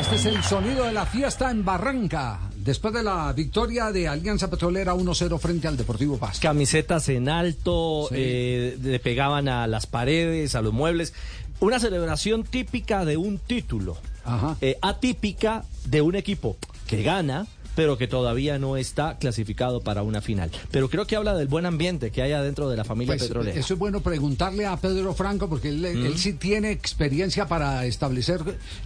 [0.00, 4.50] Este es el sonido de la fiesta en Barranca, después de la victoria de Alianza
[4.50, 6.40] Petrolera 1-0 frente al Deportivo Paz.
[6.40, 8.14] Camisetas en alto, Sí.
[8.18, 11.14] eh, le pegaban a las paredes, a los muebles.
[11.60, 13.96] Una celebración típica de un título,
[14.60, 16.56] eh, atípica de un equipo
[16.86, 20.50] que gana, pero que todavía no está clasificado para una final.
[20.70, 23.58] Pero creo que habla del buen ambiente que hay adentro de la familia Pues, petrolera.
[23.58, 28.40] eso es bueno preguntarle a Pedro Franco porque él, él sí tiene experiencia para establecer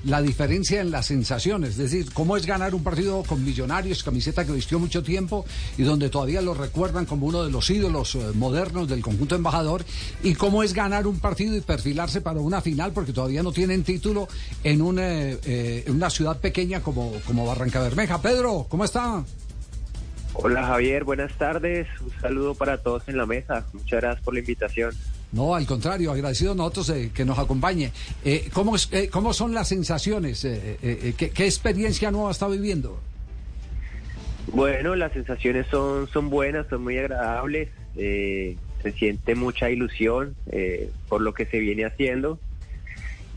[0.04, 1.70] la diferencia en las sensaciones.
[1.70, 5.44] Es decir, cómo es ganar un partido con Millonarios, camiseta que vistió mucho tiempo
[5.76, 9.84] y donde todavía lo recuerdan como uno de los ídolos eh, modernos del conjunto embajador.
[10.22, 13.84] Y cómo es ganar un partido y perfilarse para una final porque todavía no tienen
[13.84, 14.28] título
[14.64, 18.20] en una, eh, en una ciudad pequeña como, como Barranca Bermeja.
[18.20, 19.24] Pedro, ¿cómo está?
[20.34, 21.86] Hola Javier, buenas tardes.
[22.00, 23.66] Un saludo para todos en la mesa.
[23.72, 24.94] Muchas gracias por la invitación.
[25.32, 27.92] No, al contrario, agradecido nosotros de que nos acompañe.
[28.24, 30.44] Eh, ¿cómo, es- eh, ¿Cómo son las sensaciones?
[30.44, 32.98] Eh, eh, eh, ¿qué, qué experiencia nueva está viviendo?
[34.52, 37.68] Bueno, las sensaciones son, son buenas, son muy agradables.
[37.96, 42.38] eh, se siente mucha ilusión eh, por lo que se viene haciendo.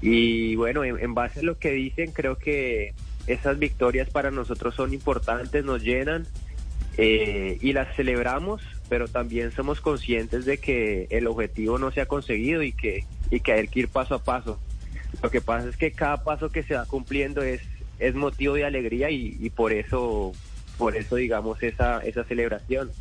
[0.04, 2.94] Y bueno, en, en base a lo que dicen, creo que
[3.28, 6.28] esas victorias para nosotros son importantes, nos llenan
[6.98, 12.06] eh, y las celebramos, pero también somos conscientes de que el objetivo no se ha
[12.06, 14.60] conseguido y que, y que hay que ir paso a paso.
[15.22, 17.62] Lo que pasa es que cada paso que se va cumpliendo es,
[18.00, 20.34] es motivo de alegría y, por eso,
[20.78, 22.92] por eso digamos esa, esa celebración.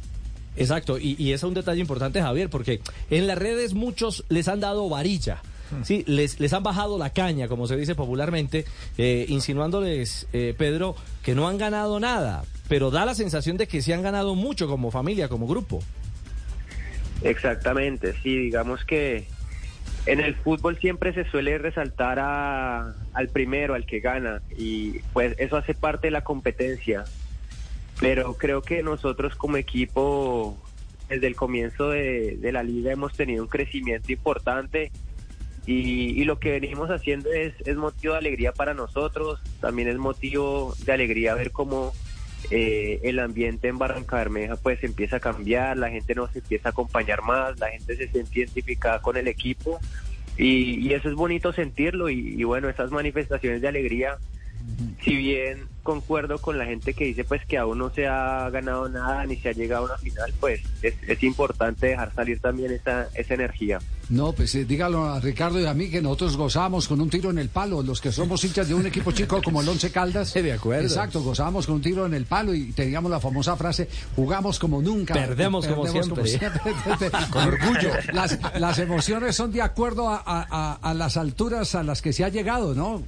[0.57, 2.81] Exacto, y, y es un detalle importante, Javier, porque
[3.11, 5.43] en las redes muchos les han dado varilla.
[5.85, 8.65] Sí, les, les han bajado la caña, como se dice popularmente,
[8.99, 13.81] eh, insinuándoles, eh, Pedro, que no han ganado nada, pero da la sensación de que
[13.83, 15.81] sí han ganado mucho como familia, como grupo.
[17.23, 19.27] Exactamente, sí, digamos que
[20.07, 25.35] en el fútbol siempre se suele resaltar a- al primero, al que gana, y pues
[25.39, 27.05] eso hace parte de la competencia.
[28.01, 30.57] Pero creo que nosotros como equipo,
[31.11, 34.91] desde el comienzo de, de la liga, hemos tenido un crecimiento importante
[35.71, 39.99] y, y lo que venimos haciendo es, es motivo de alegría para nosotros, también es
[39.99, 41.93] motivo de alegría ver cómo
[42.51, 46.73] eh, el ambiente en Barranca Bermeja pues empieza a cambiar, la gente nos empieza a
[46.73, 49.79] acompañar más, la gente se siente identificada con el equipo
[50.37, 54.19] y, y eso es bonito sentirlo y, y bueno, esas manifestaciones de alegría,
[55.05, 58.89] si bien concuerdo con la gente que dice pues que aún no se ha ganado
[58.89, 62.73] nada ni se ha llegado a una final, pues es, es importante dejar salir también
[62.73, 63.79] esa, esa energía.
[64.09, 67.31] No, pues eh, dígalo a Ricardo y a mí que nosotros gozamos con un tiro
[67.31, 70.35] en el palo, los que somos hinchas de un equipo chico como el Once Caldas.
[70.35, 70.83] De acuerdo.
[70.83, 74.83] Exacto, gozábamos con un tiro en el palo y teníamos la famosa frase, jugamos como
[74.83, 75.15] nunca.
[75.15, 76.25] Perdemos como siempre.
[77.31, 77.91] con orgullo.
[78.13, 82.13] Las, las emociones son de acuerdo a, a- a- a las alturas a las que
[82.13, 83.03] se ha llegado, ¿no?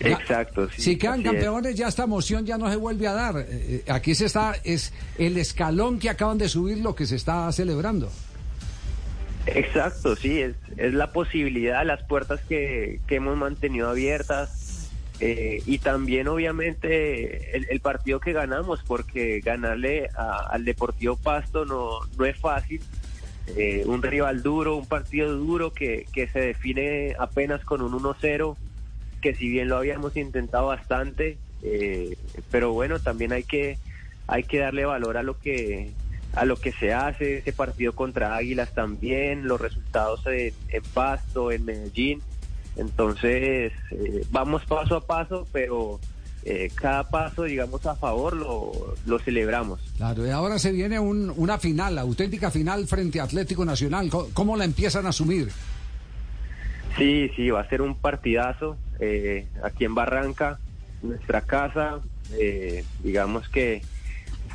[0.00, 0.80] Ya- Exacto, sí.
[0.82, 1.26] si quedan es.
[1.26, 3.36] campeones, ya esta emoción ya no se vuelve a dar.
[3.38, 7.16] Eh, eh, aquí se está, es el escalón que acaban de subir lo que se
[7.16, 8.10] está celebrando.
[9.46, 15.78] Exacto, sí, es, es la posibilidad, las puertas que, que hemos mantenido abiertas eh, y
[15.78, 22.24] también obviamente el, el partido que ganamos, porque ganarle a- al Deportivo Pasto no, no
[22.24, 22.80] es fácil.
[23.56, 28.56] Eh, un rival duro, un partido duro que, que se define apenas con un 1-0,
[29.20, 32.16] que si bien lo habíamos intentado bastante, eh,
[32.50, 33.78] pero bueno, también hay que,
[34.26, 35.90] hay que darle valor a lo que
[36.32, 40.52] a lo que se hace, ese partido contra Águilas también, los resultados en,
[40.94, 42.22] Pasto, en Medellín.
[42.76, 45.98] Entonces, eh, vamos paso a paso, pero
[46.44, 49.80] eh, cada paso, digamos, a favor lo, lo celebramos.
[49.96, 54.08] Claro, y ahora se viene un- una final, auténtica final frente a Atlético Nacional.
[54.08, 55.50] ¿Cómo, cómo la empiezan a asumir?
[56.96, 60.58] Sí, sí, va a ser un partidazo eh, aquí en Barranca,
[61.02, 62.00] nuestra casa.
[62.38, 63.82] eh, digamos que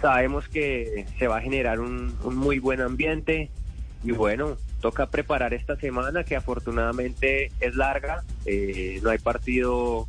[0.02, 3.50] sabemos que se va a generar un, muy buen ambiente
[4.04, 10.08] y bueno, toca preparar esta semana que afortunadamente es larga, eh, no hay partido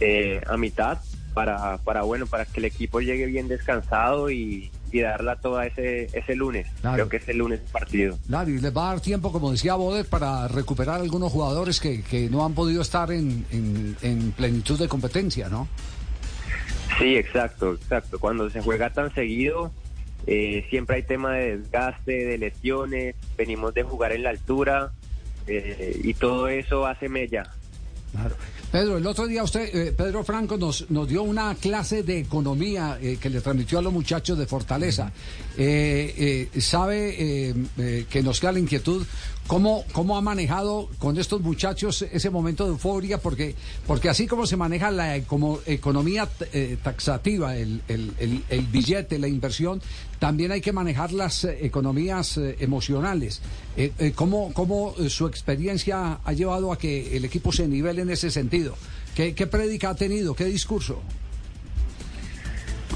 [0.00, 0.98] eh, a mitad
[1.34, 6.04] para, para bueno, para que el equipo llegue bien descansado y, y darla toda ese,
[6.12, 6.66] ese lunes.
[6.80, 6.96] Claro.
[6.96, 8.18] Creo que es el lunes el partido.
[8.26, 12.02] Claro, y les va a dar tiempo, como decía Boder, para recuperar algunos jugadores que,
[12.02, 15.68] que no han podido estar en, en- en plenitud de competencia, ¿no?
[16.98, 18.18] Sí, exacto, exacto.
[18.18, 19.70] Cuando se juega tan seguido,
[20.26, 24.90] eh, siempre hay tema de desgaste, de lesiones, venimos de jugar en la altura
[25.46, 27.50] eh, y todo eso hace mella.
[28.12, 28.34] Claro.
[28.70, 32.98] Pedro, el otro día usted, eh, Pedro Franco, nos, nos dio una clase de economía
[33.00, 35.10] eh, que le transmitió a los muchachos de Fortaleza.
[35.56, 39.04] Eh, eh, sabe eh, que nos queda la inquietud
[39.48, 43.56] cómo, cómo ha manejado con estos muchachos ese momento de euforia, porque,
[43.86, 48.12] porque así como se maneja la como economía eh, taxativa, el, el-
[48.48, 49.80] el- billete, la inversión,
[50.20, 53.40] también hay que manejar las eh, economías eh, emocionales.
[53.76, 58.30] Eh, ¿Cómo, cómo su experiencia ha llevado a que el equipo se nivele en ese
[58.30, 58.76] sentido?
[59.16, 60.34] ¿Qué, qué prédica ha tenido?
[60.34, 61.00] ¿Qué discurso?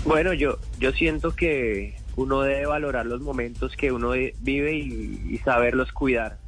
[0.04, 4.10] Bueno, yo, yo siento que uno debe valorar los momentos que uno
[4.40, 6.41] vive y saberlos cuidar.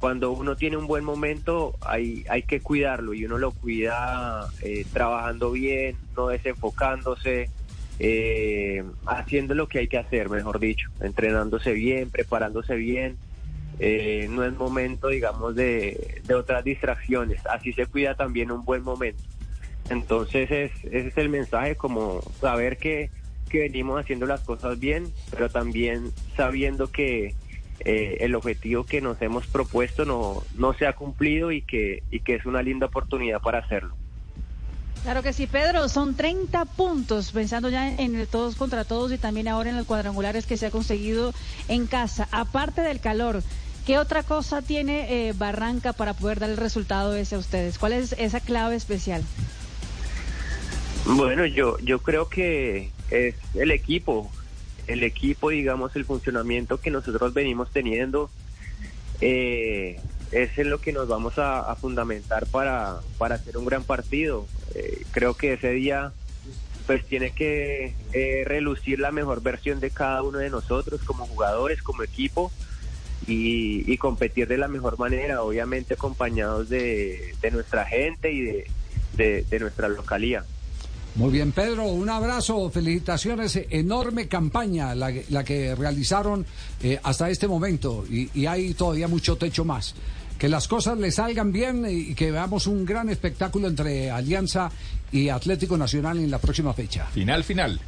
[0.00, 4.84] Cuando uno tiene un buen momento hay, hay que cuidarlo y uno lo cuida eh,
[4.92, 7.50] trabajando bien, no desenfocándose,
[7.98, 13.16] eh, haciendo lo que hay que hacer, mejor dicho, entrenándose bien, preparándose bien.
[13.80, 17.44] Eh, no es momento, digamos, de, de otras distracciones.
[17.46, 19.22] Así se cuida también un buen momento.
[19.90, 23.10] Entonces es, ese es el mensaje, como saber que,
[23.48, 27.34] que venimos haciendo las cosas bien, pero también sabiendo que
[27.80, 32.20] eh, el objetivo que nos hemos propuesto no, no se ha cumplido y que, y
[32.20, 33.94] que es una linda oportunidad para hacerlo.
[35.02, 39.18] Claro que sí, Pedro, son 30 puntos, pensando ya en el todos contra todos y
[39.18, 41.32] también ahora en los cuadrangulares que se ha conseguido
[41.68, 42.28] en casa.
[42.32, 43.42] Aparte del calor,
[43.86, 47.78] ¿qué otra cosa tiene eh, Barranca para poder dar el resultado ese a ustedes?
[47.78, 49.22] ¿Cuál es esa clave especial?
[51.06, 54.30] Bueno, yo, yo creo que es el equipo,
[54.88, 58.30] el equipo, digamos, el funcionamiento que nosotros venimos teniendo,
[59.20, 60.00] eh,
[60.32, 64.46] es en lo que nos vamos a, fundamentar para, para hacer un gran partido.
[64.74, 66.12] Eh, creo que ese día
[66.86, 71.82] pues tiene que eh, relucir la mejor versión de cada uno de nosotros como jugadores,
[71.82, 72.50] como equipo
[73.26, 78.66] y, competir de la mejor manera, obviamente acompañados de, de nuestra gente y de-
[79.44, 80.44] de nuestra localía.
[81.18, 86.46] Muy bien, Pedro, un abrazo, felicitaciones, enorme campaña la, que- realizaron
[86.80, 89.96] eh, hasta este momento y, y hay todavía mucho techo más.
[90.38, 94.70] Que las cosas le salgan bien y que veamos un gran espectáculo entre Alianza
[95.10, 97.06] y Atlético Nacional en la próxima fecha.
[97.06, 97.80] Final, final.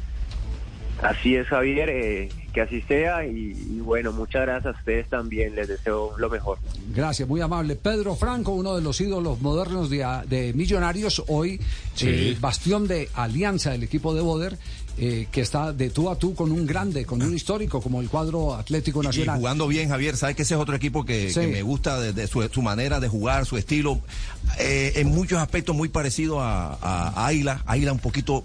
[1.01, 5.55] Así es, Javier, eh, que así sea y, y bueno, muchas gracias a ustedes también,
[5.55, 6.59] les deseo lo mejor.
[6.93, 7.75] Gracias, muy amable.
[7.75, 11.59] Pedro Franco, uno de los ídolos modernos de, de Millonarios, hoy
[11.95, 12.05] Sí.
[12.07, 14.57] eh, bastión de alianza del equipo de Boder,
[14.97, 18.09] eh, que está de tú a tú con un grande, con un histórico como el
[18.09, 19.37] cuadro Atlético Y Nacional.
[19.39, 21.39] jugando bien, Javier, sabes que ese es otro equipo que, Sí.
[21.39, 23.99] que me gusta de, de su, su manera de jugar, su estilo,
[24.59, 27.63] eh, en muchos aspectos muy parecido a, a, a Águila.
[27.65, 28.43] Águila un poquito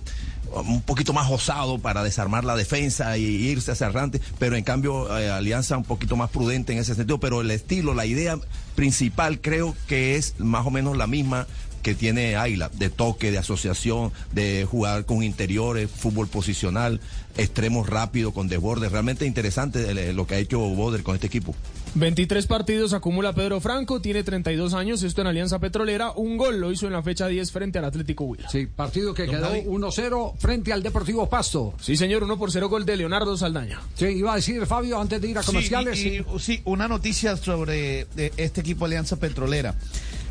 [0.54, 5.16] un poquito más osado para desarmar la defensa y irse hacia adelante, pero en cambio
[5.18, 8.38] eh, Alianza un poquito más prudente en ese sentido, pero el estilo, la idea
[8.74, 11.46] principal creo que es más o menos la misma
[11.82, 17.00] que tiene Águila, de toque, de asociación, de jugar con interiores, fútbol posicional,
[17.36, 18.90] extremos rápidos, con desbordes.
[18.90, 21.54] Realmente interesante eh, lo que ha hecho Boder con este equipo.
[21.94, 26.70] 23 partidos acumula Pedro Franco, tiene 32 años, esto en Alianza Petrolera, un gol lo
[26.70, 28.50] hizo en la fecha 10 frente al Atlético Huila.
[28.50, 29.60] Sí, partido que Don quedó Javi.
[29.64, 31.72] 1-0 frente al Deportivo Pasto.
[31.80, 33.80] Sí, señor, 1 por 0 gol de Leonardo Saldaña.
[33.94, 35.98] Sí, iba a decir Fabio antes de ir a Sí, comerciales.
[36.04, 39.74] y- y- sí, una noticia sobre eh, este equipo Alianza Petrolera.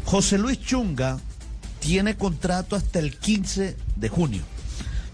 [0.06, 1.20] José Luis Chunga
[1.80, 4.44] tiene contrato hasta el 15 de junio.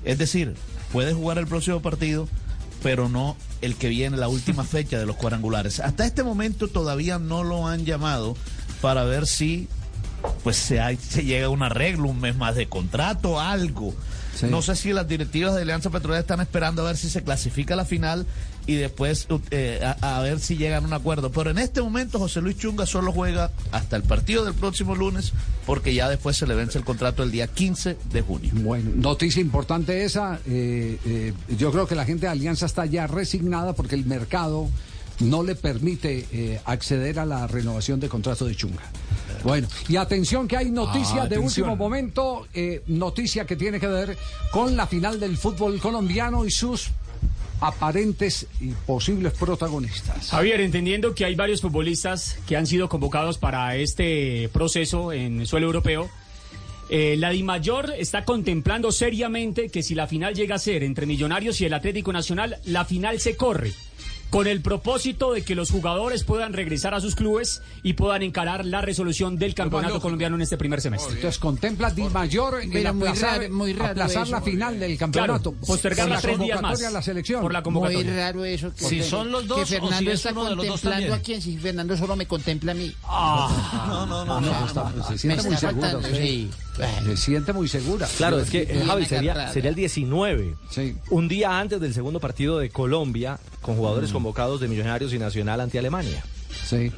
[0.03, 0.55] Es decir,
[0.91, 2.27] puede jugar el próximo partido,
[2.82, 5.80] pero no el que viene, la última fecha de los cuadrangulares.
[5.80, 8.36] Hasta este momento todavía no lo han llamado
[8.82, 9.68] para ver si
[10.44, 13.94] pues se, hay- se llega a un arreglo, un mes más de contrato, algo.
[14.49, 17.74] No sé si las directivas de Alianza Petrolera están esperando a ver si se clasifica
[17.74, 18.26] a la final
[18.67, 21.31] y después eh, a, a ver si llegan a un acuerdo.
[21.31, 25.33] Pero en este momento José Luis Chunga solo juega hasta el partido del próximo lunes
[25.65, 28.51] porque ya después se le vence el contrato el día 15 de junio.
[28.55, 30.39] Bueno, noticia importante esa.
[30.45, 34.69] eh, eh, yo creo que la gente de Alianza está ya resignada porque el mercado
[35.19, 38.81] no le permite eh, acceder a la renovación de contrato de Chunga.
[39.43, 41.69] Bueno, y atención que hay noticia Ah, de atención.
[41.69, 44.17] último momento, eh, noticia que tiene que ver
[44.51, 46.89] con la final del fútbol colombiano y sus
[47.61, 50.29] aparentes y posibles protagonistas.
[50.29, 55.67] Javier, entendiendo que hay varios futbolistas que han sido convocados para este proceso en suelo
[55.67, 56.09] europeo,
[56.89, 61.61] eh, la DIMAYOR está contemplando seriamente que si la final llega a ser entre Millonarios
[61.61, 63.71] y el Atlético Nacional, la final se corre.
[64.32, 68.66] Con el propósito de que los jugadores puedan regresar a sus clubes y puedan encarar
[68.66, 71.16] la resolución del campeonato colombiano en este primer semestre.
[71.16, 74.32] Entonces contempla Di Mayor en Pero muy aplazar, raro- muy raro aplazar eso.
[74.32, 75.52] la final del campeonato.
[75.52, 76.94] Claro, postergarla Por la tres días convocatoria más.
[76.95, 77.41] a la selección.
[77.41, 78.03] Por la convocatoria.
[78.10, 78.74] Muy raro eso.
[78.74, 80.82] Que, Si son los dos que o si Fernando es está uno de los dos
[80.82, 82.95] contemplando a quien, si Fernando solo me contempla a mí.
[83.03, 86.22] Ah, no, no, no, está- se siente Me muy está segura faltando, usted.
[86.24, 86.49] sí.
[87.06, 88.08] Se siente muy segura.
[88.18, 90.56] Claro, es que, eh, Javi, sería, sería el 19.
[91.10, 94.14] Un día antes del segundo partido de Colombia, con jugadores Mm.
[94.14, 96.24] convocados de Millonarios y Nacional ante Alemania.
[96.68, 96.91] Sí.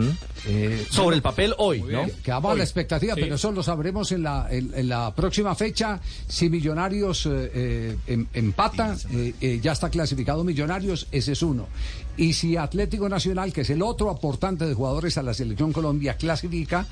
[0.47, 2.05] Eh, Sobre el papel hoy, ¿no?
[2.23, 2.57] Quedamos a Hoy.
[2.57, 3.21] la expectativa, Sí.
[3.21, 5.99] pero eso lo sabremos en la, en, en la próxima fecha.
[6.27, 11.67] Si Millonarios eh, eh, em- empata, eh, eh, ya está clasificado Millonarios, ese es uno.
[12.17, 16.17] Y si Atlético Nacional, que es el otro aportante de jugadores a la selección Colombia,
[16.17, 16.85] clasifica,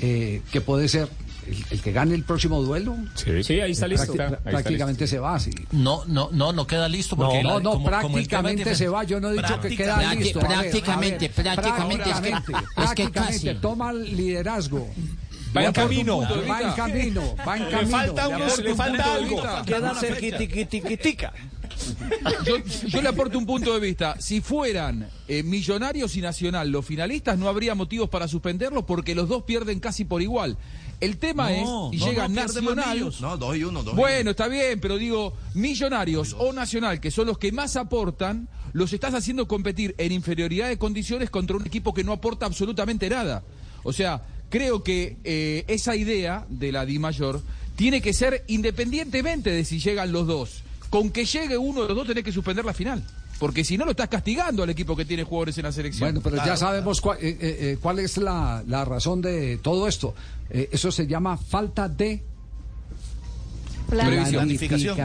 [0.00, 1.08] eh, que puede ser
[1.46, 2.96] el, el que gane el próximo duelo.
[3.14, 3.42] Sí.
[3.42, 4.12] Sí, ahí está listo.
[4.14, 5.50] Prácti- Ahí está prácticamente se va, sí.
[5.72, 9.04] No, no, no, no queda listo porque No, la- no, como- prácticamente se va.
[9.04, 10.24] Yo no he dicho que queda Prácticamente.
[10.24, 10.40] listo.
[10.40, 13.54] Ver, ver, Prácticamente, prácticamente, es que- prácticamente, es que prácticamente, casi.
[13.60, 14.88] toma el liderazgo.
[15.56, 16.20] Va Le en camino.
[16.20, 17.90] Va en camino, va en Le camino.
[17.96, 19.64] falta le un falta punto de algo.
[19.64, 21.32] Queda cerquitiquitica.
[22.44, 22.56] Yo,
[22.86, 24.16] yo le aporto un punto de vista.
[24.20, 29.28] Si fueran eh, Millonarios y Nacional los finalistas, no habría motivos para suspenderlos porque los
[29.28, 30.56] dos pierden casi por igual.
[31.00, 33.12] El tema No, es, y no, llega no, Nacional.
[33.20, 37.10] No, dos y uno, dos y Bueno, está bien, pero digo, Millonarios o Nacional, que
[37.10, 41.66] son los que más aportan, los estás haciendo competir en inferioridad de condiciones contra un
[41.66, 43.42] equipo que no aporta absolutamente nada.
[43.84, 47.42] O sea, creo que eh, esa idea de la Di Mayor
[47.76, 50.62] tiene que ser independientemente de si llegan los dos.
[50.90, 53.04] Con que llegue uno de los dos tenés que suspender la final.
[53.38, 56.06] Porque si no lo estás castigando al equipo que tiene jugadores en la selección.
[56.12, 59.86] Bueno, pero ya sabemos cuál, eh, eh, eh, cuál es la, la razón de todo
[59.86, 60.14] esto.
[60.50, 62.22] Eh, eso se llama falta de
[63.88, 64.96] Planificación.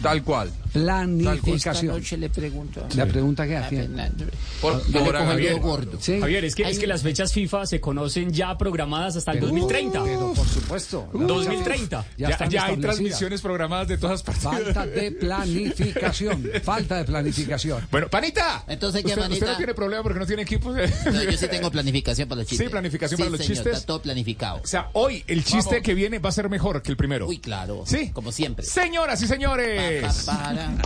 [0.00, 0.02] Planificación.
[0.02, 0.52] Tal cual.
[0.72, 1.74] Planificación.
[1.86, 2.86] Esta noche le pregunto.
[2.94, 3.86] La pregunta que hacía.
[4.60, 5.98] Por, por- Javier, dedo gordo.
[6.00, 6.20] Sí.
[6.20, 9.48] Javier, es que, es que las fechas FIFA se conocen ya programadas hasta el Pero-
[9.48, 10.04] 2030.
[10.04, 11.08] Pero por supuesto.
[11.12, 12.06] 2030.
[12.16, 14.42] Ya, están ya hay transmisiones programadas de todas partes.
[14.44, 16.48] Falta de planificación.
[16.62, 17.86] Falta de planificación.
[17.90, 18.64] Bueno, panita.
[18.68, 19.34] Entonces, ¿qué, usted, manita?
[19.44, 20.70] usted no tiene problema porque no tiene equipo.
[20.72, 22.66] No, yo sí tengo planificación para los chistes.
[22.66, 23.74] Sí, planificación Sí, para los señor, chistes.
[23.74, 24.60] Está todo planificado.
[24.62, 25.82] O sea, hoy el chiste Vamos.
[25.84, 27.26] que viene va a ser mejor que el primero.
[27.26, 27.84] Uy, claro.
[27.86, 28.10] Sí.
[28.12, 28.64] Como siempre.
[28.66, 29.87] Señoras y señores,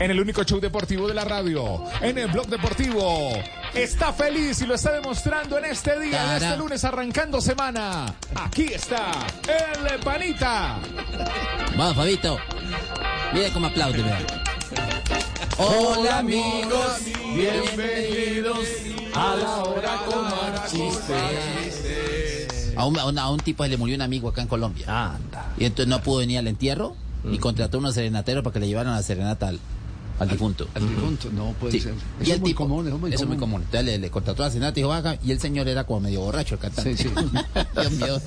[0.00, 3.30] En el único show deportivo de la radio, en el blog deportivo,
[3.74, 8.14] está feliz y lo está demostrando en este día, en este lunes arrancando semana.
[8.34, 9.10] Aquí está
[9.48, 10.78] el panita.
[11.76, 12.38] Vamos, Fabito.
[13.32, 14.18] Mire cómo aplaude, vea.
[15.58, 16.98] Hola amigos,
[17.34, 18.58] bienvenidos
[19.14, 22.72] a la hora con más chistes.
[22.76, 25.12] A un, a un- a un tipo le murió un amigo acá en Colombia.
[25.58, 26.96] Y entonces no pudo venir al entierro
[27.30, 29.58] y contrató unos serenateros para que le llevaran la serenata al,
[30.18, 30.68] al difunto.
[30.74, 31.80] Al difunto, no puede Sí.
[31.80, 31.94] ser.
[31.94, 33.50] Y Eso el es muy tipo- común, eso es muy eso es muy común.
[33.60, 33.62] común.
[33.66, 36.00] Entonces le, le contrató a la serenata y dijo, "Haga", y el señor era como
[36.00, 36.96] medio borracho el cantante.
[36.96, 37.10] Sí, sí.
[37.74, 38.20] Dios mío.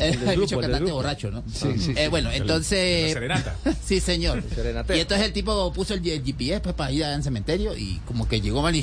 [0.00, 1.42] El bicho cantante borracho, ¿no?
[1.52, 2.08] Sí, sí, Eh, sí.
[2.10, 3.08] bueno, El- entonces...
[3.08, 3.56] la serenata.
[3.84, 4.42] sí, señor.
[4.54, 4.96] serenatero.
[4.98, 8.26] Y entonces el tipo puso el, el GPS pues, para ir al cementerio y como
[8.28, 8.80] que llegó mal y,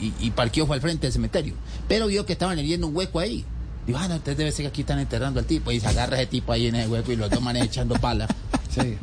[0.00, 1.54] y, y parqueó fue al frente del cementerio.
[1.86, 3.44] Pero vio que estaban hiriendo un hueco ahí.
[3.88, 5.72] Dijo, ah, no, entonces debe ser que aquí están enterrando al tipo.
[5.72, 8.28] Y se agarra ese tipo ahí en ese hueco y los dos manes echando pala.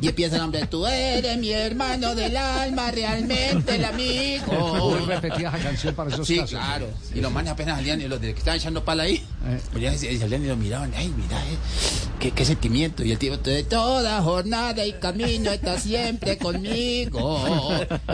[0.00, 4.88] Y empieza el hombre, tú eres mi hermano del alma, realmente el amigo.
[4.96, 6.50] Muy repetida esa canción para esos Sí, casos.
[6.52, 6.86] claro.
[7.14, 9.22] Y los manes apenas salían y los de que estaban echando pala ahí,
[9.72, 11.56] pues ya se- salían y lo miraban, ay, mira, eh,
[12.20, 13.04] qué, qué sentimiento.
[13.04, 17.68] Y el tipo, de toda jornada y camino está siempre conmigo.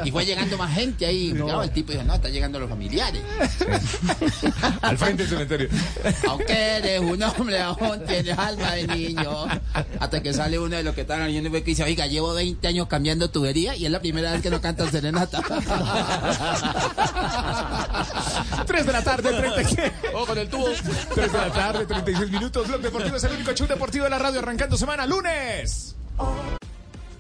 [0.04, 1.32] Y fue llegando más gente ahí.
[1.32, 3.22] Claro, el tipo dijo, no, están llegando los familiares.
[4.82, 5.68] Al frente del cementerio.
[6.28, 9.46] Aunque eres un hombre, aún tienes alma de niño.
[10.00, 12.86] Hasta que sale uno de los que están oyendo y dice, oiga, llevo 20 años
[12.88, 15.40] cambiando tubería y es la primera vez que no cantan serenata.
[18.66, 19.92] 3 de la tarde, 30.
[20.14, 20.66] Ojo con el tubo.
[21.14, 22.68] 3 de la tarde, 36 minutos.
[22.68, 25.94] Blog Deportivo es el único show deportivo de la radio arrancando semana lunes.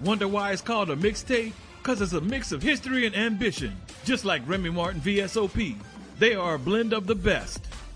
[0.04, 1.52] Wonder why it's called a mixtape?
[1.82, 3.72] Because it's a mix of history and ambition.
[4.04, 5.76] Just like Remy Martin VSOP.
[6.18, 7.60] They are a blend of the best.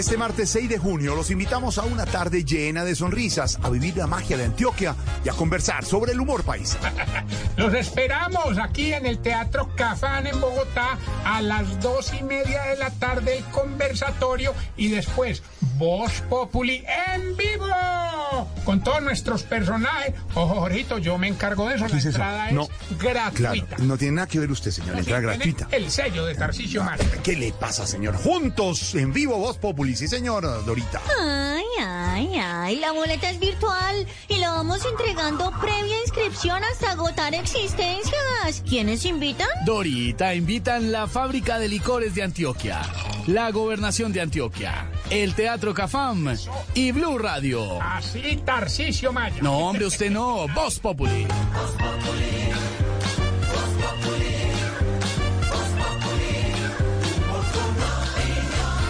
[0.00, 3.98] Este martes 6 de junio los invitamos a una tarde llena de sonrisas, a vivir
[3.98, 6.78] la magia de Antioquia y a conversar sobre el humor país.
[7.58, 12.78] Los esperamos aquí en el Teatro Cafán en Bogotá a las dos y media de
[12.78, 15.42] la tarde el conversatorio y después
[15.76, 16.82] Voz Populi
[17.12, 17.66] en vivo
[18.64, 20.14] con todos nuestros personajes.
[20.34, 21.84] Ojo, Jorito, yo me encargo de eso.
[21.84, 22.16] La ¿Qué es eso?
[22.16, 23.66] entrada No, es gratuita.
[23.66, 25.68] Claro, no tiene nada que ver usted, señor, entrada Tiene gratuita.
[25.70, 27.04] El sello de Tarcisio Mara.
[27.22, 28.16] ¿Qué le pasa, señor?
[28.16, 31.00] Juntos, en vivo, Voz Populi, sí, señor, Dorita.
[31.20, 37.34] Ay, ay, ay, la boleta es virtual y la vamos entregando previa inscripción hasta agotar
[37.34, 38.62] existencias.
[38.68, 39.48] ¿Quiénes invitan?
[39.64, 42.82] Dorita invitan la fábrica de licores de Antioquia,
[43.26, 46.34] la gobernación de Antioquia, el Teatro Cafam
[46.74, 47.80] y Blue Radio.
[47.82, 49.42] Así, Tarcisio Maya.
[49.42, 50.46] No, hombre, usted no.
[50.48, 51.26] Voz Populi.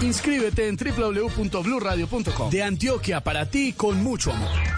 [0.03, 2.51] Inscríbete en www.bluradio.com.
[2.51, 4.70] De Antioquia para ti con mucho amor.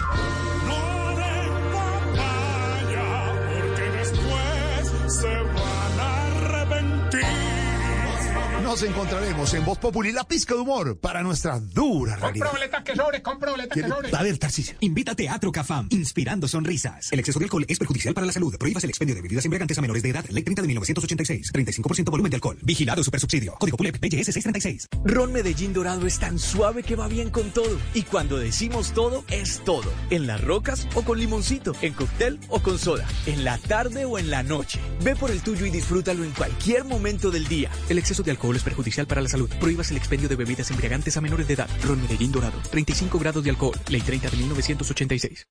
[8.73, 12.47] Nos encontraremos en Voz Populi, la pizca de humor para nuestra dura realidad.
[12.49, 14.17] Compra que sobre, compra boleta que ¿Quiere- sobre.
[14.17, 14.73] A ver, Tarcisio.
[14.79, 17.11] Invita a Teatro Cafam, inspirando sonrisas.
[17.11, 18.57] El exceso de alcohol es perjudicial para la salud.
[18.57, 20.25] Prohíbas el expendio de bebidas embriagantes a menores de edad.
[20.27, 21.53] Ley 30 de 1986.
[21.53, 22.57] 35% volumen de alcohol.
[22.63, 23.53] Vigilado Supersubsidio.
[23.59, 24.87] Código PULEP PYS 636.
[25.05, 27.77] Ron Medellín Dorado es tan suave que va bien con todo.
[27.93, 29.93] Y cuando decimos todo, es todo.
[30.09, 31.73] En las rocas o con limoncito.
[31.83, 33.07] En cóctel o con soda.
[33.27, 34.79] En la tarde o en la noche.
[35.03, 37.69] Ve por el tuyo y disfrútalo en cualquier momento del día.
[37.87, 39.49] El exceso de alcohol es perjudicial para la salud.
[39.59, 41.69] Prohíbas el expendio de bebidas embriagantes a menores de edad.
[41.83, 42.59] Ron Medellín Dorado.
[42.71, 43.77] 35 grados de alcohol.
[43.89, 45.47] Ley 30 de 1986.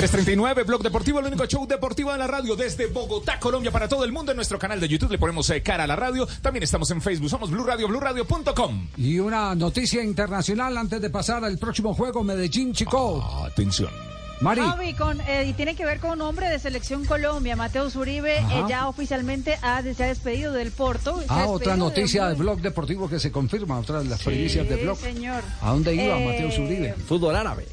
[0.00, 4.02] ...339, Blog Deportivo, el único show deportivo de la radio desde Bogotá, Colombia, para todo
[4.04, 4.32] el mundo.
[4.32, 6.26] En nuestro canal de YouTube le ponemos eh, cara a la radio.
[6.40, 8.88] También estamos en Facebook, somos Blue Radio, BlueRadio.com.
[8.96, 13.22] Y una noticia internacional antes de pasar al próximo juego Medellín-Chico.
[13.44, 13.90] atención.
[14.40, 14.62] Mari.
[14.62, 18.38] Javi, con, eh, y tiene que ver con un hombre de Selección Colombia, Mateo Zuribe,
[18.38, 21.22] eh, ya oficialmente ha, se ha despedido del Porto.
[21.28, 24.70] Ah, otra noticia de del blog deportivo que se confirma, otra de las primicias Sí,
[24.74, 24.96] del blog.
[24.98, 25.42] señor.
[25.60, 26.94] ¿A dónde iba Eh, Mateo Zuribe?
[27.06, 27.66] Fútbol árabe.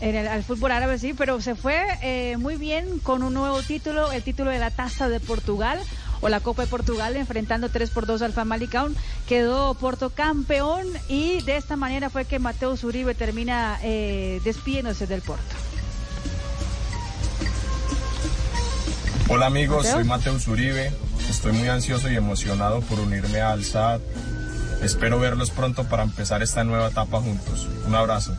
[0.00, 3.62] En el, al fútbol árabe sí, pero se fue eh, muy bien con un nuevo
[3.62, 5.78] título, el título de la Taza de Portugal
[6.20, 8.94] o la Copa de Portugal, enfrentando 3 por 2 al Famalicão.
[9.28, 15.22] Quedó Porto campeón y de esta manera fue que Mateo Zuribe termina eh, despidiéndose del
[15.22, 15.54] Porto.
[19.28, 19.92] Hola amigos, Mateo.
[19.92, 20.92] soy Mateo Uribe.
[21.28, 24.00] Estoy muy ansioso y emocionado por unirme al SAT
[24.82, 27.68] espero verlos pronto para empezar esta nueva etapa juntos.
[27.86, 28.34] Un abrazo.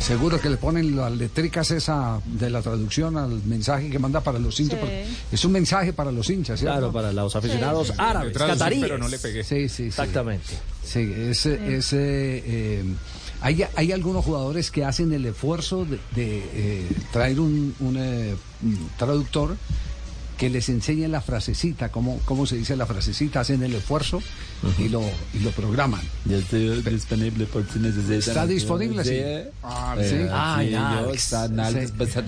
[0.00, 4.38] Seguro que le ponen las letricas esa de la traducción al mensaje que manda para
[4.38, 4.78] los hinchas.
[4.78, 4.80] Sí.
[4.80, 6.78] porque Es un mensaje para los hinchas, ¿cierto?
[6.78, 7.92] Claro, para los aficionados Sí.
[7.98, 8.82] árabes, cataríes.
[8.82, 9.44] pero no le pegué.
[9.44, 9.82] Sí, sí, sí.
[9.84, 10.46] Exactamente.
[10.82, 12.84] Sí, es, es, eh, eh,
[13.42, 18.34] hay, hay algunos jugadores que hacen el esfuerzo de, de, eh, traer un, un, eh,
[18.98, 19.56] traductor
[20.40, 24.22] que les enseñe la frasecita, cómo, cómo se dice la frasecita, hacen el esfuerzo
[24.78, 25.02] y, lo,
[25.34, 26.00] y lo programan.
[26.24, 28.18] Ya estoy disponible por si necesitan.
[28.18, 29.20] ¿Está disponible, sí?
[29.62, 30.08] Ah, sí.
[30.08, 30.16] sí.
[30.30, 31.02] Ah, sí, ya.
[31.02, 32.20] yo, está Nalgas Sí.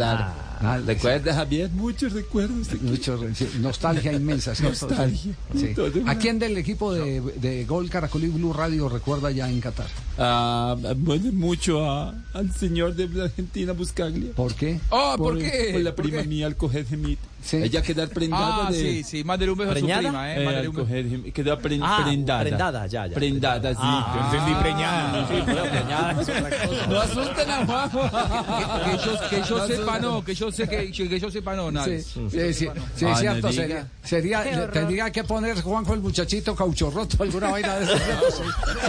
[0.65, 1.71] Ah, ¿Recuerdas, Javier?
[1.71, 2.69] Muchos recuerdos.
[2.69, 2.79] aquí.
[2.83, 4.55] Mucho, sí, nostalgia inmensa.
[4.55, 4.87] ¿cierto?
[4.89, 5.33] Nostalgia.
[5.57, 5.75] Sí.
[6.07, 9.89] ¿A quién del equipo de, de Gol Caracol y Blue Radio recuerda ya en Qatar?
[10.19, 14.33] Ah, bueno, mucho a- al señor de la Argentina Buscaglia.
[14.37, 14.79] ¿Por qué?
[14.91, 15.71] Ah, ¿por qué?
[15.73, 16.29] Por la ¿Por prima qué?
[16.29, 17.19] mía al coger gemit.
[17.43, 17.57] Sí.
[17.57, 18.79] Ella quedar prendada Ah, de...
[18.79, 20.01] sí, sí, mándele un beso a su ¿Preñada?
[20.01, 20.45] prima, ¿eh?
[20.45, 20.85] Eh, un beso.
[20.87, 22.41] coger quedó pren- Ah, prendada.
[22.43, 23.15] prendada, ya, ya.
[23.15, 23.79] Prendada, sí.
[23.83, 25.29] Ah, Yo entendí preñada.
[25.29, 26.87] Sí, pero preñada es otra cosa.
[26.87, 28.03] No asusten a Juanjo.
[28.03, 31.71] Que, que yo, que yo sepa no, que yo sé que, que yo sepa no,
[31.73, 31.87] nada.
[31.87, 36.55] Sí, sí, sí, sí, Ah, cierto, no sería, sería tendría que poner Juanjo el muchachito
[36.55, 38.01] cauchorroto, alguna vaina de esas.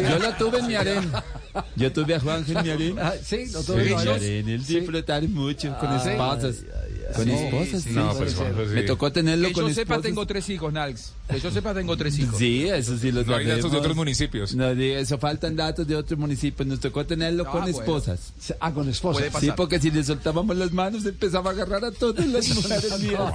[0.01, 1.23] Yo lo tuve en mi arena.
[1.75, 3.01] Yo tuve a Juan en mi arena.
[3.09, 4.51] Ah, sí, lo tuve Sí, en mi arena.
[4.53, 6.55] Él disfrutar mucho con Ah, esposas.
[7.13, 7.95] Con Sí, esposas, sí, sí.
[7.95, 8.35] No, puede pues.
[8.35, 8.71] Juanjo, sí.
[8.73, 10.03] Me tocó tenerlo Que con yo sepa esposas.
[10.03, 11.11] tengo tres hijos, Nalx.
[11.29, 12.37] Que yo sepa tengo tres hijos.
[12.37, 14.55] Sí, eso sí lo No hay datos de otros municipios.
[14.55, 16.67] No, de eso faltan datos de otros municipios.
[16.67, 17.77] Nos tocó tenerlo con bueno.
[17.77, 18.33] esposas.
[18.59, 19.19] Ah, con esposa.
[19.19, 22.99] Puede Sí, porque si le soltábamos las manos empezaba a agarrar a todas las mujeres
[23.01, 23.21] mías.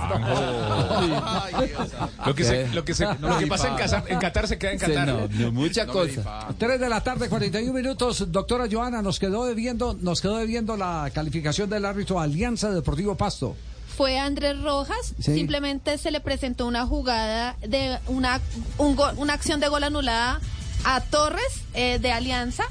[0.58, 2.22] Ay, Dios santo.
[2.26, 2.68] Lo que, se, ¿Qué?
[2.74, 5.06] lo que, se, lo que pasa en, Qatar- en Qatar se queda en Sí, Qatar.
[5.08, 6.08] no, no, mucha No me cosa.
[6.16, 6.58] difames.
[6.58, 8.30] 3 de la tarde, 41 minutos.
[8.30, 13.56] Doctora Joana, nos quedó debiendo, nos quedó debiendo la calificación del árbitro Alianza Deportivo Pasto.
[13.98, 15.12] Fue Andrés Rojas.
[15.20, 15.34] Sí.
[15.34, 18.40] Simplemente se le presentó una jugada de una,
[18.78, 20.40] un gol- una acción de gol anulada
[20.84, 22.62] a Torres eh, de Alianza.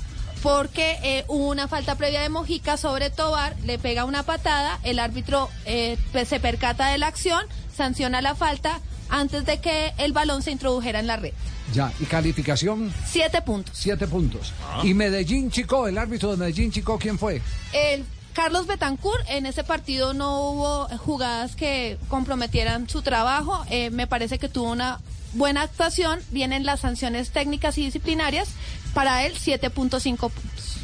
[0.41, 4.99] Porque eh, hubo una falta previa de Mojica sobre Tobar, le pega una patada, el
[4.99, 7.43] árbitro eh, pues, se percata de la acción,
[7.75, 8.79] sanciona la falta
[9.09, 11.33] antes de que el balón se introdujera en la red.
[11.73, 13.75] Ya, y calificación, Siete puntos.
[13.77, 14.53] 7 puntos.
[14.83, 17.41] Y Medellín Chico, el árbitro de Medellín Chico, ¿quién fue?
[17.73, 18.05] El
[18.37, 23.65] Carlos Betancourt, en ese partido no hubo jugadas que comprometieran su trabajo.
[23.71, 24.99] Eh, me parece que tuvo una
[25.33, 26.19] buena actuación.
[26.29, 28.49] Vienen las sanciones técnicas y disciplinarias.
[28.93, 30.77] Para él, 7.5 puntos.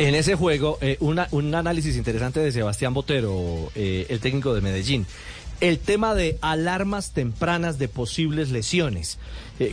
[0.00, 5.06] En ese juego, eh, un análisis interesante de Sebastián Botero, eh, el técnico de Medellín.
[5.60, 9.18] El tema de alarmas tempranas de posibles lesiones.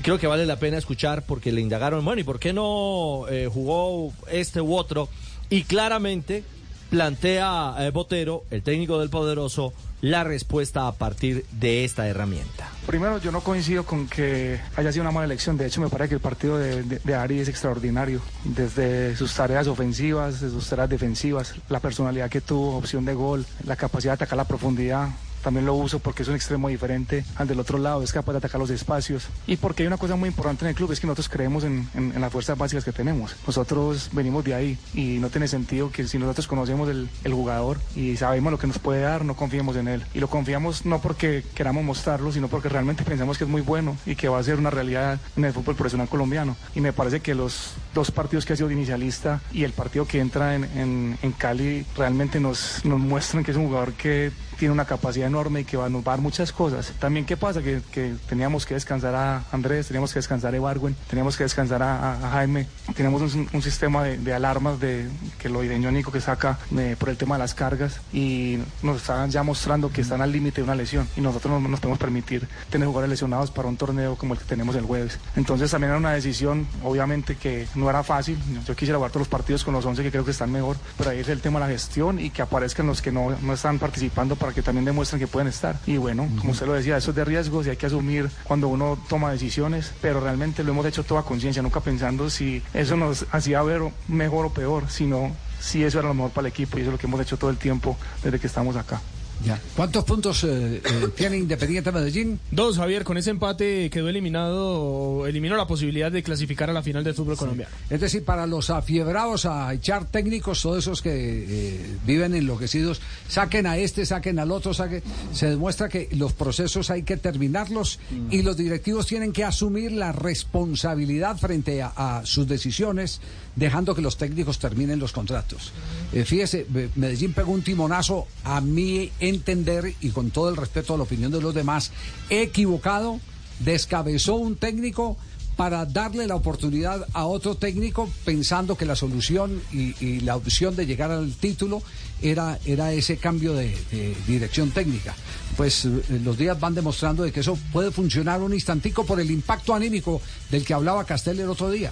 [0.04, 4.14] Creo que vale la pena escuchar porque le indagaron, bueno, ¿y por qué no jugó
[4.32, 5.10] este u otro?
[5.50, 6.44] Y claramente
[6.90, 12.70] plantea eh, Botero, el técnico del Poderoso, la respuesta a partir de esta herramienta.
[12.86, 15.58] Primero, yo no coincido con que haya sido una mala elección.
[15.58, 18.22] De hecho, me parece que el partido de, de- Ari es extraordinario.
[18.44, 23.76] Desde sus tareas ofensivas, sus tareas defensivas, la personalidad que tuvo, opción de gol, la
[23.78, 25.08] capacidad de atacar la profundidad.
[25.44, 28.38] También lo uso porque es un extremo diferente al del otro lado, es capaz de
[28.40, 29.28] atacar los espacios.
[29.46, 31.88] Y porque hay una cosa muy importante en el club, es que nosotros creemos en,
[31.94, 33.36] en- en las fuerzas básicas que tenemos.
[33.46, 37.78] Nosotros venimos de ahí y no tiene sentido que si nosotros conocemos el, el jugador
[37.96, 40.04] y sabemos lo que nos puede dar, no confiemos en él.
[40.14, 43.98] Y lo confiamos no porque queramos mostrarlo, sino porque realmente pensamos que es muy bueno
[44.06, 46.56] y que va a ser una realidad en el fútbol profesional colombiano.
[46.76, 50.06] Y me parece que los dos partidos que ha sido de inicialista y el partido
[50.08, 54.32] que entra en, en- en Cali realmente nos, nos muestran que es un jugador que
[54.64, 56.94] tiene una capacidad enorme y que va, a dar muchas cosas.
[56.98, 57.62] También, ¿qué pasa?
[57.62, 61.84] Que, que teníamos que descansar a Andrés, teníamos que descansar a Ebarwen, teníamos que descansar
[61.84, 62.66] a, a- Jaime.
[62.96, 67.10] Tenemos un, un sistema de, de alarmas de, que lo idéntico que saca eh, por
[67.10, 70.64] el tema de las cargas y nos están ya mostrando que están al límite de
[70.64, 74.34] una lesión y nosotros no nos podemos permitir tener jugadores lesionados para un torneo como
[74.36, 75.20] el que tenemos el jueves.
[75.36, 78.40] Entonces también era una decisión, obviamente que no era fácil.
[78.66, 81.10] Yo quisiera jugar todos los partidos con los 11 que creo que están mejor, pero
[81.10, 83.78] ahí es el tema de la gestión y que aparezcan los que no, no están
[83.78, 85.80] participando para que también demuestren que pueden estar.
[85.86, 88.68] Y bueno, como usted lo decía, eso es de riesgos y hay que asumir cuando
[88.68, 93.26] uno toma decisiones, pero realmente lo hemos hecho toda conciencia, nunca pensando si eso nos
[93.32, 96.82] hacía ver mejor o peor, sino si eso era lo mejor para el equipo y
[96.82, 99.02] eso es lo que hemos hecho todo el tiempo desde que estamos acá.
[99.46, 99.60] Ya.
[99.76, 102.40] ¿Cuántos puntos eh, eh, tiene Independiente Medellín?
[102.52, 107.04] Dos, Javier, con ese empate quedó eliminado, eliminó la posibilidad de clasificar a la final
[107.04, 107.74] del fútbol colombiano.
[107.90, 113.68] Es decir, para los afiebrados a echar técnicos, todos esos que eh, viven enloquecidos, saquen
[113.68, 115.04] a este, saquen al otro, saquen,
[115.34, 118.00] se demuestra que los procesos hay que terminarlos
[118.30, 123.20] y los directivos tienen que asumir la responsabilidad frente a, a sus decisiones,
[123.56, 125.72] dejando que los técnicos terminen los contratos.
[126.12, 126.66] Eh, fíjese,
[126.96, 131.32] Medellín pegó un timonazo, a mi entender, y con todo el respeto a la opinión
[131.32, 131.92] de los demás,
[132.30, 133.20] equivocado,
[133.60, 135.18] descabezó un técnico
[135.56, 140.88] para darle la oportunidad a otro técnico pensando que la solución y, la opción de
[140.88, 141.84] llegar al título
[142.22, 145.14] era, era ese cambio de, de dirección técnica.
[145.56, 149.30] Pues eh, los días van demostrando de que eso puede funcionar un instantico por el
[149.30, 151.92] impacto anímico del que hablaba Castel el otro día.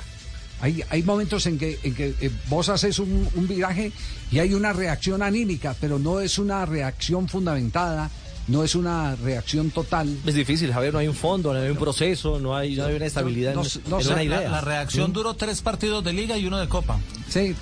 [0.61, 3.91] Hay, hay momentos en que, en que eh, vos haces un, un viraje
[4.31, 8.09] y hay una reacción anímica, pero no es una reacción fundamentada,
[8.47, 10.15] no es una reacción total.
[10.25, 12.95] Es difícil, Javier, no hay un fondo, no hay un proceso, no hay, no hay
[12.95, 14.49] una estabilidad No- no en sé, una idea.
[14.49, 15.13] La reacción ¿Mm?
[15.13, 16.99] duró tres partidos de liga y uno de copa.
[17.29, 17.55] Sí.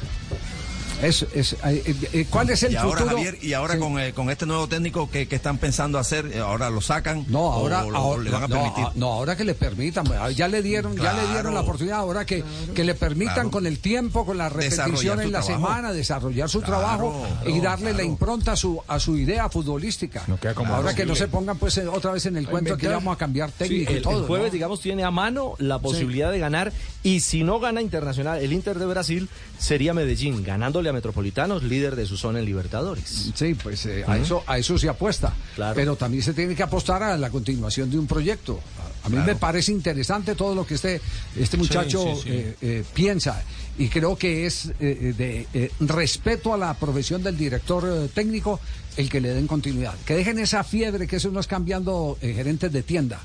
[1.02, 3.16] Es, es, eh, eh, ¿Cuál es el y ahora, futuro?
[3.18, 3.80] Javier, y ahora Sí.
[3.80, 7.26] con, eh, con este nuevo técnico que, que están pensando hacer, ahora lo sacan.
[7.30, 8.84] No, ahora, o ahora- le van a no, permitir.
[8.86, 12.00] a- no, ahora que le permitan, pues, ya le dieron, ya le dieron la oportunidad,
[12.00, 12.44] ahora que,
[12.76, 13.52] que le permitan Claro.
[13.52, 15.66] con el tiempo, con la repetición en la trabajo.
[15.68, 19.48] semana, desarrollar su Claro, trabajo y claro, darle la impronta a su, a su idea
[19.50, 20.26] futbolística.
[20.54, 23.18] como ahora que no se pongan pues otra vez en el cuento que vamos a
[23.18, 24.20] cambiar Sí, técnico el, y todo.
[24.22, 24.54] el jueves, ¿no?
[24.54, 26.74] digamos, tiene a mano la posibilidad de ganar.
[27.04, 32.06] Y si no gana Internacional, el Inter de Brasil sería Medellín, ganándole Metropolitanos, líder de
[32.06, 33.32] su zona en Libertadores.
[33.34, 35.34] Sí, pues eh, a, eso, a eso se apuesta.
[35.56, 35.76] Claro.
[35.76, 38.60] Pero también se tiene que apostar a la continuación de un proyecto.
[39.04, 41.02] A, a mí me parece interesante todo lo que este,
[41.38, 42.30] este muchacho sí, sí.
[42.30, 43.44] eh, eh, piensa.
[43.78, 48.60] Y creo que es de eh, respeto a la profesión del director eh, técnico
[48.98, 49.94] el que le den continuidad.
[50.06, 53.22] Que dejen esa fiebre que es unos cambiando eh, gerentes de tienda.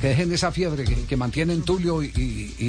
[0.00, 2.64] Que dejen esa fiebre que, que mantienen Tulio y, y- y-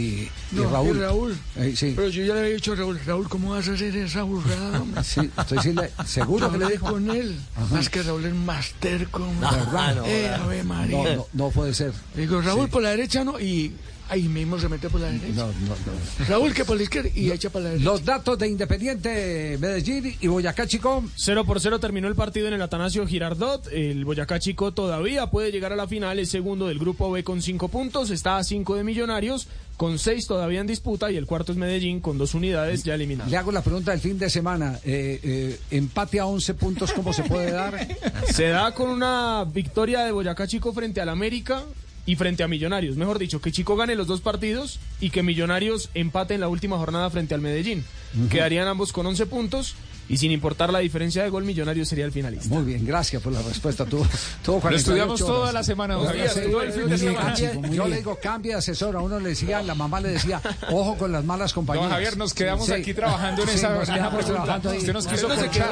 [0.51, 0.95] y No, Raúl.
[0.97, 1.37] y Raúl.
[1.57, 1.93] Eh, sí.
[1.95, 4.83] Pero yo ya le había dicho a Raúl, Raúl, ¿cómo vas a hacer esa burrada?
[5.03, 6.89] Sí, estoy sí le- seguro que le dijo.
[6.91, 7.37] con él.
[7.55, 7.75] Ajá.
[7.75, 9.23] Más que Raúl es más terco.
[9.23, 9.49] hombre.
[9.51, 10.03] ¿Verdad?
[10.07, 11.03] Eh, Ave María.
[11.03, 11.91] No, no, no puede ser.
[12.15, 13.73] Le digo, Raúl por la derecha no, y
[14.09, 15.33] ahí mismo se mete por la derecha.
[15.35, 16.25] No, no, no.
[16.27, 17.89] Raúl que por la izquierda y echa para la derecha.
[17.89, 21.03] Los datos de Independiente Medellín y Boyacá Chico.
[21.15, 23.67] 0 por 0 terminó el partido en el Atanasio Girardot.
[23.71, 26.19] El Boyacá Chico todavía puede llegar a la final.
[26.19, 28.09] Es segundo del grupo B con 5 puntos.
[28.09, 29.47] Está a 5 de Millonarios,
[29.77, 31.11] con 6 todavía en disputa.
[31.11, 33.31] Y el cuarto es Medellín, con 2 unidades ya eliminadas.
[33.31, 34.79] Le hago la pregunta del fin de semana.
[34.83, 37.87] Eh, eh, empate a 11 puntos, ¿cómo se puede dar?
[38.31, 41.63] Se da con una victoria de Boyacá Chico frente al América
[42.07, 42.95] y frente a Millonarios.
[42.95, 46.77] Mejor dicho, que Chico gane los dos partidos y que Millonarios empate en la última
[46.77, 47.85] jornada frente al Medellín.
[48.31, 49.75] Quedarían ambos con 11 puntos
[50.09, 52.47] y sin importar la diferencia de gol, Millonarios sería el finalista.
[52.53, 53.85] Muy bien, gracias por la respuesta.
[53.85, 54.05] Tuvo,
[54.43, 55.53] tuvo Lo estudiamos 48 toda horas.
[55.53, 57.33] la semana, Javier, días, todo el fin de muy bien, semana.
[57.33, 58.95] Chico, muy Yo le digo, cambia de asesor.
[58.95, 61.83] A uno le decía, la mamá le decía, ojo con las malas compañías.
[61.85, 62.73] Don Javier, nos quedamos Sí.
[62.73, 64.77] aquí trabajando en Sí, esa- nos en esa quedamos trabajando ahí.
[64.79, 65.71] Usted nos quiso Usted corchar.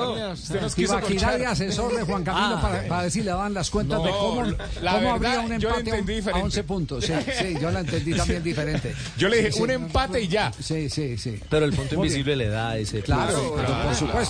[0.62, 1.40] nos quiso corchar.
[1.40, 2.62] de asesor de Juan Camilo Ah.
[2.62, 4.58] para, para ver si le daban las cuentas de No, cómo, la
[4.94, 6.44] cómo habría verdad, un yo la empate a, un- a diferente.
[6.44, 7.06] 11 puntos.
[7.06, 8.96] Sí, sí, yo la entendí también diferente.
[9.18, 9.64] Yo le dije, Sí, sí.
[9.64, 10.52] un empate y ya.
[10.60, 11.40] Sí, sí, sí.
[11.50, 14.25] Pero el punto invisible le da ese Claro, por supuesto.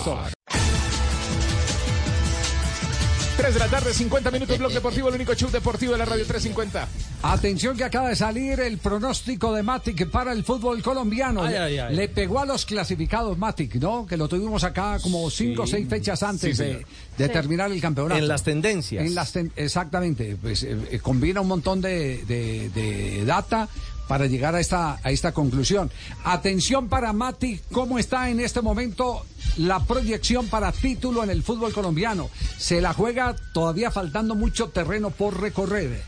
[3.36, 6.24] 3 de la tarde, 50 minutos, Blog Deportivo, el único show deportivo de la Radio
[6.26, 6.88] 350.
[7.22, 11.42] Atención que acaba de salir el pronóstico de Matic para el fútbol colombiano.
[11.42, 11.96] Ay, Le- ay, ay.
[11.96, 14.06] Le pegó a los clasificados Matic, ¿no?
[14.06, 15.72] Que lo tuvimos acá como cinco o Sí.
[15.72, 16.86] seis fechas antes Sí, de, señor.
[17.18, 17.32] de Sí.
[17.32, 18.18] terminar el campeonato.
[18.18, 19.04] En las tendencias.
[19.04, 20.36] En las ten- exactamente.
[20.40, 23.68] Pues eh, eh, combina un montón de, de- de data
[24.08, 25.90] para llegar a esta, a esta conclusión.
[26.24, 29.24] Atención para Matic, ¿cómo está en este momento
[29.56, 32.30] la proyección para título en el fútbol colombiano?
[32.58, 36.02] Se la juega todavía faltando mucho terreno por recorrer.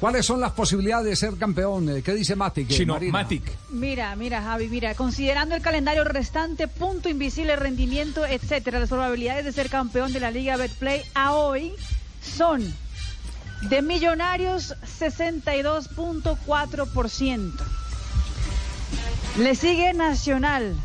[0.00, 1.88] ¿Cuáles son las posibilidades de ser campeón?
[1.88, 2.68] Eh, ¿Qué dice Matic?
[2.68, 2.98] Chino?
[3.10, 3.42] Matic.
[3.70, 9.52] Mira, mira, Javi, mira, considerando el calendario restante, punto invisible, rendimiento, etcétera, las probabilidades de
[9.52, 11.72] ser campeón de la Liga Betplay a hoy
[12.20, 12.74] son
[13.68, 17.52] de Millonarios 62.4%.
[19.38, 20.76] Le sigue Nacional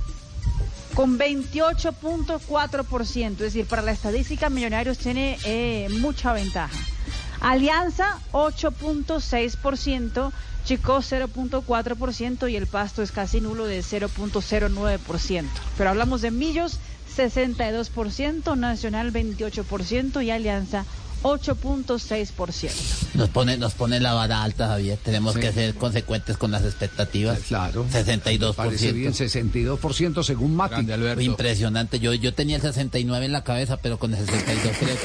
[0.96, 6.78] con 28.4%, es decir, para la estadística Millonarios tiene eh, mucha ventaja.
[7.42, 10.32] Alianza 8.6%,
[10.66, 15.46] Chico 0.4% y el Pasto es casi nulo de 0.09%.
[15.78, 16.80] Pero hablamos de Millos
[17.16, 20.86] 62%, Nacional 28% y Alianza
[21.24, 23.16] 8.6%.
[23.16, 24.98] Nos pone, nos pone la vara alta, Javier.
[25.04, 27.40] Tenemos que ser consecuentes con las expectativas.
[27.48, 27.86] Claro.
[27.92, 28.54] 62%.
[28.56, 30.90] Parece bien, 62% según Matic.
[31.20, 32.00] Impresionante.
[32.00, 34.98] Yo, yo tenía el 69 en la cabeza, pero con el 62 creo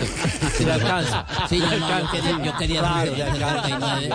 [0.58, 0.64] que...
[0.64, 1.26] Le alcanza.
[1.48, 2.42] Sí, yo, no, yo quería, sí.
[2.44, 4.00] yo quería Claro, el le alcanza.
[4.00, 4.14] 69.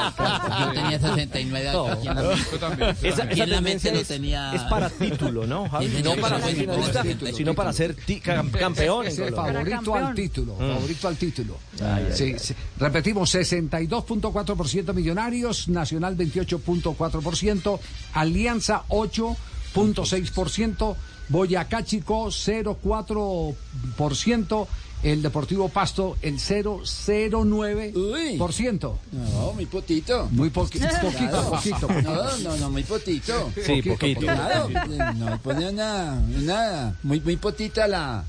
[0.59, 1.88] Yo tenía 69 No.
[1.88, 3.07] aquí en la mente.
[3.09, 4.53] Esa, Aquí esa en la mente es, tenía...
[4.53, 5.88] es para título, ¿no, Javi?
[5.89, 9.81] Sí, No para sí, ser sí, finalista, título, sino para ser campeón Es el Colombia.
[9.81, 10.55] favorito al título.
[10.55, 10.73] Mm.
[10.76, 11.57] Favorito al título.
[11.95, 12.39] Ay, ay, Sí, ay.
[12.39, 12.53] sí.
[12.79, 17.79] Repetimos, 62.4% Millonarios, Nacional 28.4%,
[18.13, 20.95] Alianza 8.6%,
[21.29, 24.67] Boyacá Chico 0.4%
[25.01, 28.97] el Deportivo Pasto el 0,09%.
[29.13, 30.27] No, muy potito.
[30.31, 31.49] Muy poqui- poquito, Claro.
[31.51, 32.37] poquito, No, poquito.
[32.43, 33.49] no, no, muy potito.
[33.65, 34.19] Sí, poquito.
[34.21, 34.67] Claro,
[35.15, 36.97] no pone nada, nada.
[37.03, 38.25] Muy, muy potita la,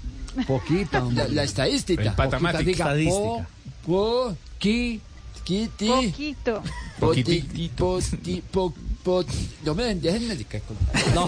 [0.46, 1.10] Poquito.
[1.12, 2.14] la, la estadística.
[2.14, 3.18] Poquita, diga, Estadística.
[3.18, 3.46] Po,
[3.86, 5.00] po, Qui,
[5.44, 6.62] quiti, Poquito.
[6.98, 9.24] poti, poti, po, po-
[9.64, 10.36] No me déjenme
[11.14, 11.26] No.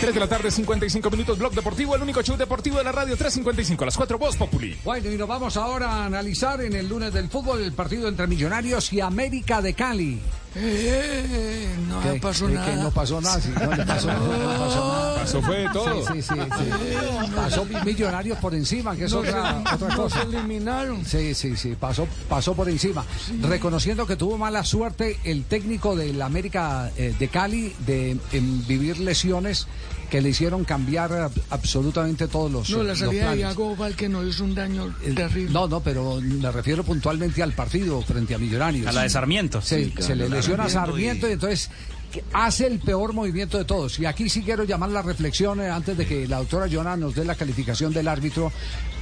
[0.00, 3.16] 3 de la tarde, 55 minutos, Blog Deportivo, el único show deportivo de la radio
[3.18, 4.78] 355, a las 4 Voz Populi.
[4.82, 8.26] Bueno, y nos vamos ahora a analizar en el lunes del fútbol el partido entre
[8.26, 10.18] Millonarios y América de Cali.
[10.56, 12.66] Eh, no pasó ¿Qué- nada.
[12.66, 12.76] qué?
[12.76, 15.14] No pasó nada, sí, no le pasó, no le pasó nada.
[15.20, 16.06] Pasó fue de todo.
[16.08, 17.30] Sí, sí, sí, sí.
[17.36, 20.20] Pasó Millonarios por encima, que es No otra, se- otra no cosa.
[20.22, 21.04] se eliminaron.
[21.04, 23.04] Sí, sí, sí, pasó, pasó por encima.
[23.42, 28.98] Reconociendo que tuvo mala suerte el técnico del América eh, de Cali de en vivir
[28.98, 29.66] lesiones
[30.10, 33.38] que le hicieron cambiar ab- absolutamente todos los No, la los salida de.
[33.38, 35.50] Iago Valque nos hizo un daño terrible.
[35.52, 38.86] No, no, pero me refiero puntualmente al partido frente a Millonarios.
[38.86, 39.62] A la de Sarmiento.
[39.62, 41.70] Se, Sí, se le lesiona a Sarmiento y entonces
[42.12, 43.98] que hace el peor movimiento de todos.
[44.00, 47.14] Y aquí sí quiero llamar la reflexión eh, antes de que la doctora Jonah nos
[47.14, 48.50] dé la calificación del árbitro.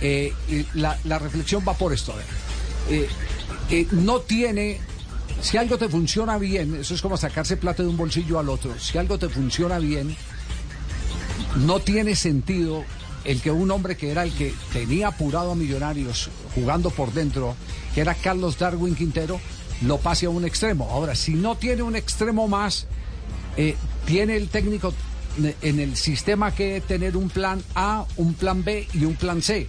[0.03, 0.35] Eh,
[0.75, 2.15] la, la reflexión va por esto.
[2.91, 3.09] Eh,
[3.71, 4.79] eh, no tiene...
[5.41, 8.79] Si algo te funciona bien, eso es como sacarse plata de un bolsillo al otro.
[8.79, 10.15] Si algo te funciona bien,
[11.67, 12.85] no tiene sentido
[13.25, 17.55] el que un hombre que era el que tenía apurado a Millonarios jugando por dentro,
[17.95, 19.41] que era Carlos Darwin Quintero,
[19.83, 20.89] lo pase a un extremo.
[20.91, 22.87] Ahora, si no tiene un extremo más,
[23.57, 23.77] eh,
[24.07, 24.95] tiene el técnico
[25.63, 29.69] en el sistema que tener un plan A, un plan B y un plan C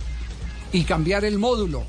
[0.71, 1.83] y cambiar el módulo.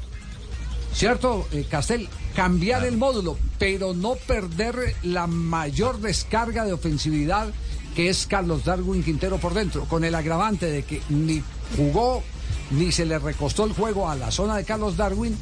[0.93, 2.09] ¿Cierto, eh, Castel?
[2.35, 7.49] Cambiar el módulo, pero no perder la mayor descarga de ofensividad
[7.95, 11.43] que es Carlos Darwin Quintero por dentro, con el agravante de que ni
[11.77, 12.23] jugó
[12.71, 15.37] ni se le recostó el juego a la zona de Carlos Darwin,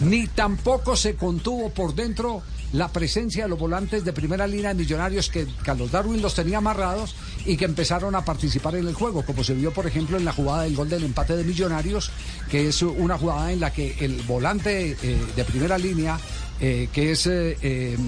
[0.00, 2.42] ni tampoco se contuvo por dentro
[2.72, 6.58] la presencia de los volantes de primera línea de Millonarios que Carlos Darwin los tenía
[6.58, 7.14] amarrados
[7.46, 10.32] y que empezaron a participar en el juego, como se vio por ejemplo en la
[10.32, 12.10] jugada del gol del empate de Millonarios,
[12.50, 16.18] que es una jugada en la que el volante eh, de primera línea
[16.58, 17.98] eh, que es eh,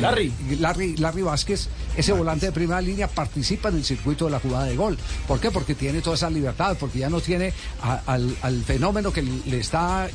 [0.00, 0.32] Larry.
[0.58, 4.64] Larry, Larry Vázquez, ese volante de primera línea participa en el circuito de la jugada
[4.64, 4.96] de gol.
[5.26, 5.50] ¿Por qué?
[5.50, 9.58] Porque tiene toda esa libertad, porque ya no tiene a- al, al fenómeno que le
[9.58, 10.08] está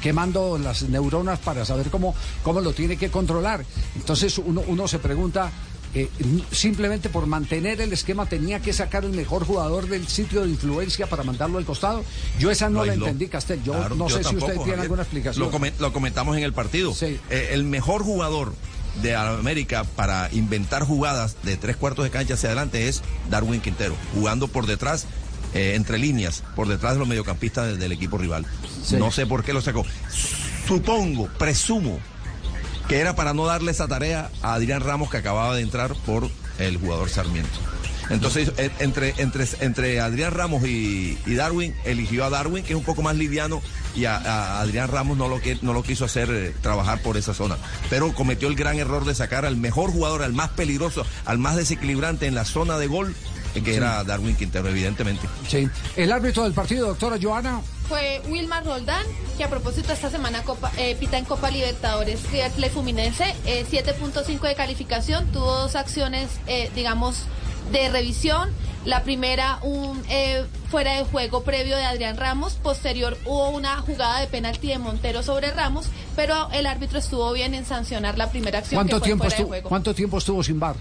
[0.00, 3.64] quemando las neuronas para saber cómo, cómo lo tiene que controlar.
[3.94, 5.50] Entonces uno, uno se pregunta,
[5.94, 6.08] eh,
[6.50, 11.06] simplemente por mantener el esquema tenía que sacar el mejor jugador del sitio de influencia
[11.06, 12.04] para mandarlo al costado.
[12.38, 13.62] Yo esa no la entendí, Castel.
[13.62, 15.44] Yo Claro, no yo sé si tampoco, usted tiene alguna explicación.
[15.44, 16.94] Lo, comen- lo comentamos en el partido.
[17.02, 17.18] Eh,
[17.52, 18.54] el mejor jugador
[19.02, 23.94] de América para inventar jugadas de tres cuartos de cancha hacia adelante es Darwin Quintero,
[24.14, 25.06] jugando por detrás,
[25.54, 28.44] eh, entre líneas, por detrás de los mediocampistas del, del equipo rival.
[28.84, 28.96] Sí.
[28.96, 29.84] No sé por qué lo sacó.
[30.66, 31.98] Supongo, presumo,
[32.88, 36.28] que era para no darle esa tarea a Adrián Ramos que acababa de entrar por
[36.58, 37.58] el jugador Sarmiento.
[38.10, 43.00] Entonces, entre, entre, entre Adrián Ramos y, Darwin, eligió a Darwin, que es un poco
[43.02, 43.62] más liviano,
[43.94, 47.32] y a, Adrián Ramos no lo, que, no lo quiso hacer eh, trabajar por esa
[47.32, 47.56] zona.
[47.88, 51.56] Pero cometió el gran error de sacar al mejor jugador, al más peligroso, al más
[51.56, 53.14] desequilibrante en la zona de gol,
[53.60, 53.76] que Sí.
[53.76, 55.28] era Darwin Quintero, evidentemente.
[55.48, 55.68] Sí.
[55.96, 57.60] El árbitro del partido, doctora Joana.
[57.88, 59.04] Fue Wilmar Roldán,
[59.36, 63.66] que a propósito esta semana Copa- eh, pita en Copa Libertadores River Plate Fluminense, eh,
[63.68, 67.24] 7.5 de calificación, tuvo dos acciones, eh, digamos,
[67.70, 68.50] de revisión.
[68.84, 74.18] La primera, un eh, fuera de juego previo de Adrián Ramos, posterior hubo una jugada
[74.20, 78.58] de penalti de Montero sobre Ramos, pero el árbitro estuvo bien en sancionar la primera
[78.58, 79.68] acción que ¿Cuánto fue tiempo, fuera de estuvo, juego.
[79.68, 80.74] ¿Cuánto tiempo estuvo sin bar?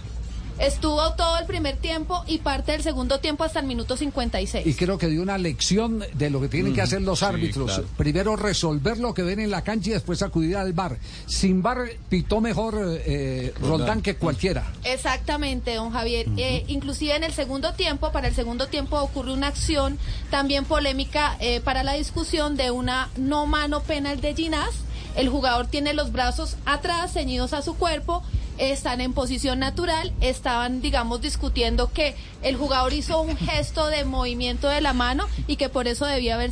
[0.60, 4.66] Estuvo todo el primer tiempo y parte del segundo tiempo hasta el minuto 56.
[4.66, 7.72] Y creo que dio una lección de lo que tienen que hacer los sí, árbitros.
[7.72, 7.88] claro.
[7.98, 10.98] Primero resolver lo que ven en la cancha y después acudir al bar.
[11.26, 12.76] Sin bar pitó mejor
[13.06, 13.80] eh, Roldán.
[13.80, 14.02] Roldán.
[14.02, 14.72] que cualquiera.
[14.84, 16.28] Exactamente, don Javier.
[16.38, 19.98] Eh, inclusive en el segundo tiempo, para el segundo tiempo ocurre una acción
[20.30, 24.72] también polémica eh, para la discusión de una no mano penal de Ginás.
[25.16, 28.24] El jugador tiene los brazos atrás, ceñidos a su cuerpo,
[28.58, 34.68] están en posición natural, estaban, digamos, discutiendo que el jugador hizo un gesto de movimiento
[34.68, 36.52] de la mano y que por eso debía, haber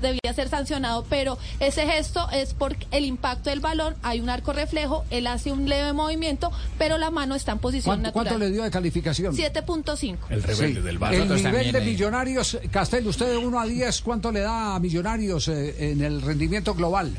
[0.00, 4.52] debía ser sancionado, pero ese gesto es por el impacto del balón, hay un arco
[4.52, 8.24] reflejo, él hace un leve movimiento, pero la mano está en posición ¿Cuánto, natural.
[8.26, 9.34] cuánto le dio de calificación?
[9.34, 10.16] 7.5.
[10.30, 10.86] El rebelde Sí.
[10.86, 11.14] del bar.
[11.14, 11.84] El nivel de ahí.
[11.86, 16.20] Millonarios, Castel, usted de 1 a 10, ¿cuánto le da a Millonarios eh, en el
[16.22, 17.12] rendimiento global?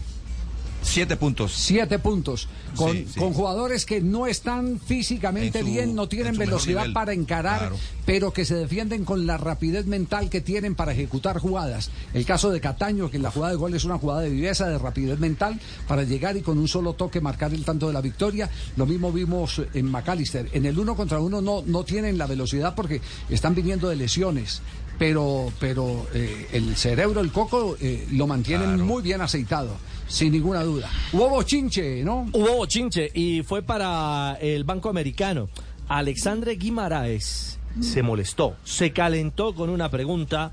[0.90, 1.54] Siete puntos.
[1.54, 2.48] Siete puntos.
[2.76, 3.20] Con, Sí, sí.
[3.20, 6.94] con jugadores que no están físicamente En su- bien, no tienen en velocidad nivel.
[6.94, 7.78] para encarar, Claro.
[8.06, 11.92] pero que se defienden con la rapidez mental que tienen para ejecutar jugadas.
[12.14, 14.78] El caso de Cataño, que la jugada de gol es una jugada de viveza, de
[14.80, 18.50] rapidez mental, para llegar y con un solo toque marcar el tanto de la victoria.
[18.76, 20.50] Lo mismo vimos en McAllister.
[20.54, 23.00] En el uno contra uno no, no tienen la velocidad porque
[23.30, 24.62] están viniendo de lesiones.
[24.98, 29.78] Pero, pero eh, el cerebro, el coco, eh, lo mantienen muy bien aceitado,
[30.10, 30.90] sin ninguna duda.
[31.14, 32.28] Hubo bochinche, ¿no?
[32.34, 35.48] Hubo bochinche y fue para el Banco Americano.
[35.88, 40.52] Alexandre Guimaraes se molestó, se calentó con una pregunta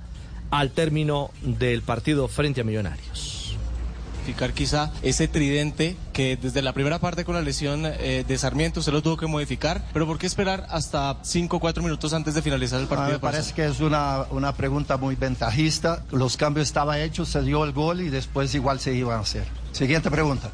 [0.51, 3.36] al término del partido frente a Millonarios.
[4.27, 8.83] Modificar quizá ese tridente que desde la primera parte con la lesión eh, de Sarmiento
[8.83, 12.35] se lo tuvo que modificar, pero ¿por qué esperar hasta 5 o 4 minutos antes
[12.35, 13.13] de finalizar el partido?
[13.13, 16.05] me parece que es una, una pregunta muy ventajista.
[16.11, 19.45] Los cambios estaban hechos, se dio el gol y después igual se iban a hacer.
[19.71, 20.51] Siguiente pregunta.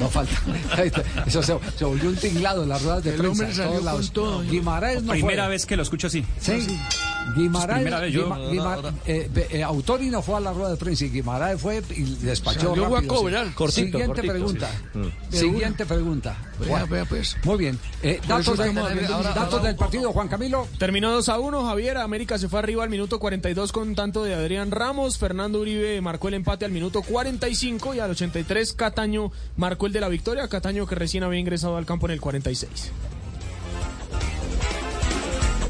[0.00, 0.34] No falta.
[1.26, 3.30] Eso se, se volvió un tinglado en las ruedas de El prensa.
[3.30, 4.12] hombre en salió todos con lados.
[4.12, 4.40] todo.
[4.42, 5.50] Guimaraes no Primera fue.
[5.52, 6.24] vez que lo escucho así.
[6.40, 6.66] Sí.
[7.36, 11.04] Guimaraes, vez, yo- Guima- Guima- eh, eh, Autori no fue a la rueda de prensa
[11.06, 13.06] y Guimaraes fue y despachó Salió a rápido, sí.
[13.20, 13.54] cobrar.
[13.54, 14.70] Cortito, Siguiente cortito, pregunta.
[14.92, 14.98] sí.
[14.98, 15.12] Mm.
[15.36, 16.36] Siguiente pregunta.
[16.60, 17.36] Vea, vea, pues.
[17.44, 17.78] Muy bien.
[18.02, 20.68] Eh, datos eso de- estamos hablando- ahora- datos ahora- del partido, Juan Camilo.
[20.78, 21.96] Terminó 2 a 1, Javier.
[21.98, 25.18] América se fue arriba al minuto 42 con tanto de Adrián Ramos.
[25.18, 30.00] Fernando Uribe marcó el empate al minuto 45 y al 83 Cataño marcó el de
[30.00, 30.46] la victoria.
[30.48, 32.92] Cataño que recién había ingresado al campo en el 46.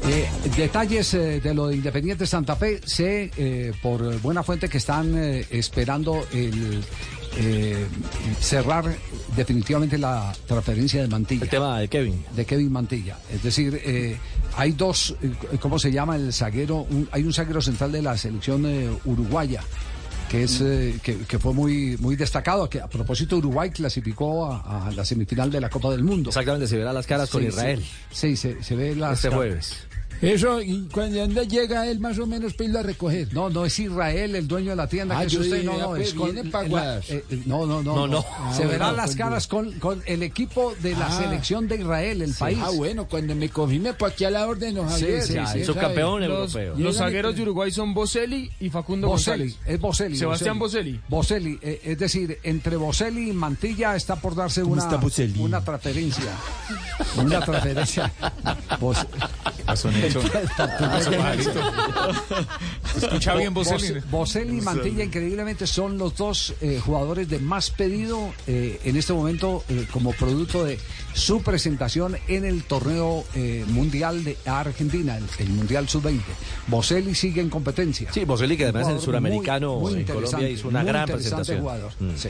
[0.07, 2.79] Eh, detalles eh, de lo de Independiente Santa Fe.
[2.85, 6.83] Sé eh, por buena fuente que están eh, esperando el
[8.39, 8.85] cerrar
[9.35, 11.43] definitivamente la transferencia de Mantilla.
[11.43, 12.23] El tema de Kevin.
[12.33, 13.17] De Kevin Mantilla.
[13.29, 13.81] Es decir,
[14.55, 15.13] hay dos,
[15.59, 16.87] ¿cómo se llama el zaguero?
[16.89, 18.65] Un- hay un zaguero central de la selección
[19.03, 19.61] uruguaya.
[20.29, 24.87] Que, es, eh, que, que fue muy, muy destacado, que a propósito Uruguay clasificó a,
[24.87, 26.29] a la semifinal de la Copa del Mundo.
[26.31, 27.79] Exactamente, se verá las caras con Israel.
[28.11, 29.37] Sí, sí, se, se ve las Este caras.
[29.37, 29.75] jueves.
[30.21, 33.33] Eso, y cuando llega él más o menos para irlo a recoger.
[33.33, 35.83] No, no es Israel el dueño de la tienda, Ah, que es usted, no, no,
[35.83, 37.09] ah, pues, es con, viene pa' la- Guadas.
[37.09, 38.25] eh, eh, no, no, no, No, no.
[38.39, 41.21] Ah, Se verán bueno, las pues, caras con, con el equipo de la Ah.
[41.21, 42.57] selección de Israel, el país.
[42.61, 46.21] Ah, bueno, cuando me confirme, pues aquí a la orden, no Sí, sí, sí, subcampeón
[46.27, 46.75] Los, europeo.
[46.77, 49.67] los zagueros de Uruguay son Boselli y Facundo Boselli, González.
[49.75, 50.17] es Boselli.
[50.17, 50.99] Sebastián Boselli.
[51.09, 54.85] Boselli, eh, es decir, entre Boselli y Mantilla está por darse una,
[55.37, 56.31] una transferencia.
[57.17, 58.11] Una transferencia.
[58.79, 59.05] Bos-
[62.95, 63.99] Escucha bien, Bos- Boselli.
[64.09, 69.13] Boselli y Mantilla, increíblemente, son los dos eh, jugadores de más pedido eh, en este
[69.13, 70.79] momento eh, como producto de
[71.13, 76.19] su presentación en el torneo eh, mundial de Argentina, el, el Mundial Sub-20.
[76.67, 78.11] Boselli sigue en competencia.
[78.13, 81.05] Sí, Boselli, que además Un el suramericano muy- muy en Colombia hizo una muy gran
[81.07, 81.61] presentación.
[81.61, 82.09] jugador, Mm.
[82.15, 82.29] sí.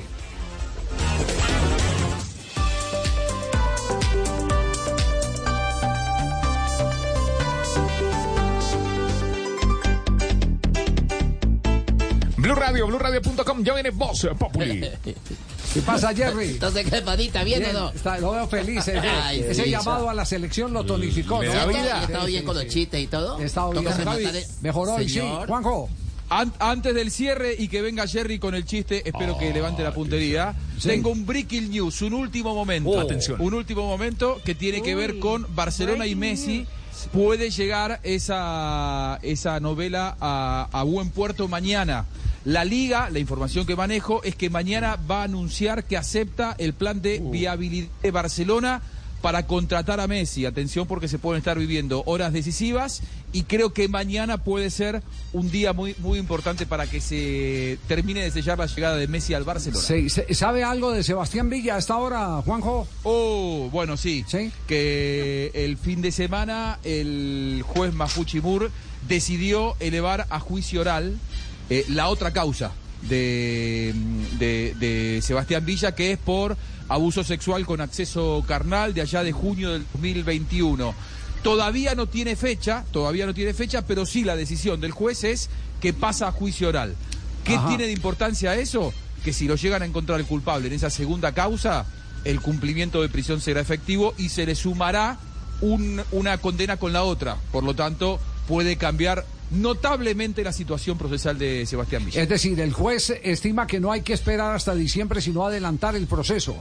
[12.76, 14.82] Radio, BlueRadio.com, ya viene Voz Populi.
[15.74, 16.50] ¿Qué pasa, Jerry?
[16.52, 17.42] Entonces, ¿qué panita?
[17.46, 17.90] ¿Bien, o no?
[17.92, 18.80] está- lo veo feliz.
[18.80, 21.42] Ese, Ay, ese sí, llamado a la selección lo tonificó.
[21.42, 21.50] ¿no?
[21.54, 22.04] da ¿He vida.
[22.04, 23.40] estado bien con los chistes y todo?
[23.40, 23.88] He estado bien.
[23.88, 25.22] El- Mejoró hoy, sí.
[25.48, 25.90] Juanjo.
[26.28, 29.94] An- antes del cierre y que venga Jerry con el chiste, espero que levante la
[29.94, 30.54] puntería.
[30.84, 32.90] Tengo un breaking news, un último momento.
[32.90, 33.00] Oh.
[33.00, 33.40] Atención.
[33.40, 36.66] Un último momento que tiene que ver con Barcelona y Messi.
[37.14, 42.06] Puede llegar esa, esa novela a, a buen puerto mañana.
[42.46, 46.74] La liga, la información que manejo es que mañana va a anunciar que acepta el
[46.74, 48.82] plan de viabilidad de Barcelona
[49.22, 50.46] para contratar a Messi.
[50.46, 53.02] Atención porque se pueden estar viviendo horas decisivas
[53.34, 55.02] y creo que mañana puede ser
[55.34, 59.34] un día muy, muy importante para que se termine de sellar la llegada de Messi
[59.34, 59.82] al Barcelona.
[60.10, 62.88] Se- ¿Sabe algo de Sebastián Villa a esta hora, Juanjo?
[63.02, 64.24] Oh, bueno, sí.
[64.68, 68.70] Que el fin de semana el juez Mafuchimur
[69.08, 71.18] decidió elevar a juicio oral
[71.70, 72.72] eh, la otra causa
[73.04, 73.94] de,
[74.40, 79.32] de- de Sebastián Villa, que es por abuso sexual con acceso carnal de allá de
[79.32, 80.94] junio del 2021.
[81.44, 85.50] Todavía no tiene fecha, todavía no tiene fecha, pero sí la decisión del juez es
[85.80, 86.96] que pasa a juicio oral.
[87.44, 87.68] ¿Qué Ajá.
[87.68, 88.94] tiene de importancia eso?
[89.24, 91.86] Que si lo llegan a encontrar el culpable en esa segunda causa,
[92.24, 95.20] el cumplimiento de prisión será efectivo y se le sumará
[95.62, 97.38] un- una condena con la otra.
[97.52, 102.22] Por lo tanto, puede cambiar notablemente la situación procesal de Sebastián Villa.
[102.22, 106.08] Es decir, el juez estima que no hay que esperar hasta diciembre, sino adelantar el
[106.08, 106.56] proceso.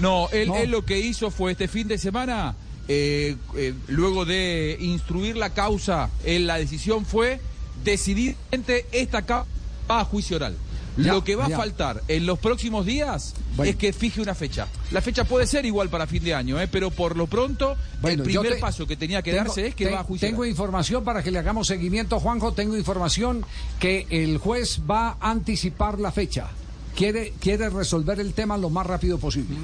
[0.00, 0.56] No, él, No.
[0.56, 2.54] él lo que hizo fue este fin de semana,
[2.88, 7.40] eh, eh, luego de instruir la causa, él, la decisión fue
[7.84, 9.48] decidir entre esta causa
[9.88, 10.56] a juicio oral.
[10.96, 11.56] Lo que va ya.
[11.56, 14.66] a faltar en los próximos días es que fije una fecha.
[14.90, 16.68] La fecha puede ser igual para fin de año, ¿eh?
[16.70, 19.74] pero por lo pronto Bueno, el primer te- paso que tenía que tengo- darse es
[19.74, 20.30] que te- va a juiciar.
[20.30, 22.52] Tengo información para que le hagamos seguimiento, Juanjo.
[22.52, 23.44] Tengo información
[23.80, 26.48] que el juez va a anticipar la fecha.
[26.94, 29.56] Quiere, quiere resolver el tema lo más rápido posible.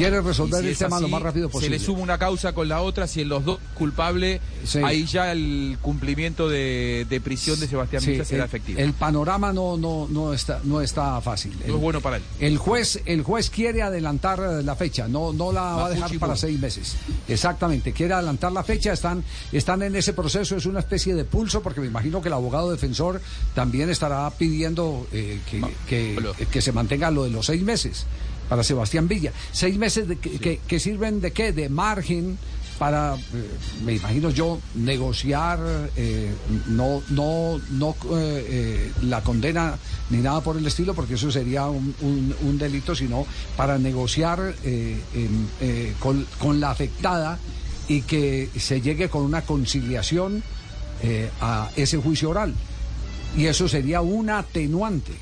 [0.00, 1.78] Quiere resolver si el tema lo más rápido Se posible.
[1.78, 4.40] le suma una causa con la otra, si en los dos culpable,
[4.84, 8.80] ahí ya el cumplimiento de, de prisión de Sebastián Sí, será el, efectivo.
[8.80, 11.52] el panorama no, no, no, está, no está fácil.
[11.66, 12.22] No es bueno para él.
[12.40, 16.18] El juez, el juez quiere adelantar eh, la fecha, no, no la va a dejar
[16.18, 16.96] para seis meses.
[17.28, 19.22] Exactamente, quiere adelantar la fecha, están,
[19.52, 22.70] están en ese proceso, es una especie de pulso, porque me imagino que el abogado
[22.70, 23.20] defensor
[23.54, 28.06] también estará pidiendo eh, que, que- que se mantenga lo de los seis meses
[28.50, 29.32] para Sebastián Villa.
[29.52, 31.52] Seis meses de que, que- que sirven de qué?
[31.52, 32.36] De margen
[32.80, 33.18] para, eh,
[33.84, 35.58] me imagino yo, negociar,
[35.96, 36.32] eh,
[36.68, 39.78] no, no, no eh, la condena
[40.08, 43.24] ni nada por el estilo, porque eso sería un, un- un delito, sino
[43.56, 44.54] para negociar
[46.00, 47.38] con, con la afectada
[47.86, 50.42] y que se llegue con una conciliación
[51.40, 52.54] a ese juicio oral.
[53.36, 55.12] Y eso sería un atenuante.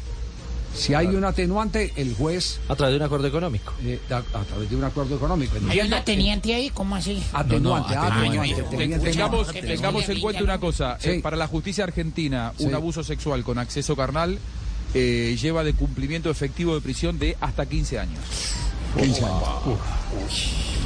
[0.75, 2.61] Si hay un atenuante, el juez...
[2.69, 3.73] A través de un acuerdo económico.
[3.85, 5.55] eh, a, a través de un acuerdo económico.
[5.57, 6.71] ¿Hay Entiendo una que- teniente ahí?
[6.71, 7.23] ¿Cómo así?
[7.33, 8.77] Atenuante, No, no, atenuante, atenuante.
[8.77, 9.11] teniente-
[9.67, 11.11] Tengamos, en cuenta una cosa, Sí.
[11.11, 12.75] eh, para la justicia argentina, un Sí.
[12.75, 14.39] abuso sexual con acceso carnal
[14.95, 18.21] eh, lleva de cumplimiento efectivo de prisión de hasta 15 años.
[18.99, 19.43] 15 años.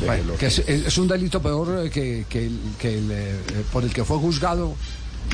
[0.04, 3.36] Bueno, que es, es un delito peor que, que el- que el, eh,
[3.72, 4.74] por el que fue juzgado.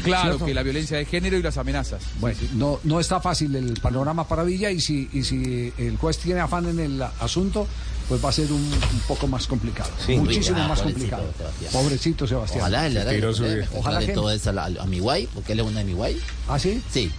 [0.02, 0.46] Claro, ¿cierto?
[0.46, 2.02] que la violencia de género y las amenazas.
[2.20, 6.18] Bueno, no, no está fácil el panorama para Villa y si, y si el juez
[6.18, 7.66] tiene afán en el asunto,
[8.08, 9.90] pues va a ser un, un poco más complicado.
[10.06, 10.16] Sí.
[10.16, 11.32] Muchísimo Ah, más pobrecito, complicado.
[11.36, 11.72] Sebastián.
[11.72, 12.60] Pobrecito Sebastián.
[12.60, 15.66] Ojalá le haga Ojalá Ojalá que- todo eso a, a mi guay, porque él es
[15.66, 16.18] uno de mi guay.
[16.48, 16.82] ¿Ah, sí?
[16.90, 17.10] Sí.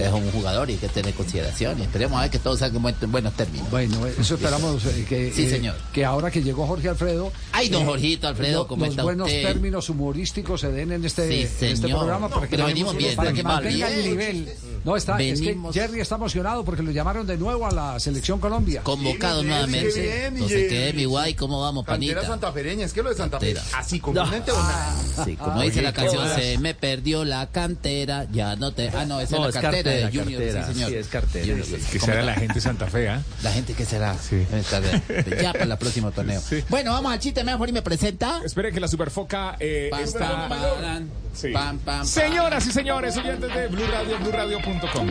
[0.00, 1.78] Es un jugador y hay que tener consideración.
[1.78, 3.70] y Esperemos a ver que todo salga en buen- en buenos términos.
[3.70, 5.76] Bueno, eso esperamos eh, que, Sí, eh, señor.
[5.92, 7.30] que ahora que llegó Jorge Alfredo.
[7.52, 9.42] Ay, don eh, Jorgito Alfredo, lo- ¿cómo los está buenos usted?
[9.42, 13.14] términos humorísticos se den en este, Sí, en este programa para que, Pero venimos bien,
[13.14, 13.98] para que venimos mantenga bien.
[14.00, 14.48] el nivel.
[14.84, 18.00] No, está, Venimos- es que Jerry está emocionado porque lo llamaron de nuevo a la
[18.00, 18.82] selección Colombia.
[18.82, 19.92] Convocado Sí, nuevamente.
[19.94, 20.68] qué bien, Entonces, Jerry.
[20.68, 21.34] ¿qué es mi guay?
[21.34, 22.32] ¿Cómo vamos, Cantera panita?
[22.32, 23.78] santafereña, es que lo de Santa Fe, Cantera.
[23.78, 24.94] así componente o nada.
[25.24, 28.88] Sí, como Ah, dice la canción, se me perdió la cantera, ya no te...
[28.88, 30.90] Ah, no, esa No, es la es cartera, cartera, de Junior, cartera, sí, señor.
[30.90, 31.44] sí, es cartera.
[31.46, 33.22] Junior, Sí, sí, Que ¿cómo será la gente de Santa Fe, ¿ah?
[33.42, 34.14] La gente que será.
[34.30, 36.40] De- ya para el próximo torneo.
[36.68, 38.40] Bueno, vamos al chiste, mejor y me presenta.
[38.44, 41.00] Espere que la superfoca eh, Pam, está-
[41.34, 41.48] Sí.
[41.52, 45.08] pam, pam, Señoras y señores, oyentes de Blue Radio, BlueRadio.com.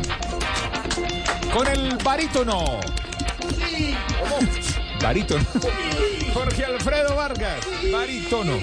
[1.53, 2.79] Con el barítono.
[5.01, 5.45] Barítono.
[6.33, 7.59] Jorge Alfredo Vargas,
[7.91, 8.57] barítono.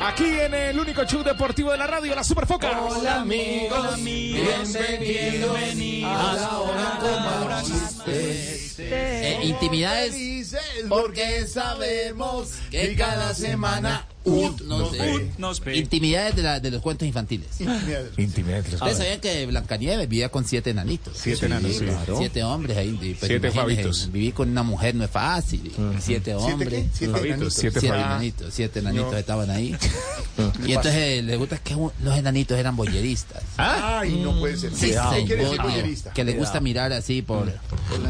[0.00, 2.80] Aquí en el único show deportivo de la radio, la Superfoca.
[2.82, 5.56] Hola amigos, bienvenido
[6.06, 8.78] a la hora como chistes.
[8.78, 10.56] Eh, intimidades.
[10.88, 17.48] Porque sabemos que cada semana no sé, intimidades de, la- de los cuentos infantiles.
[18.16, 18.60] Intimidad.
[18.60, 21.16] Ustedes sabían que Blancanieves vivía con siete enanitos.
[21.16, 21.84] Siete enanos, sí.
[21.84, 22.18] claro.
[22.18, 23.16] Siete hombres ahí.
[23.20, 24.10] Siete fabitos.
[24.12, 25.72] Vivir con una mujer no es fácil.
[26.00, 26.86] Siete hombres.
[26.92, 27.54] Siete Fabitos, enanitos.
[27.54, 28.10] siete Siete fabitos.
[28.12, 29.18] enanitos, siete enanitos No.
[29.18, 29.76] estaban ahí.
[30.66, 33.42] y entonces les gusta que los enanitos eran boyeristas.
[33.56, 34.34] Ay, no.
[36.14, 37.50] Que le gusta mirar así por.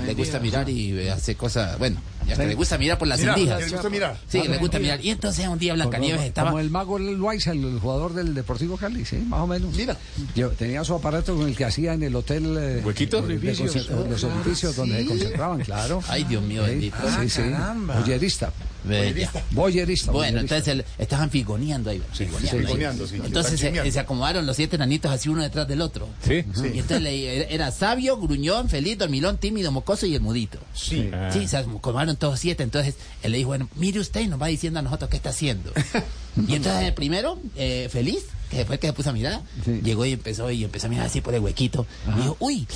[0.07, 1.79] Le gusta mirar y eh, hacer cosas.
[1.79, 3.61] Bueno, ya que le gusta mirar por las Mira, endijas.
[3.61, 4.17] le gusta mirar.
[4.29, 5.05] Sí, que le gusta Ah, mirar.
[5.05, 6.51] Y entonces un día Blancanieves estaba.
[6.51, 9.75] como el mago Loaiza, el, el jugador del Deportivo Cali, sí, más o menos.
[9.75, 9.97] Mira.
[10.35, 12.57] Yo tenía su aparato con el que hacía en el hotel.
[12.59, 13.23] eh, ¿Huequito?
[13.23, 13.89] de- de Orificios.
[13.91, 16.03] conce- los edificios donde se concentraban, claro.
[16.09, 16.97] Ay, Dios mío, Sí, bendito.
[17.21, 17.43] Sí, sí.
[17.87, 18.53] Boyerista.
[18.85, 19.31] Bella.
[19.51, 20.13] Boyerista.
[20.13, 20.41] Bueno, boyerista.
[20.57, 22.01] entonces el- estaban figoneando ahí.
[22.13, 22.65] figoneando ahí.
[22.65, 23.21] figoneando, sí.
[23.23, 23.61] Entonces
[23.93, 26.09] se, acomodaron los siete enanitos así uno detrás del otro.
[26.25, 26.45] Sí.
[26.75, 30.59] Y entonces le- era sabio, gruñón, feliz, dormilón, tímido, mocoso y el mudito.
[30.75, 31.11] Sí.
[31.13, 31.29] Ah.
[31.33, 32.63] Sí, se acomodaron todos siete.
[32.63, 35.31] Entonces él le dijo, bueno, mire usted y nos va diciendo a nosotros qué está
[35.31, 35.73] haciendo.
[36.49, 39.81] y entonces el primero, eh, feliz, que después que se puso a mirar, Sí.
[39.83, 41.87] llegó y empezó y empezó a mirar así por el huequito.
[42.17, 42.67] Y dijo, uy,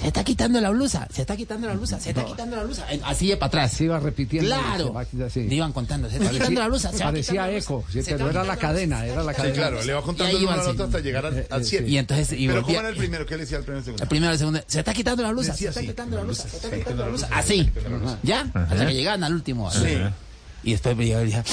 [0.00, 2.86] se está quitando la blusa, se está quitando la blusa, se está quitando la blusa.
[2.92, 3.72] Eh, Así de para atrás.
[3.72, 4.48] Se iba repitiendo.
[4.48, 4.94] Claro.
[5.28, 5.44] se.
[5.44, 6.92] Le iban contando, se está Parecía- quitando la blusa.
[6.92, 9.42] se parecía eco, blusa, sí, se pero está era la cadena, era la se Sí,
[9.42, 9.54] cadena.
[9.56, 10.68] claro, le va contando el sí.
[10.70, 11.88] otro hasta llegar al, al 100.
[11.88, 13.26] Y entonces, y Pero volvía- ¿cómo era el primero?
[13.26, 14.02] ¿Qué le decía al primero y segundo?
[14.04, 15.88] El primero, el segundo, se está quitando la blusa, se está así.
[15.88, 17.28] quitando la blusa, se está quitando la blusa.
[17.32, 17.70] Así,
[18.22, 18.40] ¿ya?
[18.54, 19.68] Hasta que llegaban al último.
[19.72, 19.98] Sí.
[20.62, 21.44] Y después me llegaba y decía,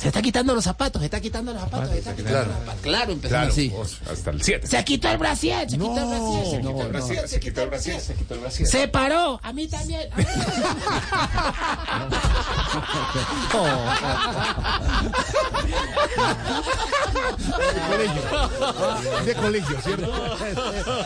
[0.00, 2.48] Se está quitando los zapatos, se está quitando los zapatos, se está quitando Claro.
[2.48, 2.80] los zapatos.
[2.80, 3.68] Claro, empezó Claro, así.
[3.68, 4.66] vos, hasta el 7.
[4.66, 7.28] Se quitó el brasier, se quitó el brasier, se quitó el brasier.
[7.28, 8.68] Se quitó el brasier, se quitó el brasier.
[8.68, 10.08] Se paró, a mí también.
[10.12, 10.24] a mí
[17.90, 18.22] colegio.
[19.24, 20.36] De colegio, ¿cierto?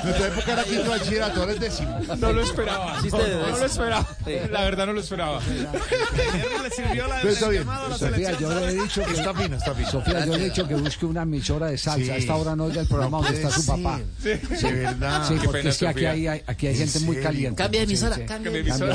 [0.05, 1.99] Nuestra época era quinto bachillerato, ahora es décimo.
[2.19, 3.01] No lo esperaba.
[3.03, 3.19] De No,
[3.51, 4.07] no lo esperaba.
[4.51, 5.41] La verdad no lo esperaba.
[6.63, 7.23] le sirvió la
[7.53, 8.84] llamado a la selección.
[8.89, 9.91] Yo le he dicho que Está fino, está fino.
[9.91, 12.05] Sofía, yo le he dicho que busque una emisora de salsa.
[12.05, 12.11] Sí.
[12.11, 14.01] A esta hora no oiga el programa donde está su papá.
[14.23, 14.37] De
[14.73, 15.29] verdad.
[15.29, 17.63] Sí, porque pena, es que aquí hay, hay- aquí hay ¿En gente muy caliente.
[17.63, 18.23] Cambia de Sí, emisora, sí.
[18.25, 18.95] cambia de emisora.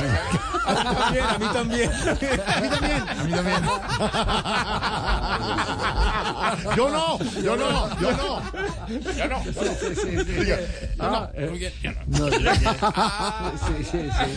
[0.65, 1.91] A mí también, a mí también.
[1.91, 3.01] A mí también.
[3.09, 3.61] A mí también.
[6.75, 8.41] Yo no, yo no, yo no.
[9.17, 9.27] Yo no.
[9.27, 9.43] Yo no.
[12.19, 12.29] No,
[13.67, 14.27] sí, sí, sí.